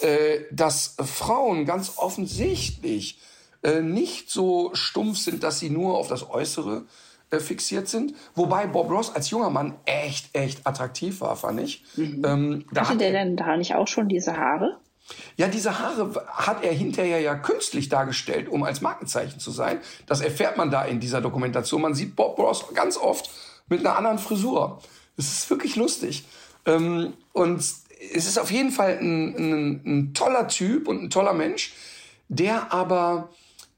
[0.00, 3.20] äh, dass Frauen ganz offensichtlich
[3.62, 6.84] äh, nicht so stumpf sind, dass sie nur auf das Äußere
[7.30, 8.14] äh, fixiert sind.
[8.34, 11.84] Wobei Bob Ross als junger Mann echt, echt attraktiv war, fand ich.
[11.96, 12.22] Mhm.
[12.24, 14.78] Ähm, Hatte der denn da nicht auch schon diese Haare?
[15.36, 19.80] Ja, diese Haare hat er hinterher ja künstlich dargestellt, um als Markenzeichen zu sein.
[20.06, 21.82] Das erfährt man da in dieser Dokumentation.
[21.82, 23.30] Man sieht Bob Ross ganz oft
[23.68, 24.80] mit einer anderen Frisur.
[25.16, 26.24] Das ist wirklich lustig.
[26.66, 31.34] Ähm, und es ist auf jeden Fall ein, ein, ein toller Typ und ein toller
[31.34, 31.74] Mensch,
[32.28, 33.28] der aber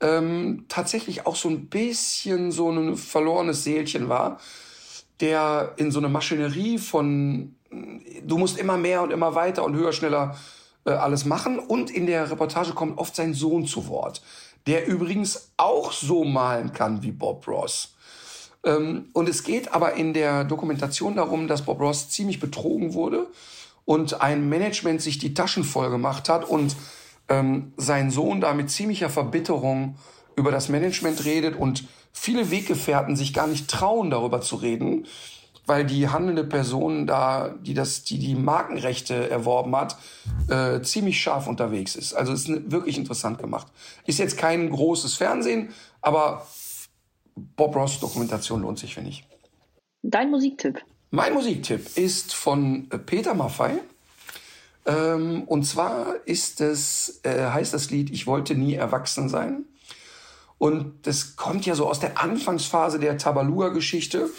[0.00, 4.38] ähm, tatsächlich auch so ein bisschen so ein verlorenes Seelchen war,
[5.20, 7.56] der in so eine Maschinerie von
[8.22, 10.36] du musst immer mehr und immer weiter und höher, schneller
[10.84, 11.58] äh, alles machen.
[11.58, 14.22] Und in der Reportage kommt oft sein Sohn zu Wort,
[14.66, 17.95] der übrigens auch so malen kann wie Bob Ross.
[18.66, 23.28] Ähm, und es geht aber in der Dokumentation darum, dass Bob Ross ziemlich betrogen wurde
[23.86, 26.76] und ein Management sich die Taschen voll gemacht hat und
[27.28, 29.97] ähm, sein Sohn da mit ziemlicher Verbitterung
[30.34, 35.06] über das Management redet und viele Weggefährten sich gar nicht trauen, darüber zu reden,
[35.66, 39.97] weil die handelnde Person da, die das, die die Markenrechte erworben hat,
[40.48, 42.14] äh, ziemlich scharf unterwegs ist.
[42.14, 43.66] Also ist wirklich interessant gemacht.
[44.05, 45.70] Ist jetzt kein großes Fernsehen,
[46.01, 46.47] aber
[47.36, 49.24] Bob Ross Dokumentation lohnt sich, finde ich.
[50.02, 50.82] Dein Musiktipp?
[51.10, 53.78] Mein Musiktipp ist von Peter Maffei.
[54.86, 59.64] Ähm, und zwar ist es, äh, heißt das Lied Ich wollte nie erwachsen sein.
[60.58, 64.30] Und das kommt ja so aus der Anfangsphase der Tabalua-Geschichte.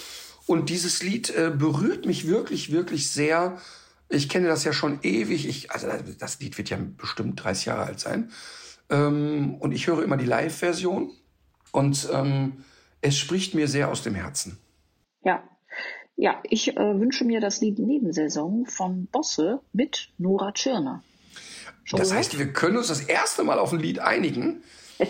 [0.47, 3.57] Und dieses Lied äh, berührt mich wirklich, wirklich sehr.
[4.09, 5.47] Ich kenne das ja schon ewig.
[5.47, 5.87] Ich, also
[6.17, 8.31] das Lied wird ja bestimmt 30 Jahre alt sein.
[8.89, 11.11] Ähm, und ich höre immer die Live-Version.
[11.71, 12.63] Und ähm,
[13.07, 14.57] es spricht mir sehr aus dem Herzen.
[15.23, 15.43] Ja,
[16.15, 21.03] ja, ich äh, wünsche mir das Lied Nebensaison von Bosse mit Nora Tschirner.
[21.83, 22.25] Schon das gehört?
[22.25, 24.63] heißt, wir können uns das erste Mal auf ein Lied einigen.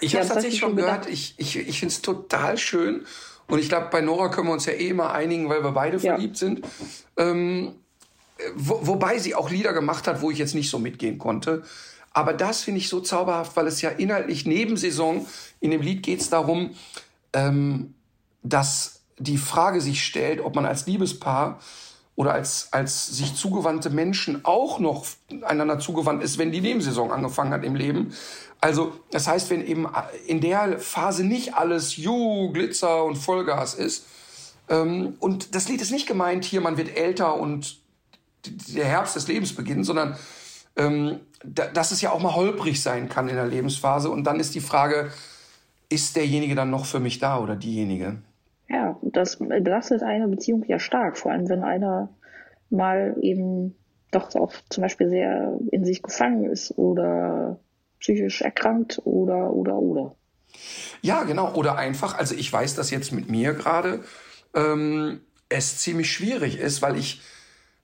[0.00, 3.06] Ich habe tatsächlich schon gehört, ich, ich, ich finde es total schön.
[3.46, 5.98] Und ich glaube, bei Nora können wir uns ja eh mal einigen, weil wir beide
[5.98, 6.14] ja.
[6.14, 6.62] verliebt sind.
[7.16, 7.74] Ähm,
[8.54, 11.62] wo, wobei sie auch Lieder gemacht hat, wo ich jetzt nicht so mitgehen konnte.
[12.12, 15.26] Aber das finde ich so zauberhaft, weil es ja inhaltlich neben Saison,
[15.60, 16.74] in dem Lied geht es darum,
[17.34, 17.94] ähm,
[18.42, 21.60] dass die Frage sich stellt, ob man als Liebespaar
[22.16, 25.04] oder als, als sich zugewandte Menschen auch noch
[25.42, 28.14] einander zugewandt ist, wenn die Nebensaison angefangen hat im Leben.
[28.60, 29.88] Also das heißt, wenn eben
[30.26, 34.06] in der Phase nicht alles Ju, Glitzer und Vollgas ist.
[34.68, 37.78] Ähm, und das Lied ist nicht gemeint, hier man wird älter und
[38.46, 40.16] der Herbst des Lebens beginnt, sondern
[40.76, 44.08] ähm, da, dass es ja auch mal holprig sein kann in der Lebensphase.
[44.08, 45.10] Und dann ist die Frage,
[45.88, 48.18] ist derjenige dann noch für mich da oder diejenige?
[48.68, 52.08] Ja, das belastet eine Beziehung ja stark, vor allem wenn einer
[52.70, 53.74] mal eben
[54.10, 57.58] doch auch zum Beispiel sehr in sich gefangen ist oder
[58.00, 60.14] psychisch erkrankt oder oder oder.
[61.02, 61.52] Ja, genau.
[61.54, 64.04] Oder einfach, also ich weiß das jetzt mit mir gerade,
[64.54, 67.20] ähm, es ziemlich schwierig ist, weil ich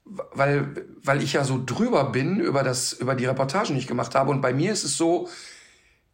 [0.05, 4.15] weil, weil ich ja so drüber bin über das, über die Reportagen, die ich gemacht
[4.15, 4.31] habe.
[4.31, 5.29] Und bei mir ist es so,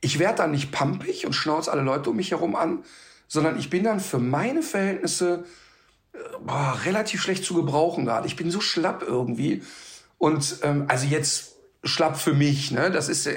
[0.00, 2.84] ich werde dann nicht pampig und schnauze alle Leute um mich herum an,
[3.28, 5.44] sondern ich bin dann für meine Verhältnisse
[6.12, 8.26] äh, boah, relativ schlecht zu gebrauchen gerade.
[8.26, 9.62] Ich bin so schlapp irgendwie.
[10.18, 12.90] Und ähm, also jetzt schlapp für mich, ne?
[12.90, 13.36] Das ist äh,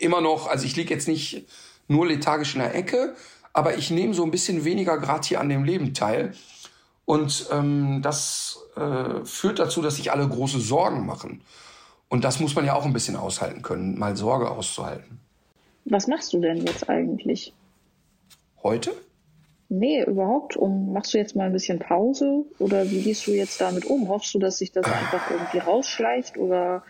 [0.00, 1.46] immer noch, also ich liege jetzt nicht
[1.88, 3.14] nur lethargisch in der Ecke,
[3.52, 6.34] aber ich nehme so ein bisschen weniger gerade hier an dem Leben teil.
[7.04, 11.42] Und ähm, das äh, führt dazu, dass sich alle große Sorgen machen.
[12.08, 15.20] Und das muss man ja auch ein bisschen aushalten können, mal Sorge auszuhalten.
[15.84, 17.54] Was machst du denn jetzt eigentlich?
[18.62, 18.92] Heute?
[19.68, 20.56] Nee, überhaupt.
[20.56, 24.08] Um, machst du jetzt mal ein bisschen Pause oder wie gehst du jetzt damit um?
[24.08, 26.82] Hoffst du, dass sich das einfach irgendwie rausschleicht oder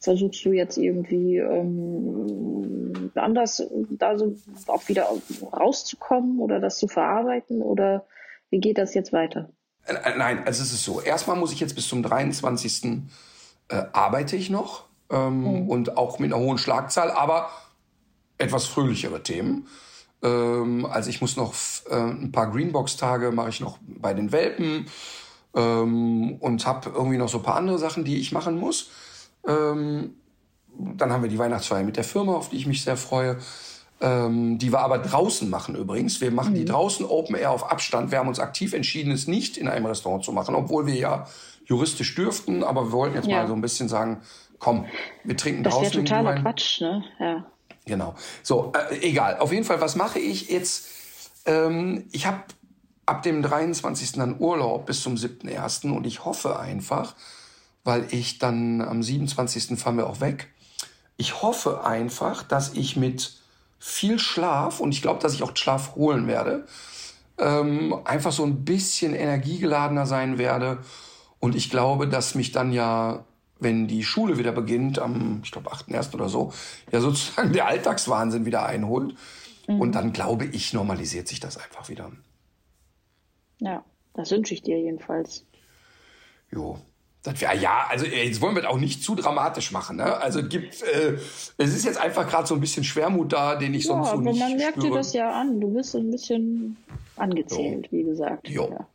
[0.00, 4.34] versuchst du jetzt irgendwie ähm, anders da so
[4.66, 5.08] auch wieder
[5.52, 8.04] rauszukommen oder das zu verarbeiten oder
[8.50, 9.50] wie geht das jetzt weiter?
[9.86, 11.00] Äh, äh, nein, also es ist so.
[11.00, 13.02] Erstmal muss ich jetzt bis zum 23.
[13.68, 15.68] Äh, arbeite ich noch ähm, mhm.
[15.68, 17.48] und auch mit einer hohen Schlagzahl, aber
[18.38, 19.66] etwas fröhlichere Themen.
[20.22, 21.54] Ähm, also ich muss noch
[21.90, 24.86] äh, ein paar Greenbox-Tage mache ich noch bei den Welpen
[25.54, 28.90] ähm, und habe irgendwie noch so ein paar andere Sachen, die ich machen muss.
[29.46, 30.14] Ähm,
[30.76, 33.38] dann haben wir die Weihnachtsfeier mit der Firma, auf die ich mich sehr freue.
[34.00, 36.20] Ähm, die wir aber draußen machen übrigens.
[36.20, 36.56] Wir machen mhm.
[36.56, 38.10] die draußen Open Air auf Abstand.
[38.10, 41.28] Wir haben uns aktiv entschieden, es nicht in einem Restaurant zu machen, obwohl wir ja
[41.64, 42.64] juristisch dürften.
[42.64, 43.38] Aber wir wollten jetzt ja.
[43.38, 44.20] mal so ein bisschen sagen,
[44.58, 44.86] komm,
[45.22, 45.86] wir trinken das draußen.
[45.86, 47.04] Das wäre totaler Quatsch, ne?
[47.20, 47.46] Ja.
[47.86, 48.14] Genau.
[48.42, 49.38] So, äh, egal.
[49.38, 50.86] Auf jeden Fall, was mache ich jetzt?
[51.46, 52.42] Ähm, ich habe
[53.06, 54.12] ab dem 23.
[54.12, 55.92] dann Urlaub bis zum 7.1.
[55.92, 57.14] und ich hoffe einfach,
[57.84, 59.78] weil ich dann am 27.
[59.78, 60.48] fahren wir auch weg.
[61.16, 63.34] Ich hoffe einfach, dass ich mit
[63.78, 66.66] viel Schlaf und ich glaube, dass ich auch Schlaf holen werde,
[67.38, 70.78] ähm, einfach so ein bisschen energiegeladener sein werde.
[71.38, 73.24] Und ich glaube, dass mich dann ja
[73.64, 76.14] wenn die Schule wieder beginnt, am, ich glaube, 8.1.
[76.14, 76.52] oder so,
[76.92, 79.16] ja sozusagen der Alltagswahnsinn wieder einholt.
[79.66, 79.80] Mhm.
[79.80, 82.12] Und dann glaube ich, normalisiert sich das einfach wieder.
[83.58, 85.46] Ja, das wünsche ich dir jedenfalls.
[86.50, 86.78] Jo.
[87.22, 89.96] Das wär, ja, also jetzt wollen wir das auch nicht zu dramatisch machen.
[89.96, 90.18] Ne?
[90.18, 91.14] Also gibt, äh,
[91.56, 94.16] es ist jetzt einfach gerade so ein bisschen Schwermut da, den ich ja, sonst so
[94.20, 94.88] nicht aber man merkt spüre.
[94.88, 95.58] dir das ja an.
[95.58, 96.76] Du bist so ein bisschen
[97.16, 97.92] angezählt, jo.
[97.98, 98.46] wie gesagt.
[98.46, 98.68] Jo.
[98.70, 98.88] Ja.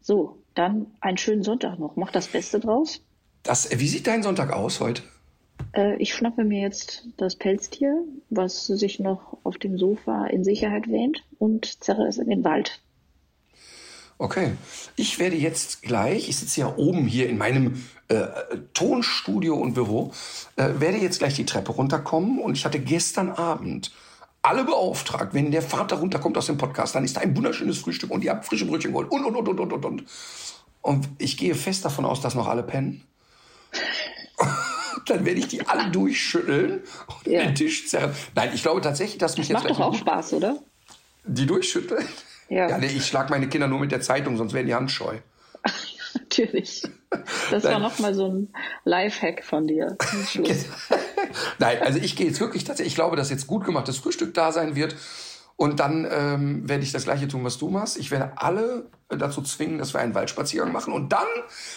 [0.00, 1.96] So, dann einen schönen Sonntag noch.
[1.96, 3.02] Mach das Beste draus.
[3.42, 5.02] Das, wie sieht dein Sonntag aus heute?
[5.72, 10.88] Äh, ich schnappe mir jetzt das Pelztier, was sich noch auf dem Sofa in Sicherheit
[10.88, 12.80] wähnt, und zerre es in den Wald.
[14.18, 14.52] Okay.
[14.94, 18.26] Ich werde jetzt gleich, ich sitze ja oben hier in meinem äh,
[18.72, 20.12] Tonstudio und Büro,
[20.56, 23.90] äh, werde jetzt gleich die Treppe runterkommen und ich hatte gestern Abend
[24.42, 28.10] alle beauftragt, wenn der Vater runterkommt aus dem Podcast, dann ist da ein wunderschönes Frühstück
[28.10, 30.04] und ihr habt frische Brötchen geholt und, und, und, und, und, und,
[30.82, 31.08] und.
[31.18, 33.04] Ich gehe fest davon aus, dass noch alle pennen.
[35.06, 37.42] dann werde ich die alle durchschütteln und ja.
[37.42, 38.14] den Tisch zerren.
[38.34, 39.70] Nein, ich glaube tatsächlich, dass mich das jetzt.
[39.70, 40.58] Macht doch auch Spaß, oder?
[41.24, 42.06] Die durchschütteln?
[42.48, 42.68] Ja.
[42.68, 45.18] ja nee, ich schlage meine Kinder nur mit der Zeitung, sonst werden die handscheu.
[46.14, 46.82] Natürlich.
[47.50, 48.52] Das war nochmal so ein
[48.84, 49.96] Lifehack von dir.
[51.58, 54.52] Nein, also ich gehe jetzt wirklich tatsächlich, ich glaube, dass jetzt gut gemachtes Frühstück da
[54.52, 54.96] sein wird.
[55.56, 57.96] Und dann ähm, werde ich das gleiche tun, was du machst.
[57.96, 60.92] Ich werde alle dazu zwingen, dass wir einen Waldspaziergang machen.
[60.92, 61.28] Und dann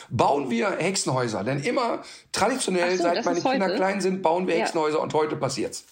[0.10, 1.44] bauen wir Hexenhäuser.
[1.44, 2.02] Denn immer
[2.32, 3.76] traditionell, so, seit meine Kinder heute?
[3.76, 4.62] klein sind, bauen wir ja.
[4.62, 5.86] Hexenhäuser und heute passiert's.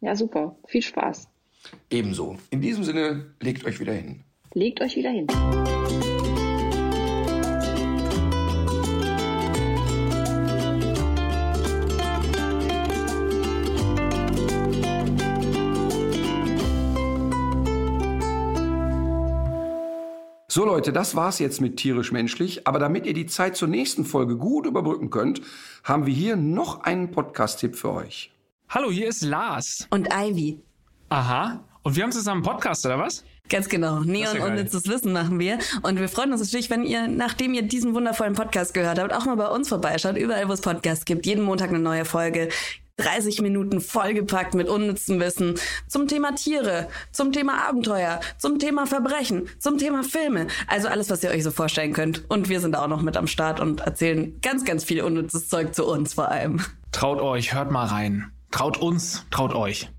[0.00, 0.56] Ja, super.
[0.68, 1.28] Viel Spaß.
[1.90, 2.38] Ebenso.
[2.50, 4.22] In diesem Sinne, legt euch wieder hin.
[4.54, 5.26] Legt euch wieder hin.
[20.54, 24.04] So Leute, das war's jetzt mit tierisch menschlich, aber damit ihr die Zeit zur nächsten
[24.04, 25.42] Folge gut überbrücken könnt,
[25.82, 28.30] haben wir hier noch einen Podcast Tipp für euch.
[28.68, 30.60] Hallo, hier ist Lars und Ivy.
[31.08, 33.24] Aha, und wir haben zusammen einen Podcast oder was?
[33.48, 34.04] Ganz genau.
[34.04, 35.58] Neon ja unnützes Wissen machen wir.
[35.82, 39.24] Und wir freuen uns natürlich, wenn ihr, nachdem ihr diesen wundervollen Podcast gehört habt, auch
[39.26, 40.16] mal bei uns vorbeischaut.
[40.16, 41.26] Überall, wo es Podcasts gibt.
[41.26, 42.48] Jeden Montag eine neue Folge.
[42.96, 45.54] 30 Minuten vollgepackt mit unnützem Wissen
[45.88, 50.46] zum Thema Tiere, zum Thema Abenteuer, zum Thema Verbrechen, zum Thema Filme.
[50.68, 52.24] Also alles, was ihr euch so vorstellen könnt.
[52.30, 55.74] Und wir sind auch noch mit am Start und erzählen ganz, ganz viel unnützes Zeug
[55.74, 56.60] zu uns vor allem.
[56.92, 58.30] Traut euch, hört mal rein.
[58.50, 59.90] Traut uns, traut euch.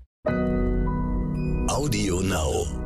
[1.68, 2.85] Audio Now.